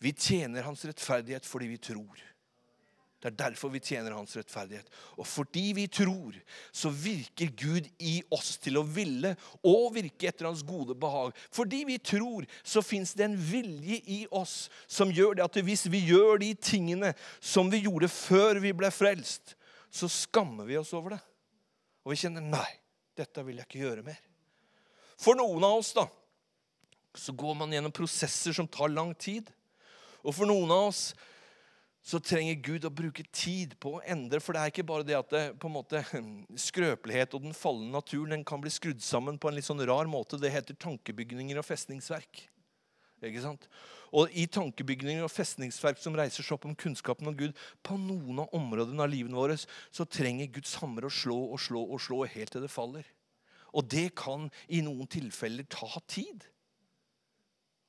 Vi 0.00 0.12
tjener 0.16 0.66
Hans 0.66 0.84
rettferdighet 0.88 1.46
fordi 1.48 1.70
vi 1.74 1.80
tror. 1.90 2.29
Det 3.20 3.28
er 3.28 3.36
derfor 3.36 3.68
vi 3.68 3.82
tjener 3.84 4.14
hans 4.16 4.32
rettferdighet. 4.38 4.86
Og 5.20 5.26
fordi 5.28 5.66
vi 5.76 5.84
tror, 5.92 6.36
så 6.72 6.88
virker 6.88 7.52
Gud 7.52 7.90
i 8.00 8.14
oss 8.32 8.54
til 8.62 8.80
å 8.80 8.84
ville 8.86 9.34
og 9.60 9.90
virke 9.98 10.30
etter 10.30 10.48
hans 10.48 10.62
gode 10.64 10.96
behag. 10.96 11.36
Fordi 11.52 11.82
vi 11.90 11.98
tror, 12.00 12.46
så 12.64 12.80
fins 12.84 13.12
det 13.18 13.26
en 13.28 13.36
vilje 13.36 14.00
i 14.08 14.22
oss 14.32 14.70
som 14.88 15.12
gjør 15.12 15.36
det 15.36 15.44
at 15.44 15.60
hvis 15.66 15.84
vi 15.92 16.00
gjør 16.08 16.40
de 16.40 16.54
tingene 16.56 17.12
som 17.44 17.68
vi 17.68 17.82
gjorde 17.84 18.08
før 18.08 18.62
vi 18.64 18.72
ble 18.76 18.88
frelst, 18.94 19.52
så 19.92 20.08
skammer 20.08 20.64
vi 20.64 20.80
oss 20.80 20.94
over 20.96 21.18
det. 21.18 21.22
Og 22.06 22.14
vi 22.14 22.22
kjenner 22.22 22.44
nei, 22.44 22.68
dette 23.20 23.44
vil 23.44 23.60
jeg 23.60 23.68
ikke 23.68 23.84
gjøre 23.84 24.06
mer. 24.06 24.20
For 25.20 25.36
noen 25.36 25.66
av 25.66 25.82
oss 25.82 25.92
da, 25.92 26.06
så 27.12 27.34
går 27.36 27.58
man 27.58 27.72
gjennom 27.74 27.92
prosesser 27.92 28.56
som 28.56 28.68
tar 28.70 28.88
lang 28.88 29.12
tid. 29.12 29.50
Og 30.24 30.32
for 30.32 30.48
noen 30.48 30.72
av 30.72 30.88
oss 30.88 31.10
så 32.00 32.20
trenger 32.24 32.62
Gud 32.64 32.86
å 32.88 32.92
bruke 32.92 33.24
tid 33.28 33.74
på 33.80 33.98
å 33.98 34.02
endre. 34.08 34.40
For 34.40 34.56
det 34.56 34.62
er 34.62 34.72
ikke 34.72 34.86
bare 34.88 35.06
det 35.06 35.18
at 35.18 35.34
det, 35.34 35.42
på 35.60 35.68
en 35.68 35.76
måte, 35.76 36.00
skrøpelighet 36.68 37.36
og 37.36 37.44
den 37.44 37.56
falne 37.56 37.90
naturen 37.92 38.38
den 38.38 38.46
kan 38.46 38.62
bli 38.62 38.72
skrudd 38.72 39.02
sammen 39.04 39.38
på 39.40 39.50
en 39.50 39.58
litt 39.58 39.68
sånn 39.68 39.84
rar 39.88 40.08
måte. 40.10 40.40
Det 40.40 40.52
heter 40.52 40.78
tankebygninger 40.80 41.60
og 41.60 41.68
festningsverk. 41.68 42.46
Ikke 43.20 43.44
sant? 43.44 43.66
Og 44.16 44.32
i 44.32 44.46
tankebygninger 44.50 45.22
og 45.22 45.30
festningsverk 45.30 46.00
som 46.02 46.16
reiser 46.18 46.42
seg 46.42 46.56
opp 46.56 46.66
om 46.66 46.76
kunnskapen 46.78 47.28
om 47.30 47.36
Gud, 47.36 47.58
på 47.86 47.98
noen 48.00 48.42
av 48.42 48.56
områdene 48.56 49.04
av 49.04 49.12
livet 49.12 49.36
vårt, 49.36 49.66
så 49.92 50.08
trenger 50.08 50.50
Guds 50.56 50.72
hammer 50.80 51.06
å 51.06 51.12
slå 51.12 51.36
og 51.52 51.60
slå 51.62 51.84
og 51.84 52.00
slå 52.02 52.24
helt 52.32 52.56
til 52.56 52.64
det 52.64 52.72
faller. 52.72 53.04
Og 53.76 53.86
det 53.86 54.08
kan 54.18 54.48
i 54.72 54.80
noen 54.82 55.06
tilfeller 55.10 55.68
ta 55.70 56.00
tid. 56.10 56.48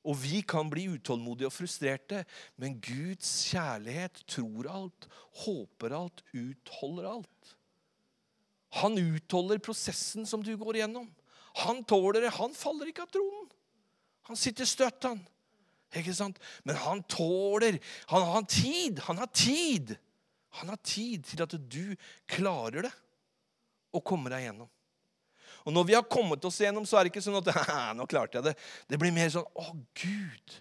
Og 0.02 0.16
vi 0.18 0.40
kan 0.42 0.70
bli 0.70 0.88
utålmodige 0.96 1.46
og 1.46 1.54
frustrerte, 1.54 2.24
men 2.58 2.80
Guds 2.82 3.30
kjærlighet 3.52 4.24
tror 4.26 4.66
alt, 4.70 5.06
håper 5.44 5.94
alt, 5.94 6.24
utholder 6.34 7.06
alt. 7.12 7.52
Han 8.80 8.96
utholder 8.98 9.60
prosessen 9.62 10.26
som 10.26 10.42
du 10.42 10.54
går 10.58 10.80
gjennom. 10.80 11.06
Han 11.62 11.82
tåler 11.84 12.24
det. 12.24 12.32
Han 12.38 12.54
faller 12.56 12.88
ikke 12.88 13.04
av 13.04 13.12
tronen. 13.12 13.50
Han 14.30 14.38
sitter 14.38 14.68
støtt, 14.68 15.04
han. 15.04 15.20
Ikke 15.92 16.14
sant? 16.16 16.38
Men 16.64 16.78
han 16.80 17.02
tåler 17.04 17.76
Han 18.08 18.24
har 18.24 18.46
tid. 18.48 19.02
Han 19.04 19.20
har 19.20 19.28
tid. 19.28 19.92
Han 20.56 20.72
har 20.72 20.80
tid 20.80 21.26
til 21.28 21.42
at 21.44 21.52
du 21.52 21.94
klarer 22.28 22.88
det 22.88 22.94
og 23.92 24.04
kommer 24.08 24.32
deg 24.32 24.46
gjennom. 24.46 24.71
Og 25.64 25.74
når 25.74 25.86
vi 25.88 25.94
har 25.96 26.08
kommet 26.10 26.44
oss 26.44 26.60
igjennom, 26.60 26.86
så 26.88 26.98
er 26.98 27.06
det 27.06 27.12
ikke 27.12 27.24
sånn 27.24 27.38
at 27.40 27.50
nå 27.98 28.06
klarte 28.10 28.38
jeg 28.38 28.50
det. 28.50 28.54
Det 28.90 28.98
blir 29.00 29.14
mer 29.14 29.30
sånn 29.32 29.46
Å, 29.46 29.72
Gud. 30.02 30.56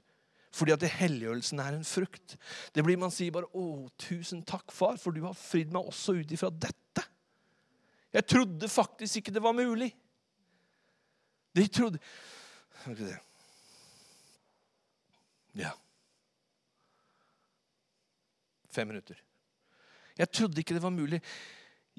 Fordi 0.52 0.74
at 0.76 0.84
helliggjørelsen 1.00 1.62
er 1.64 1.78
en 1.78 1.88
frukt. 1.88 2.36
Det 2.76 2.84
blir 2.84 3.00
Man 3.00 3.14
sier 3.14 3.32
bare 3.32 3.48
'Å, 3.56 3.88
tusen 3.98 4.44
takk, 4.44 4.72
far, 4.76 4.98
for 5.00 5.16
du 5.16 5.24
har 5.24 5.38
fridd 5.38 5.72
meg 5.72 5.88
også 5.88 6.20
ut 6.20 6.32
ifra 6.36 6.52
dette'. 6.52 7.08
Jeg 8.12 8.28
trodde 8.28 8.68
faktisk 8.68 9.22
ikke 9.22 9.34
det 9.34 9.44
var 9.44 9.56
mulig. 9.56 9.94
De 11.56 11.68
trodde 11.68 12.00
Skal 12.82 12.96
vi 12.96 13.08
se 13.08 13.20
Ja. 15.56 15.72
Fem 18.72 18.88
minutter. 18.88 19.18
Jeg 20.18 20.32
trodde 20.32 20.60
ikke 20.60 20.74
det 20.74 20.84
var 20.84 20.94
mulig. 20.96 21.20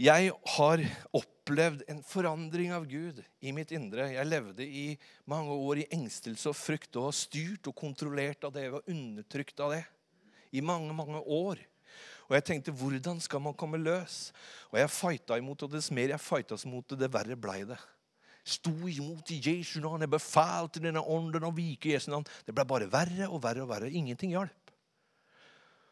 Jeg 0.00 0.30
har 0.54 0.80
opplevd 1.12 1.82
en 1.92 1.98
forandring 2.06 2.70
av 2.72 2.86
Gud 2.88 3.18
i 3.44 3.52
mitt 3.52 3.74
indre. 3.76 4.06
Jeg 4.14 4.28
levde 4.28 4.64
i 4.64 4.94
mange 5.28 5.52
år 5.52 5.82
i 5.82 5.88
engstelse 5.92 6.48
og 6.48 6.56
frykt 6.56 6.96
og 6.96 7.10
styrt 7.16 7.68
og 7.68 7.76
kontrollert 7.76 8.46
av 8.48 8.54
det. 8.54 8.64
Jeg 8.64 8.74
var 8.78 8.88
undertrykt 8.88 9.60
av 9.60 9.74
det 9.74 9.82
i 10.56 10.64
mange, 10.64 10.96
mange 10.96 11.20
år. 11.20 11.60
Og 12.30 12.38
jeg 12.38 12.46
tenkte, 12.48 12.72
hvordan 12.72 13.20
skal 13.20 13.44
man 13.44 13.56
komme 13.58 13.76
løs? 13.76 14.32
Og 14.72 14.80
jeg 14.80 14.94
fighta 14.94 15.36
imot. 15.36 15.66
Og 15.66 15.74
dess 15.74 15.92
mer 15.92 16.14
jeg 16.14 16.24
fighta 16.24 16.56
imot 16.64 16.88
det, 16.88 17.02
det 17.04 17.12
verre 17.12 17.36
blei 17.36 17.60
det. 17.68 17.80
Sto 18.48 18.72
imot 18.88 19.28
i 19.36 19.42
Jesu 19.44 19.76
navn. 19.84 20.00
Jeg 20.06 20.16
befalte 20.16 20.80
denne 20.80 21.04
ånden 21.04 21.44
å 21.44 21.52
vike 21.52 21.92
Jesu 21.92 22.08
navn. 22.14 22.24
Det 22.48 22.56
ble 22.56 22.64
bare 22.64 22.88
verre 22.88 23.28
og 23.28 23.44
verre 23.44 23.66
og 23.66 23.68
verre. 23.74 23.92
Ingenting 23.92 24.32
hjalp. 24.32 24.72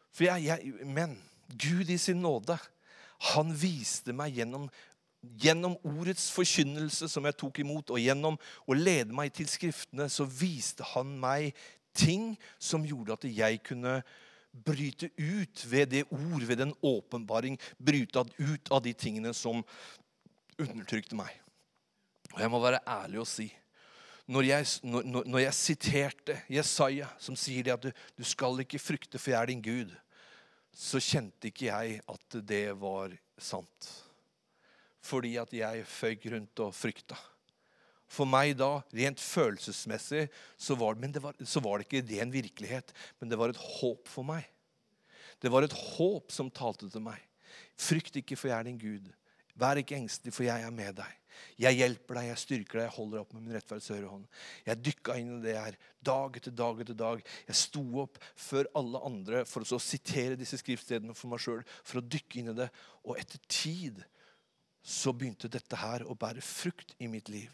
For 0.09 0.25
jeg, 0.25 0.49
jeg, 0.49 0.89
men 0.89 1.19
Gud 1.53 1.93
i 1.93 2.01
sin 2.01 2.25
nåde 2.25 2.57
han 3.21 3.53
viste 3.53 4.15
meg 4.17 4.39
gjennom, 4.39 4.65
gjennom 5.41 5.75
ordets 5.85 6.29
forkynnelse 6.33 7.09
som 7.11 7.27
jeg 7.27 7.37
tok 7.37 7.61
imot, 7.63 7.93
og 7.93 8.01
gjennom 8.01 8.39
å 8.65 8.77
lede 8.77 9.13
meg 9.15 9.33
til 9.37 9.49
Skriftene, 9.49 10.09
så 10.09 10.25
viste 10.25 10.85
han 10.95 11.13
meg 11.21 11.51
ting 11.97 12.33
som 12.57 12.85
gjorde 12.87 13.19
at 13.19 13.27
jeg 13.29 13.61
kunne 13.67 13.99
bryte 14.51 15.11
ut 15.15 15.63
ved 15.71 15.93
det 15.93 16.03
ord, 16.11 16.43
ved 16.43 16.59
den 16.63 16.73
åpenbaring, 16.81 17.59
bryte 17.79 18.25
ut 18.39 18.71
av 18.71 18.83
de 18.83 18.93
tingene 18.93 19.33
som 19.37 19.63
undertrykte 20.59 21.15
meg. 21.15 21.31
Og 22.33 22.41
jeg 22.41 22.51
må 22.51 22.61
være 22.63 22.83
ærlig 22.87 23.21
og 23.23 23.29
si 23.29 23.51
når 24.31 24.45
jeg, 24.47 24.67
når, 24.87 25.25
når 25.27 25.41
jeg 25.41 25.55
siterte 25.57 26.35
Jesaja, 26.47 27.09
som 27.19 27.35
sier 27.35 27.65
det 27.65 27.73
at 27.73 27.83
du, 27.83 27.89
du 28.15 28.23
skal 28.23 28.61
ikke 28.63 28.79
frykte, 28.79 29.19
for 29.19 29.33
jeg 29.33 29.41
er 29.41 29.49
din 29.49 29.63
Gud 29.65 29.91
så 30.75 31.01
kjente 31.03 31.49
ikke 31.49 31.67
jeg 31.67 31.99
at 32.09 32.39
det 32.47 32.65
var 32.79 33.13
sant. 33.41 33.89
Fordi 35.01 35.35
at 35.41 35.53
jeg 35.55 35.85
føyk 35.89 36.27
rundt 36.33 36.63
og 36.63 36.73
frykta. 36.77 37.17
For 38.11 38.27
meg 38.27 38.57
da, 38.59 38.81
rent 38.91 39.21
følelsesmessig, 39.23 40.25
så 40.59 40.75
var, 40.75 40.97
det, 40.99 41.21
var, 41.23 41.37
så 41.47 41.61
var 41.63 41.79
det 41.79 41.87
ikke 41.87 42.03
ren 42.09 42.33
virkelighet. 42.33 42.91
Men 43.19 43.31
det 43.31 43.39
var 43.39 43.53
et 43.53 43.61
håp 43.79 44.09
for 44.11 44.27
meg. 44.27 44.43
Det 45.41 45.51
var 45.51 45.65
et 45.65 45.75
håp 45.95 46.33
som 46.33 46.51
talte 46.51 46.89
til 46.91 47.03
meg. 47.03 47.19
Frykt 47.79 48.19
ikke, 48.19 48.37
for 48.37 48.51
jeg 48.51 48.57
er 48.59 48.67
din 48.67 48.81
Gud. 48.81 49.07
Vær 49.59 49.81
ikke 49.81 49.97
engstelig, 49.97 50.33
for 50.35 50.47
jeg 50.47 50.63
er 50.63 50.75
med 50.75 50.95
deg. 51.01 51.17
Jeg 51.61 51.77
hjelper 51.77 52.17
deg, 52.17 52.27
jeg 52.29 52.41
styrker 52.41 52.79
deg, 52.79 52.87
jeg 52.87 52.95
holder 52.95 53.21
opp 53.21 53.33
med 53.35 53.45
min 53.45 53.55
rettferds 53.55 53.89
hånd. 53.91 54.25
Jeg 54.65 54.81
dykka 54.85 55.15
inn 55.19 55.35
i 55.37 55.41
det 55.43 55.55
her 55.57 55.77
dag 56.03 56.37
etter 56.37 56.53
dag 56.55 56.81
etter 56.83 56.97
dag. 56.97 57.21
Jeg 57.47 57.59
sto 57.59 57.83
opp 58.03 58.19
før 58.39 58.69
alle 58.77 59.01
andre 59.07 59.43
for 59.49 59.65
å 59.65 59.81
sitere 59.81 60.39
disse 60.39 60.59
skriftstedene 60.61 61.15
for 61.17 61.31
meg 61.31 61.43
sjøl, 61.43 61.63
for 61.83 62.01
å 62.01 62.05
dykke 62.05 62.41
inn 62.41 62.51
i 62.53 62.57
det. 62.63 62.69
Og 63.05 63.19
etter 63.21 63.41
tid 63.47 64.03
så 64.81 65.13
begynte 65.13 65.51
dette 65.51 65.77
her 65.77 66.05
å 66.09 66.17
bære 66.17 66.43
frukt 66.45 66.95
i 66.99 67.09
mitt 67.11 67.29
liv. 67.29 67.51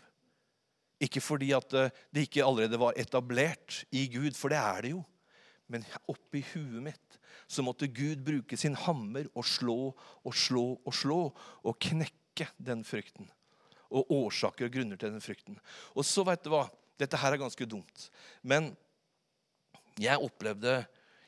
Ikke 1.03 1.21
fordi 1.21 1.51
at 1.53 1.73
eh, 1.77 1.93
det 2.13 2.25
ikke 2.25 2.45
allerede 2.45 2.79
var 2.81 2.97
etablert 2.97 3.83
i 3.93 4.07
Gud, 4.09 4.33
for 4.37 4.53
det 4.53 4.61
er 4.61 4.85
det 4.85 4.95
jo. 4.95 5.03
Men 5.71 5.85
oppi 6.07 6.43
huet 6.53 6.83
mitt 6.85 7.17
så 7.47 7.63
måtte 7.63 7.89
Gud 7.91 8.23
bruke 8.27 8.59
sin 8.59 8.75
hammer 8.85 9.27
og 9.33 9.45
slå 9.47 9.79
og 9.93 10.35
slå 10.35 10.65
og 10.77 10.95
slå 10.95 11.21
og 11.63 11.79
knekke 11.83 12.49
den 12.59 12.83
frykten 12.87 13.29
og 13.87 14.09
årsaker 14.11 14.67
og 14.67 14.73
grunner 14.73 14.99
til 14.99 15.13
den 15.13 15.23
frykten. 15.23 15.55
Og 15.95 16.03
så, 16.03 16.25
vet 16.27 16.43
du 16.43 16.51
hva, 16.51 16.65
dette 16.99 17.19
her 17.21 17.33
er 17.33 17.39
ganske 17.39 17.67
dumt. 17.69 18.09
Men 18.43 18.73
jeg 19.97 20.19
opplevde 20.19 20.81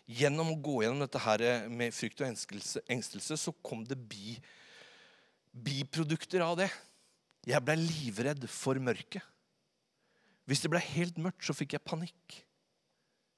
Gjennom 0.09 0.55
å 0.55 0.57
gå 0.57 0.79
gjennom 0.81 1.03
dette 1.03 1.21
her 1.21 1.41
med 1.69 1.93
frykt 1.93 2.23
og 2.23 2.31
engstelse, 2.31 2.81
engstelse 2.89 3.35
så 3.37 3.51
kom 3.61 3.83
det 3.85 3.97
bi, 4.09 4.39
biprodukter 5.53 6.41
av 6.41 6.55
det. 6.57 6.69
Jeg 7.45 7.61
ble 7.61 7.75
livredd 7.77 8.47
for 8.49 8.79
mørket. 8.81 9.21
Hvis 10.49 10.63
det 10.63 10.71
ble 10.73 10.81
helt 10.81 11.19
mørkt, 11.21 11.45
så 11.45 11.53
fikk 11.53 11.75
jeg 11.77 11.85
panikk. 11.85 12.39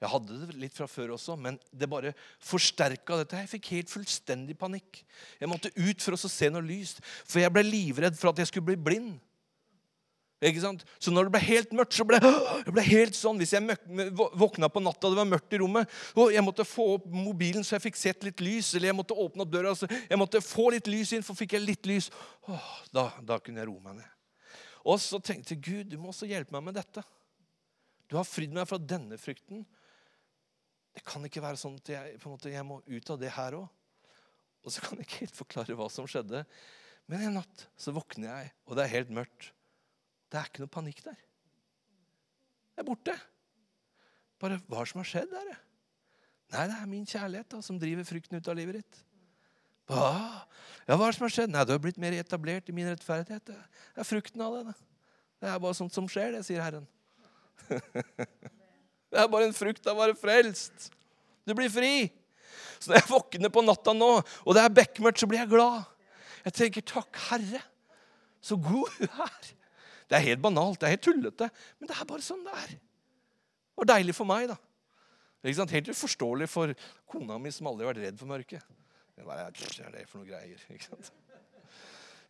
Jeg 0.01 0.09
hadde 0.09 0.37
det 0.49 0.55
litt 0.57 0.73
fra 0.73 0.87
før 0.89 1.13
også, 1.13 1.35
men 1.37 1.59
det 1.69 1.89
bare 1.89 2.15
forsterka 2.41 3.19
dette. 3.19 3.41
Jeg 3.43 3.51
fikk 3.51 3.67
helt 3.75 3.91
fullstendig 3.91 4.55
panikk. 4.57 5.03
Jeg 5.37 5.49
måtte 5.49 5.69
ut 5.77 6.01
for 6.01 6.17
å 6.17 6.29
se 6.31 6.49
noe 6.49 6.65
lyst, 6.65 7.03
for 7.21 7.43
jeg 7.43 7.53
ble 7.53 7.61
livredd 7.67 8.17
for 8.17 8.31
at 8.31 8.41
jeg 8.41 8.49
skulle 8.49 8.71
bli 8.71 8.79
blind. 8.81 9.19
Ikke 10.41 10.63
sant? 10.63 10.81
Så 10.97 11.11
når 11.13 11.27
det 11.27 11.33
ble 11.35 11.41
helt 11.45 11.73
mørkt, 11.77 11.93
så 11.93 12.05
ble 12.07 12.17
det 12.65 12.73
ble 12.73 12.81
helt 12.87 13.13
sånn 13.13 13.37
Hvis 13.37 13.51
jeg 13.53 13.75
våkna 14.41 14.71
på 14.73 14.81
natta 14.81 15.11
det 15.11 15.19
var 15.19 15.27
mørkt 15.29 15.53
i 15.53 15.59
rommet, 15.61 15.91
og 16.17 16.31
jeg 16.33 16.41
måtte 16.41 16.65
få 16.65 16.87
opp 16.95 17.05
mobilen 17.13 17.65
så 17.65 17.75
jeg 17.75 17.85
fikk 17.85 17.99
sett 17.99 18.25
litt 18.25 18.41
lys, 18.41 18.71
eller 18.73 18.89
jeg 18.89 18.97
måtte 18.97 19.17
åpne 19.21 19.45
opp 19.45 19.51
døra 19.53 19.75
så 19.77 19.89
jeg 19.91 20.17
måtte 20.17 20.41
få 20.41 20.71
litt 20.73 20.89
lys 20.89 21.13
inn, 21.13 21.25
for 21.25 21.37
fikk 21.37 21.53
jeg 21.59 21.65
litt 21.67 21.89
lys 21.89 22.09
åh, 22.49 22.71
da, 22.89 23.11
da 23.21 23.37
kunne 23.37 23.61
jeg 23.61 23.69
roe 23.69 23.85
meg 23.85 23.99
ned. 23.99 24.09
Og 24.81 24.97
så 24.97 25.21
tenkte 25.21 25.53
jeg 25.53 25.61
Gud, 25.61 25.93
du 25.93 26.01
må 26.01 26.09
også 26.09 26.25
hjelpe 26.25 26.57
meg 26.57 26.71
med 26.71 26.79
dette. 26.79 27.05
Du 28.09 28.17
har 28.17 28.25
fridd 28.25 28.57
meg 28.57 28.65
fra 28.65 28.81
denne 28.81 29.21
frykten. 29.21 29.61
Det 30.91 31.03
kan 31.07 31.23
ikke 31.27 31.43
være 31.43 31.59
sånn 31.59 31.77
at 31.79 31.89
jeg, 31.93 32.19
måte, 32.27 32.51
jeg 32.51 32.67
må 32.67 32.81
ut 32.83 33.11
av 33.13 33.19
det 33.21 33.31
her 33.31 33.57
òg. 33.61 33.67
Og 34.61 34.73
så 34.73 34.83
kan 34.83 34.99
jeg 34.99 35.07
ikke 35.07 35.23
helt 35.23 35.39
forklare 35.39 35.77
hva 35.77 35.87
som 35.89 36.07
skjedde. 36.09 36.43
Men 37.09 37.25
en 37.25 37.39
natt 37.39 37.65
så 37.79 37.93
våkner 37.95 38.29
jeg, 38.29 38.51
og 38.67 38.77
det 38.77 38.85
er 38.85 38.95
helt 38.95 39.13
mørkt. 39.15 39.51
Det 40.31 40.39
er 40.39 40.47
ikke 40.47 40.63
noe 40.63 40.71
panikk 40.71 41.01
der. 41.05 41.17
Det 42.71 42.83
er 42.83 42.87
borte. 42.87 43.15
Bare 44.41 44.59
hva 44.69 44.83
som 44.87 45.01
har 45.01 45.09
skjedd, 45.09 45.33
er 45.35 45.49
det? 45.51 45.57
Nei, 46.51 46.67
det 46.67 46.77
er 46.77 46.91
min 46.91 47.07
kjærlighet 47.07 47.49
da, 47.53 47.61
som 47.63 47.79
driver 47.79 48.07
frykten 48.07 48.39
ut 48.39 48.51
av 48.51 48.57
livet 48.59 48.81
ditt. 48.81 49.01
Hva? 49.91 50.11
Ja, 50.87 50.95
hva 50.95 51.07
er 51.07 51.11
det 51.11 51.17
som 51.17 51.25
har 51.27 51.35
skjedd? 51.35 51.51
Nei, 51.51 51.65
du 51.67 51.73
har 51.75 51.83
blitt 51.83 51.99
mer 52.01 52.15
etablert 52.15 52.69
i 52.71 52.75
min 52.75 52.89
rettferdighet. 52.91 53.51
Det 53.51 54.03
er 54.03 54.07
frukten 54.07 54.43
av 54.43 54.57
det. 54.59 54.75
Det 55.41 55.49
er 55.49 55.61
bare 55.63 55.77
sånt 55.77 55.95
som 55.95 56.07
skjer, 56.11 56.35
det, 56.35 56.43
sier 56.47 56.63
Herren. 56.63 56.87
er 59.23 59.31
bare 59.31 59.47
en 59.49 59.55
frukt 59.55 59.87
av 59.87 59.97
å 59.97 60.03
være 60.03 60.17
frelst. 60.19 60.89
Du 61.47 61.53
blir 61.57 61.71
fri. 61.73 62.09
Så 62.81 62.91
når 62.91 63.01
jeg 63.01 63.09
våkner 63.11 63.53
på 63.53 63.63
natta 63.65 63.93
nå, 63.93 64.11
og 64.21 64.57
det 64.57 64.63
er 64.63 64.75
bekmørkt, 64.81 65.21
så 65.21 65.29
blir 65.29 65.43
jeg 65.43 65.51
glad. 65.51 65.83
Jeg 66.45 66.57
tenker 66.57 66.85
takk, 66.93 67.19
Herre, 67.29 67.61
så 68.41 68.57
god 68.57 68.89
du 68.97 69.05
er. 69.05 69.51
Det 70.09 70.17
er 70.17 70.25
helt 70.25 70.41
banalt, 70.43 70.79
det 70.81 70.89
er 70.89 70.95
helt 70.95 71.05
tullete, 71.05 71.47
men 71.79 71.89
det 71.91 71.95
er 71.95 72.07
bare 72.09 72.25
sånn 72.25 72.41
det 72.43 72.55
er. 72.57 72.73
Det 72.73 73.83
var 73.83 73.91
deilig 73.93 74.15
for 74.17 74.27
meg, 74.27 74.49
da. 74.51 74.57
Helt 75.41 75.91
uforståelig 75.93 76.49
for 76.51 76.73
kona 77.09 77.37
mi, 77.41 77.53
som 77.53 77.69
aldri 77.69 77.87
har 77.87 77.93
vært 77.93 78.03
redd 78.05 78.19
for 78.19 78.29
mørket. 78.29 78.65
Det 79.15 79.25
er 79.25 79.93
det 79.93 80.07
for 80.09 80.21
noe 80.21 80.29
greier? 80.29 80.65
ikke 80.73 80.89
sant? 80.89 81.11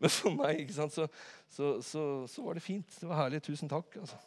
Men 0.01 0.09
for 0.09 0.33
meg 0.33 0.63
ikke 0.63 0.75
sant, 0.75 0.95
så, 0.95 1.07
så, 1.51 1.73
så, 1.85 2.03
så, 2.27 2.43
var 2.43 2.57
det 2.57 2.63
fint. 2.65 2.99
Det 2.99 3.07
var 3.09 3.23
herlig. 3.23 3.41
Tusen 3.45 3.69
takk. 3.69 3.97
altså. 4.01 4.17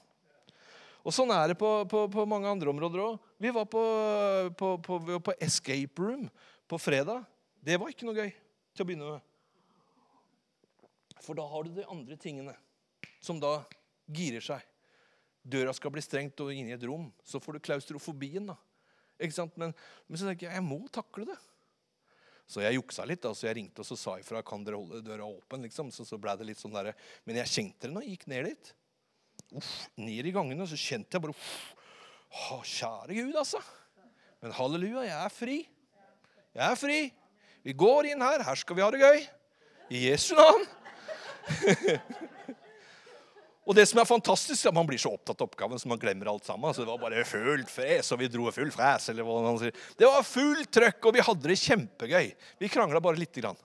Og 1.04 1.12
Sånn 1.12 1.32
er 1.36 1.52
det 1.52 1.58
på, 1.60 1.68
på, 1.88 2.06
på 2.08 2.24
mange 2.28 2.48
andre 2.48 2.72
områder 2.72 3.02
òg. 3.04 3.30
Vi 3.36 3.52
var 3.52 3.68
på, 3.68 5.34
Escape 5.36 6.00
Room 6.00 6.28
på 6.68 6.80
fredag. 6.80 7.26
Det 7.60 7.76
var 7.80 7.92
ikke 7.92 8.08
noe 8.08 8.16
gøy 8.16 8.30
til 8.32 8.84
å 8.84 8.88
begynne 8.88 9.10
med. 9.12 9.30
For 11.24 11.36
da 11.36 11.44
har 11.48 11.64
du 11.64 11.76
de 11.76 11.84
andre 11.92 12.16
tingene 12.20 12.54
som 13.24 13.40
da 13.40 13.58
girer 14.12 14.44
seg. 14.44 14.64
Døra 15.44 15.72
skal 15.76 15.92
bli 15.92 16.02
strengt 16.04 16.40
og 16.40 16.52
inn 16.56 16.70
i 16.70 16.76
et 16.76 16.84
rom. 16.88 17.10
Så 17.24 17.40
får 17.40 17.56
du 17.56 17.64
klaustrofobien. 17.64 18.48
da. 18.48 18.56
Ikke 19.20 19.36
sant? 19.36 19.56
Men, 19.60 19.74
men 20.08 20.20
så 20.20 20.28
tenker 20.28 20.48
jeg 20.48 20.56
jeg 20.56 20.64
må 20.64 20.80
takle 20.92 21.28
det. 21.28 21.36
Så 22.48 22.64
jeg 22.64 22.76
juksa 22.76 23.04
litt. 23.08 23.22
da, 23.24 23.32
så 23.36 23.48
Jeg 23.48 23.58
ringte 23.60 23.84
og 23.84 23.88
så 23.88 23.96
sa 23.96 24.16
ifra 24.20 24.42
kan 24.44 24.64
dere 24.64 24.80
holde 24.80 25.04
døra 25.04 25.28
åpen. 25.28 25.64
liksom, 25.68 25.92
så, 25.92 26.04
så 26.08 26.20
ble 26.20 26.36
det 26.40 26.48
litt 26.48 26.60
sånn 26.60 26.76
der. 26.76 26.92
Men 27.28 27.40
jeg 27.42 27.52
kjente 27.52 27.88
det 27.88 27.94
når 27.96 28.08
gikk 28.08 28.26
ned 28.32 28.48
dit. 28.52 28.72
Uff, 29.54 29.70
ned 30.02 30.26
i 30.26 30.34
gangene 30.34 30.66
så 30.66 30.78
kjente 30.78 31.14
jeg 31.14 31.24
bare 31.24 31.34
uff, 31.34 31.74
Kjære 32.66 33.14
Gud, 33.14 33.36
altså. 33.38 33.60
Men 34.42 34.54
halleluja, 34.56 35.04
jeg 35.06 35.16
er 35.16 35.32
fri. 35.32 35.58
Jeg 36.54 36.64
er 36.66 36.78
fri. 36.78 36.98
Vi 37.64 37.72
går 37.78 38.10
inn 38.10 38.24
her. 38.24 38.42
Her 38.44 38.58
skal 38.58 38.76
vi 38.76 38.84
ha 38.84 38.90
det 38.92 39.00
gøy. 39.00 39.22
I 39.94 40.06
Jesu 40.08 40.34
navn. 40.36 40.66
Og 43.64 43.72
det 43.76 43.86
som 43.88 44.00
er 44.02 44.08
fantastisk, 44.08 44.66
at 44.68 44.76
Man 44.76 44.88
blir 44.88 45.00
så 45.00 45.14
opptatt 45.14 45.40
av 45.40 45.48
oppgaven 45.48 45.80
så 45.80 45.88
man 45.88 46.00
glemmer 46.00 46.28
alt 46.34 46.44
sammen. 46.44 46.74
Så 46.74 46.84
det 46.84 46.90
var 46.90 47.00
bare 47.00 47.24
fullt 47.28 47.70
fres, 47.72 48.10
og 48.12 48.20
vi 48.20 48.28
dro 48.28 48.50
full 48.52 48.72
fres. 48.74 49.08
eller 49.08 49.24
hva 49.24 49.38
man 49.46 49.60
sier. 49.62 49.78
Det 49.96 50.10
var 50.10 50.26
fullt 50.28 50.68
trøkk, 50.74 51.00
og 51.08 51.16
vi 51.16 51.24
hadde 51.24 51.48
det 51.48 51.60
kjempegøy. 51.62 52.34
Vi 52.60 52.72
krangla 52.72 53.00
bare 53.04 53.22
lite 53.22 53.40
grann. 53.40 53.60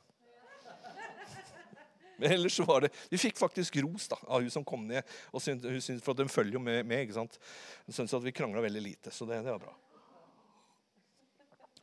Men 2.21 2.35
ellers 2.35 2.57
så 2.59 2.67
var 2.67 2.85
det, 2.85 2.93
Vi 3.11 3.19
fikk 3.21 3.37
faktisk 3.39 3.79
ros 3.85 4.09
da, 4.11 4.19
av 4.27 4.43
hun 4.43 4.51
som 4.53 4.65
kom 4.67 4.87
ned. 4.87 5.03
og 5.31 5.43
synt, 5.43 5.63
hun 5.63 5.83
synt, 5.83 6.03
For 6.03 6.17
de 6.17 6.27
følger 6.29 6.59
jo 6.59 6.63
med. 6.63 6.83
med 6.87 7.05
ikke 7.05 7.19
sant? 7.21 7.39
Hun 7.87 7.95
syntes 7.95 8.17
at 8.17 8.25
vi 8.25 8.35
krangla 8.35 8.63
veldig 8.65 8.83
lite. 8.83 9.13
Så 9.15 9.27
det, 9.29 9.39
det 9.45 9.55
var 9.55 9.63
bra. 9.63 9.75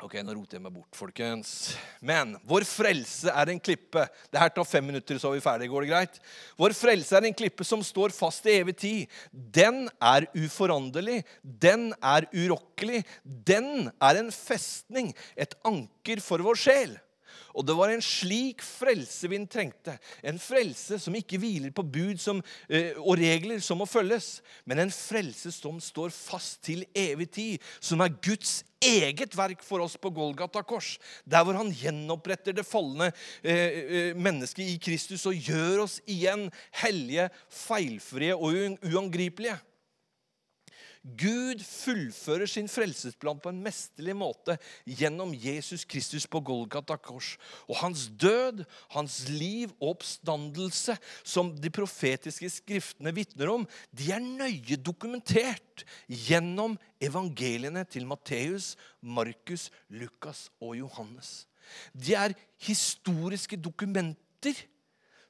Ok, 0.04 0.18
nå 0.20 0.34
roter 0.36 0.58
jeg 0.58 0.60
meg 0.60 0.74
bort, 0.74 0.92
folkens. 0.92 1.50
Men 2.04 2.34
vår 2.44 2.66
frelse 2.68 3.32
er 3.32 3.48
en 3.48 3.60
klippe. 3.64 4.02
Det 4.28 4.42
her 4.42 4.50
tar 4.52 4.66
fem 4.68 4.84
minutter, 4.84 5.16
så 5.16 5.30
er 5.30 5.38
vi 5.38 5.44
ferdige. 5.46 5.72
Går 5.72 5.86
det 5.86 5.88
greit? 5.88 6.18
Vår 6.60 6.74
frelse 6.76 7.16
er 7.16 7.24
en 7.24 7.36
klippe 7.36 7.64
som 7.64 7.80
står 7.80 8.12
fast 8.12 8.44
i 8.44 8.58
evig 8.58 8.74
tid. 8.82 9.14
Den 9.32 9.86
er 9.96 10.28
uforanderlig. 10.36 11.22
Den 11.40 11.94
er 12.04 12.28
urokkelig. 12.34 13.06
Den 13.24 13.88
er 13.96 14.20
en 14.20 14.28
festning, 14.36 15.14
et 15.32 15.56
anker 15.64 16.20
for 16.20 16.44
vår 16.44 16.60
sjel. 16.60 16.98
Og 17.56 17.64
det 17.64 17.76
var 17.76 17.92
en 17.92 18.04
slik 18.04 18.60
frelse 18.64 19.30
vi 19.32 19.38
trengte. 19.48 19.96
En 20.20 20.38
frelse 20.40 20.98
som 21.00 21.14
ikke 21.16 21.40
hviler 21.40 21.72
på 21.74 21.82
bud 21.82 22.20
som, 22.20 22.42
eh, 22.68 22.92
og 23.00 23.16
regler 23.18 23.62
som 23.64 23.80
må 23.80 23.86
følges, 23.88 24.42
men 24.64 24.78
en 24.82 24.92
frelse 24.92 25.52
som 25.54 25.80
står 25.80 26.12
fast 26.12 26.62
til 26.68 26.84
evig 26.94 27.30
tid, 27.32 27.62
som 27.80 28.00
er 28.04 28.12
Guds 28.20 28.62
eget 28.84 29.32
verk 29.36 29.62
for 29.64 29.80
oss 29.80 29.96
på 29.96 30.12
Golgata 30.12 30.62
kors. 30.62 30.98
Der 31.24 31.44
hvor 31.44 31.56
han 31.56 31.72
gjenoppretter 31.72 32.52
det 32.52 32.66
falne 32.66 33.10
eh, 33.42 33.54
eh 33.56 34.16
mennesket 34.16 34.68
i 34.68 34.76
Kristus 34.76 35.24
og 35.26 35.34
gjør 35.34 35.86
oss 35.86 36.00
igjen 36.06 36.50
hellige, 36.82 37.30
feilfrie 37.48 38.36
og 38.36 38.76
uangripelige. 38.84 39.56
Gud 41.06 41.60
fullfører 41.62 42.48
sin 42.50 42.66
frelsesplan 42.70 43.38
på 43.38 43.52
en 43.52 43.60
mesterlig 43.62 44.16
måte 44.18 44.56
gjennom 44.98 45.30
Jesus 45.38 45.84
Kristus 45.86 46.26
på 46.26 46.40
Golgata 46.42 46.96
kors. 46.98 47.36
Og 47.70 47.78
hans 47.78 48.08
død, 48.18 48.64
hans 48.90 49.20
liv 49.30 49.70
og 49.78 49.92
oppstandelse, 49.94 50.96
som 51.22 51.52
de 51.54 51.70
profetiske 51.70 52.50
skriftene 52.50 53.14
vitner 53.14 53.52
om, 53.54 53.68
de 53.94 54.10
er 54.10 54.24
nøye 54.24 54.80
dokumentert 54.82 55.86
gjennom 56.10 56.74
evangeliene 56.98 57.86
til 57.86 58.08
Matteus, 58.10 58.74
Markus, 59.00 59.70
Lukas 59.86 60.48
og 60.58 60.74
Johannes. 60.80 61.44
De 61.94 62.18
er 62.18 62.34
historiske 62.66 63.58
dokumenter 63.58 64.58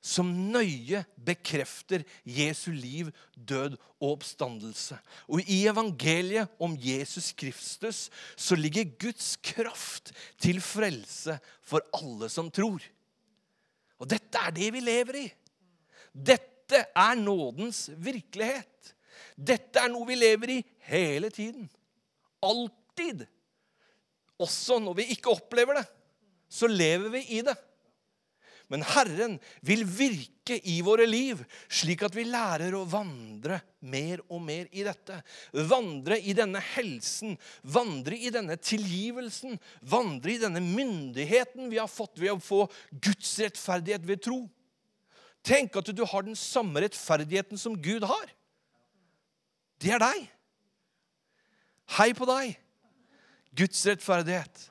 som 0.06 0.28
nøye 0.52 1.02
bekrefter 1.26 2.04
Jesu 2.22 2.70
liv, 2.70 3.10
død 3.34 3.74
og 3.98 4.12
oppstandelse. 4.16 4.98
Og 5.26 5.42
i 5.50 5.64
evangeliet 5.66 6.52
om 6.62 6.76
Jesus 6.78 7.32
Kristus 7.34 8.06
så 8.36 8.58
ligger 8.58 8.92
Guds 9.00 9.34
kraft 9.42 10.12
til 10.38 10.60
frelse 10.62 11.38
for 11.66 11.82
alle 11.98 12.30
som 12.30 12.52
tror. 12.54 12.84
Og 13.98 14.10
dette 14.10 14.38
er 14.38 14.54
det 14.54 14.70
vi 14.76 14.84
lever 14.84 15.22
i. 15.24 15.26
Dette 16.12 16.84
er 16.94 17.18
nådens 17.18 17.88
virkelighet. 17.96 18.94
Dette 19.36 19.82
er 19.82 19.90
noe 19.92 20.06
vi 20.08 20.16
lever 20.18 20.54
i 20.54 20.62
hele 20.88 21.32
tiden. 21.34 21.66
Alltid. 22.46 23.26
Også 24.38 24.78
når 24.78 25.00
vi 25.00 25.10
ikke 25.16 25.32
opplever 25.32 25.80
det, 25.80 25.86
så 26.48 26.68
lever 26.70 27.10
vi 27.16 27.24
i 27.38 27.42
det. 27.44 27.56
Men 28.72 28.82
Herren 28.82 29.36
vil 29.62 29.84
virke 29.86 30.56
i 30.66 30.80
våre 30.82 31.06
liv, 31.06 31.38
slik 31.70 32.02
at 32.02 32.16
vi 32.16 32.24
lærer 32.26 32.74
å 32.74 32.82
vandre 32.90 33.60
mer 33.86 34.22
og 34.26 34.40
mer 34.42 34.66
i 34.74 34.82
dette. 34.86 35.20
Vandre 35.70 36.18
i 36.18 36.34
denne 36.34 36.62
helsen, 36.74 37.36
vandre 37.62 38.18
i 38.18 38.32
denne 38.34 38.58
tilgivelsen, 38.58 39.54
vandre 39.86 40.34
i 40.34 40.42
denne 40.42 40.62
myndigheten 40.64 41.70
vi 41.70 41.78
har 41.78 41.90
fått 41.90 42.18
ved 42.18 42.34
å 42.34 42.42
få 42.42 42.64
Guds 42.90 43.36
rettferdighet 43.44 44.06
ved 44.08 44.24
tro. 44.26 44.40
Tenk 45.46 45.78
at 45.78 45.94
du 45.94 46.02
har 46.02 46.26
den 46.26 46.38
samme 46.38 46.82
rettferdigheten 46.82 47.60
som 47.60 47.78
Gud 47.78 48.02
har. 48.10 48.34
Det 49.78 49.94
er 49.94 50.02
deg. 50.02 50.26
Hei 51.94 52.10
på 52.18 52.26
deg. 52.26 52.56
Guds 53.56 53.86
rettferdighet. 53.86 54.70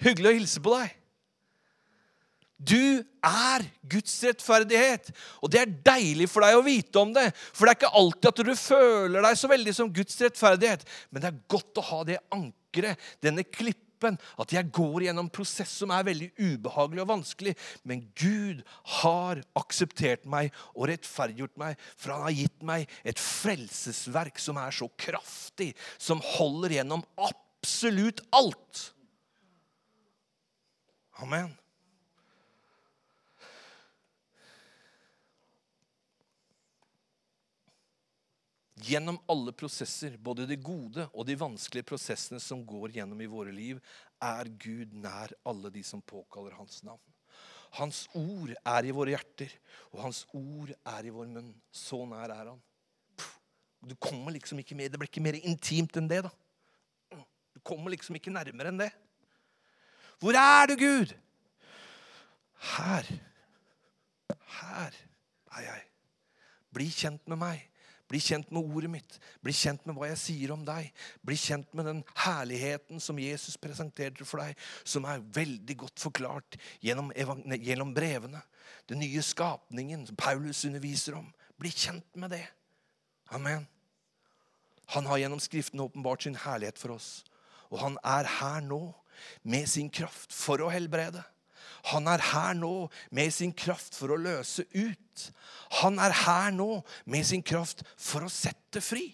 Hyggelig 0.00 0.30
å 0.30 0.38
hilse 0.38 0.62
på 0.64 0.72
deg. 0.78 0.94
Du 2.64 3.04
er 3.24 3.64
Guds 3.90 4.14
rettferdighet. 4.24 5.10
Og 5.44 5.52
det 5.52 5.62
er 5.62 5.76
deilig 5.86 6.28
for 6.32 6.44
deg 6.44 6.58
å 6.58 6.64
vite 6.64 7.00
om 7.00 7.14
det. 7.14 7.28
For 7.52 7.66
det 7.66 7.74
er 7.74 7.80
ikke 7.80 8.00
alltid 8.00 8.30
at 8.30 8.42
du 8.48 8.52
føler 8.58 9.26
deg 9.26 9.40
så 9.40 9.50
veldig 9.50 9.74
som 9.76 9.92
Guds 9.94 10.20
rettferdighet. 10.24 10.84
Men 11.10 11.24
det 11.24 11.30
er 11.30 11.42
godt 11.56 11.80
å 11.80 11.88
ha 11.90 12.02
det 12.08 12.20
ankeret, 12.34 13.10
denne 13.24 13.44
klippen, 13.46 14.18
at 14.40 14.52
jeg 14.52 14.68
går 14.74 15.06
gjennom 15.06 15.30
prosess 15.32 15.70
som 15.80 15.92
er 15.94 16.04
veldig 16.04 16.30
ubehagelig 16.36 17.04
og 17.04 17.10
vanskelig. 17.12 17.54
Men 17.88 18.02
Gud 18.18 18.60
har 19.00 19.40
akseptert 19.56 20.26
meg 20.28 20.52
og 20.74 20.90
rettferdiggjort 20.90 21.56
meg, 21.60 21.80
for 21.96 22.12
han 22.12 22.26
har 22.26 22.36
gitt 22.36 22.66
meg 22.66 22.90
et 23.06 23.20
frelsesverk 23.22 24.42
som 24.42 24.60
er 24.60 24.74
så 24.76 24.90
kraftig, 25.00 25.72
som 25.96 26.22
holder 26.34 26.80
gjennom 26.80 27.06
absolutt 27.30 28.20
alt. 28.34 28.88
Amen. 31.22 31.54
Gjennom 38.74 39.20
alle 39.30 39.52
prosesser, 39.54 40.16
både 40.18 40.48
de 40.50 40.56
gode 40.58 41.06
og 41.12 41.26
de 41.28 41.36
vanskelige 41.38 41.86
prosessene 41.86 42.40
som 42.42 42.64
går 42.66 42.96
gjennom 42.96 43.20
i 43.22 43.30
våre 43.30 43.52
liv, 43.54 43.78
er 44.18 44.50
Gud 44.58 44.96
nær 44.98 45.34
alle 45.46 45.70
de 45.70 45.82
som 45.86 46.02
påkaller 46.02 46.56
hans 46.58 46.82
navn. 46.82 47.02
Hans 47.78 48.04
ord 48.14 48.52
er 48.54 48.86
i 48.86 48.94
våre 48.94 49.14
hjerter, 49.14 49.50
og 49.92 50.04
hans 50.06 50.24
ord 50.34 50.70
er 50.74 51.06
i 51.06 51.12
vår 51.14 51.30
munn. 51.30 51.52
Så 51.74 52.00
nær 52.06 52.30
er 52.34 52.50
han. 52.52 52.60
Du 53.84 53.94
kommer 54.00 54.34
liksom 54.34 54.58
ikke 54.62 54.76
mer, 54.78 54.88
Det 54.88 54.98
blir 54.98 55.10
ikke 55.10 55.22
mer 55.22 55.38
intimt 55.42 55.96
enn 55.96 56.08
det. 56.08 56.22
da. 56.24 56.30
Du 57.54 57.60
kommer 57.62 57.90
liksom 57.90 58.16
ikke 58.16 58.32
nærmere 58.32 58.70
enn 58.72 58.80
det. 58.80 58.90
Hvor 60.18 60.34
er 60.38 60.66
du, 60.70 60.76
Gud? 60.78 61.14
Her. 62.74 63.10
Her 64.58 64.98
er 65.58 65.62
jeg. 65.62 65.82
Bli 66.74 66.88
kjent 66.90 67.26
med 67.28 67.38
meg. 67.38 67.68
Bli 68.14 68.20
kjent 68.22 68.52
med 68.54 68.62
ordet 68.62 68.92
mitt. 68.92 69.16
Bli 69.42 69.50
kjent 69.50 69.82
med 69.88 69.96
hva 69.98 70.06
jeg 70.12 70.20
sier 70.20 70.52
om 70.54 70.60
deg. 70.62 70.92
Bli 71.26 71.34
kjent 71.34 71.72
med 71.74 71.88
den 71.90 72.02
herligheten 72.22 73.02
som 73.02 73.18
Jesus 73.18 73.56
presenterte 73.58 74.22
for 74.22 74.38
deg, 74.38 74.54
som 74.86 75.08
er 75.10 75.24
veldig 75.34 75.74
godt 75.80 75.98
forklart 75.98 76.54
gjennom, 76.78 77.10
gjennom 77.58 77.90
brevene. 77.96 78.44
Den 78.86 79.02
nye 79.02 79.24
skapningen 79.26 80.06
som 80.06 80.20
Paulus 80.20 80.62
underviser 80.68 81.18
om. 81.18 81.26
Bli 81.58 81.74
kjent 81.74 82.06
med 82.14 82.36
det. 82.36 82.44
Amen. 83.34 83.66
Han 84.94 85.10
har 85.10 85.18
gjennom 85.18 85.42
Skriften 85.42 85.82
åpenbart 85.82 86.22
sin 86.22 86.38
herlighet 86.38 86.78
for 86.78 86.94
oss. 86.94 87.24
Og 87.74 87.82
han 87.82 87.98
er 88.06 88.30
her 88.38 88.62
nå 88.62 88.84
med 89.42 89.66
sin 89.74 89.90
kraft 89.90 90.30
for 90.30 90.62
å 90.62 90.70
helbrede. 90.70 91.26
Han 91.90 92.08
er 92.08 92.22
her 92.32 92.54
nå 92.56 92.88
med 93.12 93.32
sin 93.34 93.52
kraft 93.52 93.96
for 93.98 94.14
å 94.14 94.20
løse 94.20 94.64
ut. 94.72 95.26
Han 95.82 95.98
er 96.00 96.14
her 96.24 96.54
nå 96.54 96.78
med 97.10 97.26
sin 97.28 97.44
kraft 97.44 97.84
for 98.00 98.24
å 98.24 98.32
sette 98.32 98.80
fri. 98.84 99.08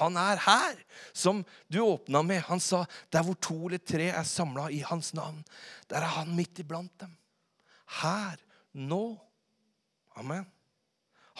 Han 0.00 0.16
er 0.16 0.40
her, 0.40 0.78
som 1.12 1.42
du 1.68 1.82
åpna 1.84 2.22
med. 2.24 2.40
Han 2.48 2.60
sa, 2.60 2.86
'Der 3.10 3.22
hvor 3.22 3.34
to 3.34 3.66
eller 3.68 3.78
tre 3.78 4.08
er 4.08 4.24
samla 4.24 4.70
i 4.70 4.80
hans 4.80 5.12
navn, 5.14 5.44
der 5.88 6.00
er 6.00 6.16
han 6.16 6.34
midt 6.36 6.58
iblant 6.58 7.00
dem.' 7.00 7.16
Her, 8.00 8.40
nå. 8.72 9.20
Amen. 10.16 10.46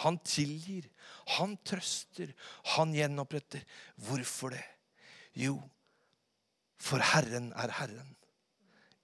Han 0.05 0.18
tilgir, 0.18 0.89
han 1.26 1.57
trøster, 1.64 2.33
han 2.76 2.93
gjenoppretter. 2.93 3.64
Hvorfor 3.97 4.51
det? 4.51 4.64
Jo, 5.35 5.62
for 6.76 6.99
Herren 6.99 7.53
er 7.57 7.72
Herren 7.72 8.16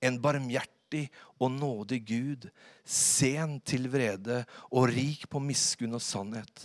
en 0.05 0.19
barmhjertig 0.23 1.09
og 1.43 1.53
nådig 1.53 2.01
Gud, 2.09 2.47
sen 2.85 3.59
til 3.61 3.91
vrede 3.93 4.45
og 4.71 4.89
rik 4.93 5.27
på 5.31 5.43
miskunn 5.43 5.99
og 5.99 6.03
sannhet. 6.03 6.65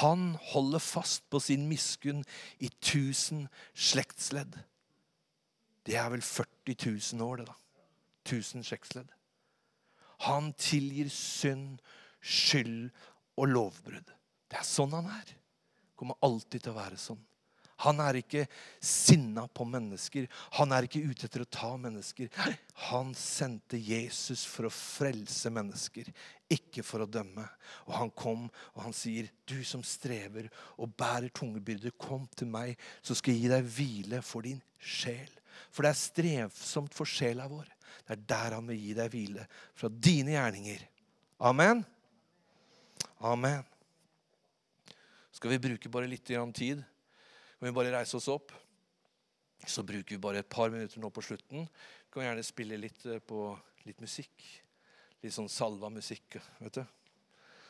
Han 0.00 0.34
holder 0.52 0.82
fast 0.82 1.24
på 1.30 1.40
sin 1.40 1.68
miskunn 1.70 2.24
i 2.60 2.70
tusen 2.80 3.46
slektsledd. 3.74 4.58
Det 5.82 5.96
er 5.98 6.12
vel 6.12 6.22
40 6.22 6.76
000 7.16 7.26
år, 7.26 7.42
det, 7.42 7.48
da. 7.48 7.58
Tusen 8.28 8.62
slektsledd. 8.62 9.10
Han 10.28 10.52
tilgir 10.54 11.08
synd, 11.10 11.80
skyld 12.22 12.92
og 13.34 13.48
lovbrudd. 13.50 14.12
Det 14.46 14.60
er 14.60 14.68
sånn 14.68 14.94
han 14.94 15.08
er. 15.10 15.32
Kommer 15.98 16.20
alltid 16.22 16.62
til 16.62 16.74
å 16.74 16.78
være 16.78 17.00
sånn. 17.00 17.18
Han 17.82 18.00
er 18.04 18.20
ikke 18.20 18.44
sinna 18.82 19.46
på 19.50 19.66
mennesker. 19.66 20.28
Han 20.58 20.72
er 20.74 20.86
ikke 20.86 21.02
ute 21.02 21.26
etter 21.26 21.44
å 21.44 21.50
ta 21.50 21.72
mennesker. 21.80 22.30
Han 22.88 23.12
sendte 23.18 23.80
Jesus 23.80 24.44
for 24.48 24.68
å 24.68 24.72
frelse 24.72 25.50
mennesker, 25.52 26.10
ikke 26.52 26.84
for 26.86 27.04
å 27.04 27.10
dømme. 27.10 27.44
Og 27.88 27.94
han 27.96 28.12
kom, 28.14 28.48
og 28.74 28.82
han 28.84 28.94
sier, 28.96 29.30
'Du 29.46 29.64
som 29.64 29.82
strever 29.82 30.50
og 30.78 30.94
bærer 30.96 31.28
tunge 31.28 31.60
byrder, 31.60 31.90
kom 31.98 32.28
til 32.36 32.48
meg, 32.48 32.78
så 33.02 33.14
skal 33.14 33.34
jeg 33.34 33.42
gi 33.42 33.48
deg 33.48 33.64
hvile 33.64 34.22
for 34.22 34.42
din 34.42 34.62
sjel.' 34.78 35.38
For 35.70 35.82
det 35.82 35.92
er 35.92 36.00
strevsomt 36.00 36.94
for 36.94 37.08
sjela 37.08 37.46
vår. 37.48 37.68
Det 38.06 38.16
er 38.16 38.24
der 38.28 38.56
han 38.56 38.66
vil 38.68 38.80
gi 38.80 38.94
deg 38.96 39.10
hvile 39.12 39.46
fra 39.74 39.88
dine 39.88 40.34
gjerninger. 40.34 40.80
Amen. 41.40 41.84
Amen. 43.20 43.64
Skal 45.32 45.50
vi 45.54 45.58
bruke 45.58 45.90
bare 45.92 46.08
litt 46.10 46.24
tid? 46.24 46.82
Kan 47.62 47.68
vi 47.68 47.74
bare 47.76 47.92
reise 47.94 48.16
oss 48.18 48.24
opp? 48.26 48.50
Så 49.70 49.84
bruker 49.86 50.16
vi 50.16 50.18
bare 50.18 50.40
et 50.42 50.48
par 50.50 50.72
minutter 50.74 50.98
nå 50.98 51.12
på 51.14 51.22
slutten. 51.22 51.68
Vi 51.68 52.10
kan 52.10 52.24
gjerne 52.26 52.42
spille 52.42 52.74
litt 52.74 53.04
eh, 53.06 53.20
på 53.22 53.52
litt 53.86 54.00
musikk. 54.02 54.42
Litt 55.22 55.36
sånn 55.36 55.46
salva 55.46 55.86
musikk. 55.94 56.40
vet 56.58 56.80
du. 56.80 56.82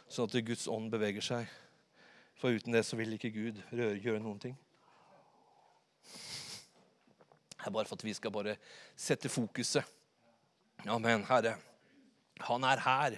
Sånn 0.08 0.30
at 0.30 0.38
Guds 0.48 0.64
ånd 0.72 0.88
beveger 0.94 1.26
seg. 1.26 1.52
For 2.40 2.56
uten 2.56 2.72
det 2.72 2.86
så 2.88 2.96
vil 2.96 3.12
ikke 3.18 3.34
Gud 3.36 3.60
røre, 3.68 3.98
gjøre 4.00 4.22
noen 4.24 4.40
ting. 4.40 4.56
Det 7.52 7.68
er 7.68 7.76
bare 7.76 7.84
for 7.84 8.00
at 8.00 8.06
vi 8.08 8.16
skal 8.16 8.32
bare 8.32 8.56
sette 8.96 9.28
fokuset. 9.28 9.84
Amen, 10.88 11.28
Herre. 11.28 11.58
Han 12.48 12.64
er 12.66 12.82
her. 12.82 13.16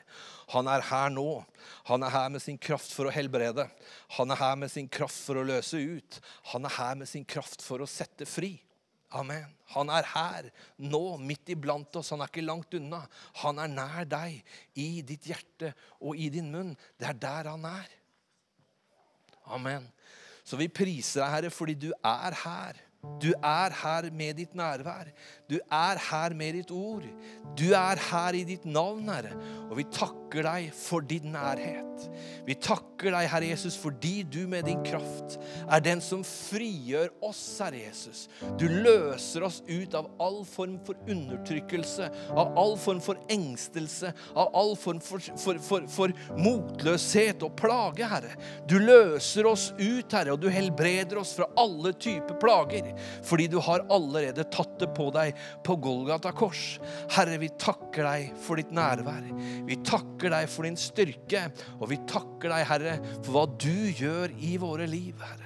Han 0.52 0.68
er 0.70 0.84
her 0.90 1.12
nå. 1.12 1.44
Han 1.88 2.04
er 2.04 2.12
her 2.14 2.28
med 2.34 2.42
sin 2.44 2.58
kraft 2.60 2.92
for 2.92 3.08
å 3.08 3.14
helbrede. 3.14 3.66
Han 4.18 4.32
er 4.34 4.40
her 4.40 4.58
med 4.60 4.72
sin 4.72 4.88
kraft 4.88 5.20
for 5.24 5.40
å 5.40 5.46
løse 5.46 5.80
ut. 5.80 6.20
Han 6.52 6.68
er 6.68 6.76
her 6.76 7.00
med 7.00 7.10
sin 7.10 7.24
kraft 7.24 7.64
for 7.64 7.84
å 7.84 7.90
sette 7.90 8.28
fri. 8.28 8.56
Amen. 9.14 9.46
Han 9.74 9.90
er 9.94 10.06
her 10.10 10.48
nå, 10.82 11.16
midt 11.22 11.52
iblant 11.54 11.96
oss. 11.96 12.10
Han 12.14 12.24
er 12.24 12.32
ikke 12.32 12.44
langt 12.44 12.74
unna. 12.74 13.04
Han 13.44 13.60
er 13.62 13.70
nær 13.70 14.08
deg, 14.10 14.40
i 14.74 15.02
ditt 15.06 15.28
hjerte 15.30 15.72
og 16.00 16.18
i 16.18 16.30
din 16.34 16.50
munn. 16.52 16.74
Det 16.98 17.08
er 17.12 17.20
der 17.22 17.52
han 17.52 17.68
er. 17.68 17.92
Amen. 19.54 19.86
Så 20.44 20.58
vi 20.60 20.68
priser 20.68 21.22
deg, 21.22 21.32
Herre, 21.36 21.52
fordi 21.54 21.76
du 21.86 21.90
er 21.94 22.36
her. 22.44 22.80
Du 23.20 23.30
er 23.36 23.74
her 23.82 24.08
med 24.12 24.38
ditt 24.40 24.54
nærvær. 24.56 25.10
Du 25.50 25.58
er 25.60 26.00
her 26.00 26.34
med 26.36 26.56
ditt 26.56 26.70
ord. 26.72 27.04
Du 27.54 27.66
er 27.76 28.00
her 28.10 28.36
i 28.36 28.44
ditt 28.48 28.64
navn, 28.64 29.04
Herre. 29.12 29.34
Og 29.68 29.76
vi 29.76 29.84
takker 29.92 30.46
deg 30.46 30.70
for 30.74 31.04
din 31.04 31.34
nærhet. 31.34 32.06
Vi 32.44 32.56
takker 32.58 33.12
deg, 33.14 33.28
Herre 33.30 33.50
Jesus, 33.50 33.76
fordi 33.78 34.22
du 34.26 34.40
med 34.50 34.66
din 34.68 34.80
kraft 34.84 35.36
er 35.64 35.82
den 35.84 36.00
som 36.04 36.24
frigjør 36.26 37.12
oss, 37.24 37.42
Herre 37.62 37.84
Jesus. 37.84 38.24
Du 38.60 38.66
løser 38.68 39.44
oss 39.46 39.60
ut 39.68 39.94
av 39.96 40.08
all 40.22 40.40
form 40.48 40.78
for 40.86 40.98
undertrykkelse, 41.10 42.08
av 42.34 42.58
all 42.60 42.74
form 42.80 43.02
for 43.04 43.20
engstelse, 43.32 44.10
av 44.34 44.56
all 44.56 44.74
form 44.80 45.00
for, 45.04 45.22
for, 45.40 45.60
for, 45.62 45.86
for 45.92 46.14
motløshet 46.40 47.44
og 47.46 47.54
plage, 47.60 48.08
Herre. 48.08 48.34
Du 48.70 48.78
løser 48.80 49.48
oss 49.50 49.70
ut, 49.78 50.08
Herre, 50.10 50.34
og 50.34 50.42
du 50.42 50.48
helbreder 50.52 51.20
oss 51.20 51.36
fra 51.38 51.48
alle 51.60 51.94
typer 51.94 52.40
plager. 52.40 52.90
Fordi 53.24 53.48
du 53.52 53.60
har 53.62 53.86
allerede 53.92 54.48
tatt 54.52 54.76
det 54.80 54.90
på 54.96 55.10
deg 55.14 55.33
på 55.66 55.76
Golgata 55.82 56.32
kors. 56.36 56.78
Herre, 57.14 57.38
vi 57.42 57.50
takker 57.60 58.06
deg 58.06 58.34
for 58.40 58.60
ditt 58.60 58.74
nærvær. 58.74 59.26
Vi 59.68 59.80
takker 59.86 60.34
deg 60.34 60.50
for 60.50 60.68
din 60.68 60.78
styrke. 60.80 61.46
Og 61.80 61.90
vi 61.92 62.00
takker 62.10 62.52
deg, 62.54 62.68
Herre, 62.70 62.98
for 63.20 63.34
hva 63.36 63.48
du 63.50 63.90
gjør 63.92 64.34
i 64.40 64.56
våre 64.62 64.88
liv, 64.90 65.18
Herre. 65.24 65.43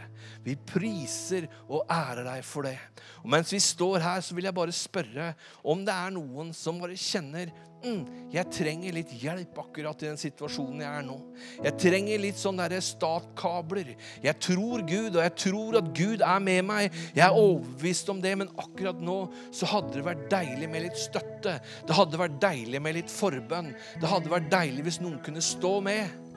Vi 0.48 0.56
priser 0.68 1.48
og 1.68 1.84
ærer 1.92 2.24
deg 2.26 2.44
for 2.46 2.68
det. 2.68 2.78
Og 3.22 3.30
mens 3.34 3.52
vi 3.52 3.60
står 3.62 4.00
her, 4.00 4.20
så 4.24 4.36
vil 4.36 4.48
jeg 4.48 4.56
bare 4.56 4.74
spørre 4.74 5.32
om 5.68 5.84
det 5.84 5.94
er 5.94 6.14
noen 6.14 6.54
som 6.56 6.80
bare 6.80 6.96
kjenner 6.98 7.52
mm, 7.84 8.30
jeg 8.32 8.50
trenger 8.52 8.94
litt 8.96 9.12
hjelp 9.20 9.58
akkurat 9.62 10.02
i 10.02 10.08
den 10.08 10.20
situasjonen 10.20 10.82
jeg 10.82 11.00
er 11.00 11.06
nå. 11.06 11.16
Jeg 11.64 11.74
trenger 11.80 12.22
litt 12.22 12.40
sånn 12.40 12.60
derre 12.60 12.80
statkabler. 12.84 13.94
Jeg 14.24 14.36
tror 14.44 14.84
Gud, 14.88 15.16
og 15.16 15.22
jeg 15.24 15.34
tror 15.44 15.80
at 15.80 15.90
Gud 15.96 16.24
er 16.24 16.44
med 16.44 16.62
meg. 16.68 17.00
Jeg 17.16 17.24
er 17.26 17.38
overbevist 17.38 18.12
om 18.12 18.22
det, 18.24 18.34
men 18.40 18.52
akkurat 18.60 19.02
nå 19.04 19.18
så 19.54 19.68
hadde 19.72 19.98
det 19.98 20.06
vært 20.06 20.24
deilig 20.32 20.70
med 20.72 20.86
litt 20.88 21.00
støtte. 21.00 21.58
Det 21.88 21.98
hadde 21.98 22.20
vært 22.20 22.40
deilig 22.42 22.82
med 22.84 22.98
litt 23.00 23.12
forbønn. 23.12 23.74
Det 24.00 24.10
hadde 24.10 24.32
vært 24.32 24.50
deilig 24.52 24.88
hvis 24.88 25.02
noen 25.04 25.20
kunne 25.24 25.44
stå 25.44 25.78
med. 25.84 26.27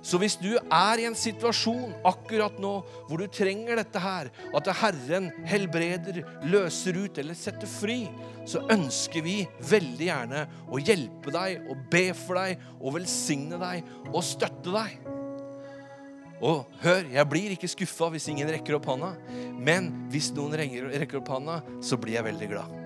Så 0.00 0.16
hvis 0.20 0.38
du 0.40 0.54
er 0.56 1.00
i 1.00 1.04
en 1.04 1.16
situasjon 1.18 1.92
akkurat 2.08 2.56
nå 2.62 2.72
hvor 3.08 3.20
du 3.20 3.26
trenger 3.28 3.76
dette 3.76 4.00
her, 4.00 4.30
at 4.56 4.70
Herren 4.80 5.28
helbreder, 5.48 6.22
løser 6.48 6.96
ut 7.02 7.20
eller 7.20 7.36
setter 7.36 7.68
fri, 7.68 8.06
så 8.48 8.62
ønsker 8.72 9.24
vi 9.24 9.42
veldig 9.68 10.08
gjerne 10.08 10.44
å 10.72 10.80
hjelpe 10.80 11.34
deg 11.34 11.68
og 11.68 11.84
be 11.92 12.06
for 12.16 12.40
deg 12.40 12.64
og 12.80 12.96
velsigne 12.96 13.60
deg 13.60 13.92
og 14.08 14.22
støtte 14.24 14.72
deg. 14.72 14.96
Og 16.40 16.64
hør, 16.80 17.04
jeg 17.12 17.28
blir 17.28 17.52
ikke 17.52 17.68
skuffa 17.68 18.08
hvis 18.14 18.30
ingen 18.32 18.48
rekker 18.48 18.78
opp 18.78 18.88
hånda, 18.88 19.12
men 19.60 19.92
hvis 20.12 20.30
noen 20.32 20.56
rekker 20.56 21.20
opp 21.20 21.34
hånda, 21.36 21.60
så 21.84 22.00
blir 22.00 22.16
jeg 22.16 22.28
veldig 22.30 22.50
glad. 22.54 22.80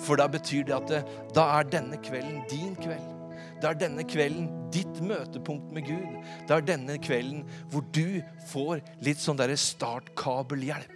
For 0.00 0.16
da 0.16 0.24
betyr 0.32 0.64
det 0.64 0.76
at 0.78 0.90
det, 0.90 1.04
da 1.36 1.50
er 1.58 1.68
denne 1.68 2.00
kvelden 2.00 2.40
din 2.48 2.72
kveld. 2.80 3.17
Det 3.58 3.66
er 3.66 3.80
denne 3.80 4.04
kvelden 4.06 4.46
ditt 4.74 5.00
møtepunkt 5.02 5.72
med 5.74 5.88
Gud. 5.88 6.20
Det 6.46 6.54
er 6.54 6.66
denne 6.66 6.98
kvelden 7.02 7.42
hvor 7.72 7.82
du 7.94 8.20
får 8.52 8.84
litt 9.04 9.20
sånn 9.22 9.38
derre 9.40 9.58
startkabelhjelp. 9.58 10.94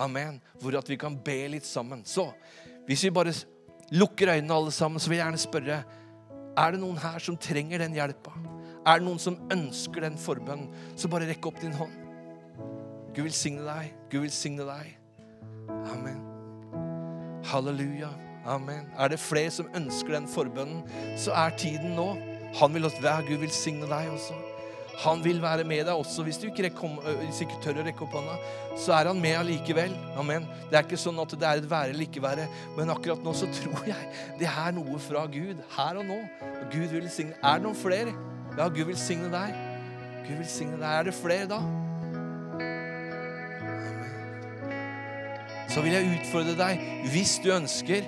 Amen. 0.00 0.40
Hvor 0.60 0.78
at 0.78 0.90
vi 0.90 0.98
kan 1.00 1.18
be 1.24 1.38
litt 1.54 1.66
sammen. 1.68 2.02
Så 2.08 2.30
hvis 2.88 3.04
vi 3.06 3.14
bare 3.14 3.34
lukker 3.94 4.32
øynene 4.34 4.56
alle 4.56 4.74
sammen, 4.74 5.02
så 5.02 5.10
vil 5.10 5.20
jeg 5.20 5.26
gjerne 5.26 5.42
spørre 5.42 5.80
er 6.58 6.74
det 6.74 6.80
noen 6.82 6.98
her 6.98 7.22
som 7.22 7.38
trenger 7.38 7.82
den 7.84 7.94
hjelpa? 7.94 8.32
Er 8.80 8.98
det 8.98 9.06
noen 9.06 9.20
som 9.22 9.38
ønsker 9.52 10.02
den 10.04 10.16
forbønnen? 10.18 10.72
Så 10.98 11.10
bare 11.12 11.28
rekk 11.28 11.46
opp 11.46 11.60
din 11.62 11.76
hånd. 11.76 11.94
Gud 13.14 13.26
velsigne 13.26 13.62
deg. 13.66 13.94
Gud 14.10 14.26
velsigne 14.26 14.66
deg. 14.66 14.90
Amen. 15.92 16.18
Halleluja. 17.50 18.10
Amen. 18.46 18.86
Er 18.98 19.12
det 19.12 19.20
flere 19.20 19.50
som 19.52 19.68
ønsker 19.76 20.16
den 20.16 20.28
forbønnen, 20.28 20.84
så 21.18 21.34
er 21.36 21.56
tiden 21.60 21.96
nå. 21.98 22.14
Han 22.60 22.74
vil 22.74 22.88
at 22.88 23.02
være 23.02 23.26
Gud 23.28 23.44
velsigne 23.44 23.88
deg 23.90 24.08
også. 24.10 24.36
Han 25.00 25.22
vil 25.24 25.38
være 25.42 25.64
med 25.64 25.84
deg 25.88 25.94
også. 25.94 26.22
Hvis 26.26 26.38
du 26.38 26.46
ikke, 26.48 26.62
rekke, 26.66 26.88
hvis 27.22 27.38
du 27.40 27.44
ikke 27.46 27.60
tør 27.64 27.80
å 27.80 27.84
rekke 27.86 28.04
opp 28.04 28.16
hånda, 28.18 28.36
så 28.80 28.92
er 28.98 29.08
han 29.08 29.20
med 29.22 29.38
allikevel. 29.38 29.94
Amen. 30.20 30.48
Det 30.68 30.76
er 30.76 30.84
ikke 30.84 31.00
sånn 31.00 31.20
at 31.22 31.32
det 31.36 31.48
er 31.48 31.62
et 31.62 31.70
være 31.70 31.94
eller 31.94 32.04
ikke 32.04 32.24
være, 32.24 32.48
men 32.76 32.92
akkurat 32.92 33.22
nå 33.24 33.32
så 33.36 33.48
tror 33.60 33.88
jeg 33.88 34.10
det 34.40 34.48
er 34.50 34.74
noe 34.76 35.00
fra 35.00 35.24
Gud. 35.30 35.62
Her 35.76 36.00
og 36.02 36.08
nå. 36.08 36.18
Gud 36.72 36.88
vil 36.90 37.00
velsigne. 37.00 37.36
Er 37.40 37.60
det 37.60 37.68
noen 37.68 37.80
flere? 37.80 38.16
Ja, 38.58 38.68
Gud 38.68 38.90
velsigne 38.90 39.30
deg. 39.32 39.56
Gud 40.26 40.36
velsigne 40.42 40.76
deg. 40.80 40.90
Er 40.90 41.08
det 41.08 41.16
flere 41.16 41.48
da? 41.54 41.62
Amen. 41.64 41.90
Så 45.70 45.84
vil 45.84 45.94
jeg 45.94 46.08
utfordre 46.18 46.56
deg, 46.58 46.80
hvis 47.12 47.36
du 47.44 47.52
ønsker, 47.54 48.02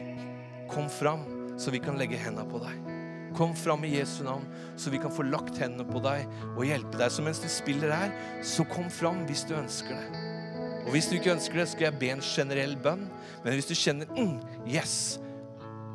kom 0.73 0.89
fram, 0.91 1.25
så 1.61 1.71
vi 1.71 1.81
kan 1.83 1.99
legge 2.01 2.19
hendene 2.21 2.49
på 2.49 2.61
deg. 2.63 2.91
Kom 3.37 3.55
fram 3.57 3.85
i 3.89 3.95
Jesu 3.95 4.23
navn, 4.27 4.45
så 4.77 4.93
vi 4.93 5.01
kan 5.01 5.13
få 5.13 5.25
lagt 5.25 5.57
hendene 5.61 5.87
på 5.89 6.03
deg 6.05 6.27
og 6.53 6.67
hjelpe 6.69 7.01
deg. 7.01 7.13
Så 7.13 7.25
mens 7.25 7.41
du 7.41 7.49
spiller 7.53 7.95
her, 7.95 8.13
så 8.45 8.67
kom 8.69 8.91
fram 8.93 9.23
hvis 9.29 9.47
du 9.49 9.55
ønsker 9.57 9.97
det. 9.97 10.23
Og 10.83 10.93
hvis 10.97 11.09
du 11.09 11.17
ikke 11.17 11.37
ønsker 11.37 11.63
det, 11.63 11.69
skal 11.71 11.89
jeg 11.89 11.99
be 12.01 12.11
en 12.13 12.25
generell 12.25 12.75
bønn. 12.83 13.07
Men 13.45 13.57
hvis 13.57 13.71
du 13.71 13.77
kjenner 13.79 14.11
mm, 14.13 14.37
yes, 14.69 15.17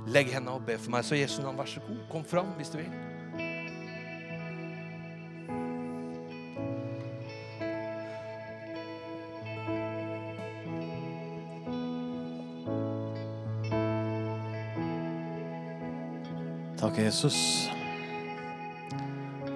legg 0.07 0.31
hendene 0.31 0.55
og 0.55 0.65
be 0.67 0.77
for 0.79 0.93
meg. 0.95 1.05
Så 1.05 1.19
Jesu 1.19 1.41
navn, 1.43 1.59
vær 1.59 1.69
så 1.69 1.83
god, 1.85 2.01
kom 2.11 2.25
fram 2.25 2.53
hvis 2.57 2.71
du 2.73 2.79
vil. 2.79 3.06
Jesus. 17.17 17.69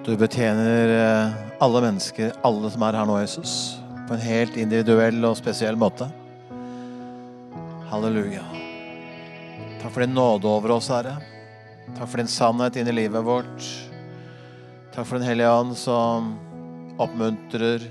Du 0.04 0.16
betjener 0.16 0.88
eh, 0.88 1.32
alle 1.62 1.80
mennesker, 1.80 2.32
alle 2.42 2.70
som 2.74 2.82
er 2.82 2.96
her 2.98 3.06
nå, 3.06 3.20
Jesus, 3.22 3.52
på 4.08 4.16
en 4.16 4.22
helt 4.24 4.56
individuell 4.58 5.22
og 5.28 5.36
spesiell 5.38 5.76
måte. 5.78 6.08
Halleluja. 7.86 8.42
Takk 9.78 9.92
for 9.94 10.02
din 10.02 10.16
nåde 10.16 10.50
over 10.50 10.74
oss, 10.74 10.88
Herre. 10.90 11.12
Takk 11.92 12.08
for 12.08 12.18
din 12.18 12.30
sannhet 12.32 12.80
inn 12.82 12.90
i 12.90 12.94
livet 12.96 13.22
vårt. 13.22 13.68
Takk 14.90 15.06
for 15.06 15.20
Den 15.20 15.28
hellige 15.28 15.52
ånd 15.54 15.76
som 15.78 16.32
oppmuntrer, 16.98 17.84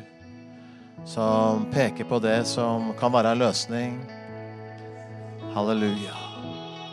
som 1.08 1.64
peker 1.72 2.10
på 2.12 2.20
det 2.20 2.42
som 2.50 2.92
kan 3.00 3.16
være 3.16 3.32
en 3.38 3.46
løsning. 3.46 3.96
Halleluja. 5.56 6.20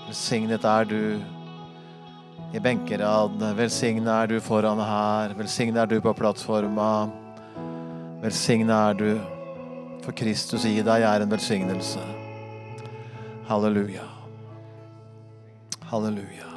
Velsignet 0.07 0.63
er 0.63 0.87
du 0.87 1.03
i 2.53 2.61
benkerad. 2.61 3.43
Velsigne 3.57 4.11
er 4.23 4.27
du 4.31 4.39
foran 4.41 4.81
her. 4.81 5.35
Velsigne 5.39 5.83
er 5.83 5.91
du 5.91 6.01
på 6.01 6.15
plattforma. 6.17 7.09
Velsigne 8.23 8.75
er 8.91 8.99
du, 8.99 9.09
for 10.05 10.17
Kristus 10.17 10.67
i 10.67 10.81
deg 10.83 11.07
er 11.07 11.25
en 11.25 11.31
velsignelse. 11.31 12.03
Halleluja. 13.49 14.05
Halleluja. 15.93 16.48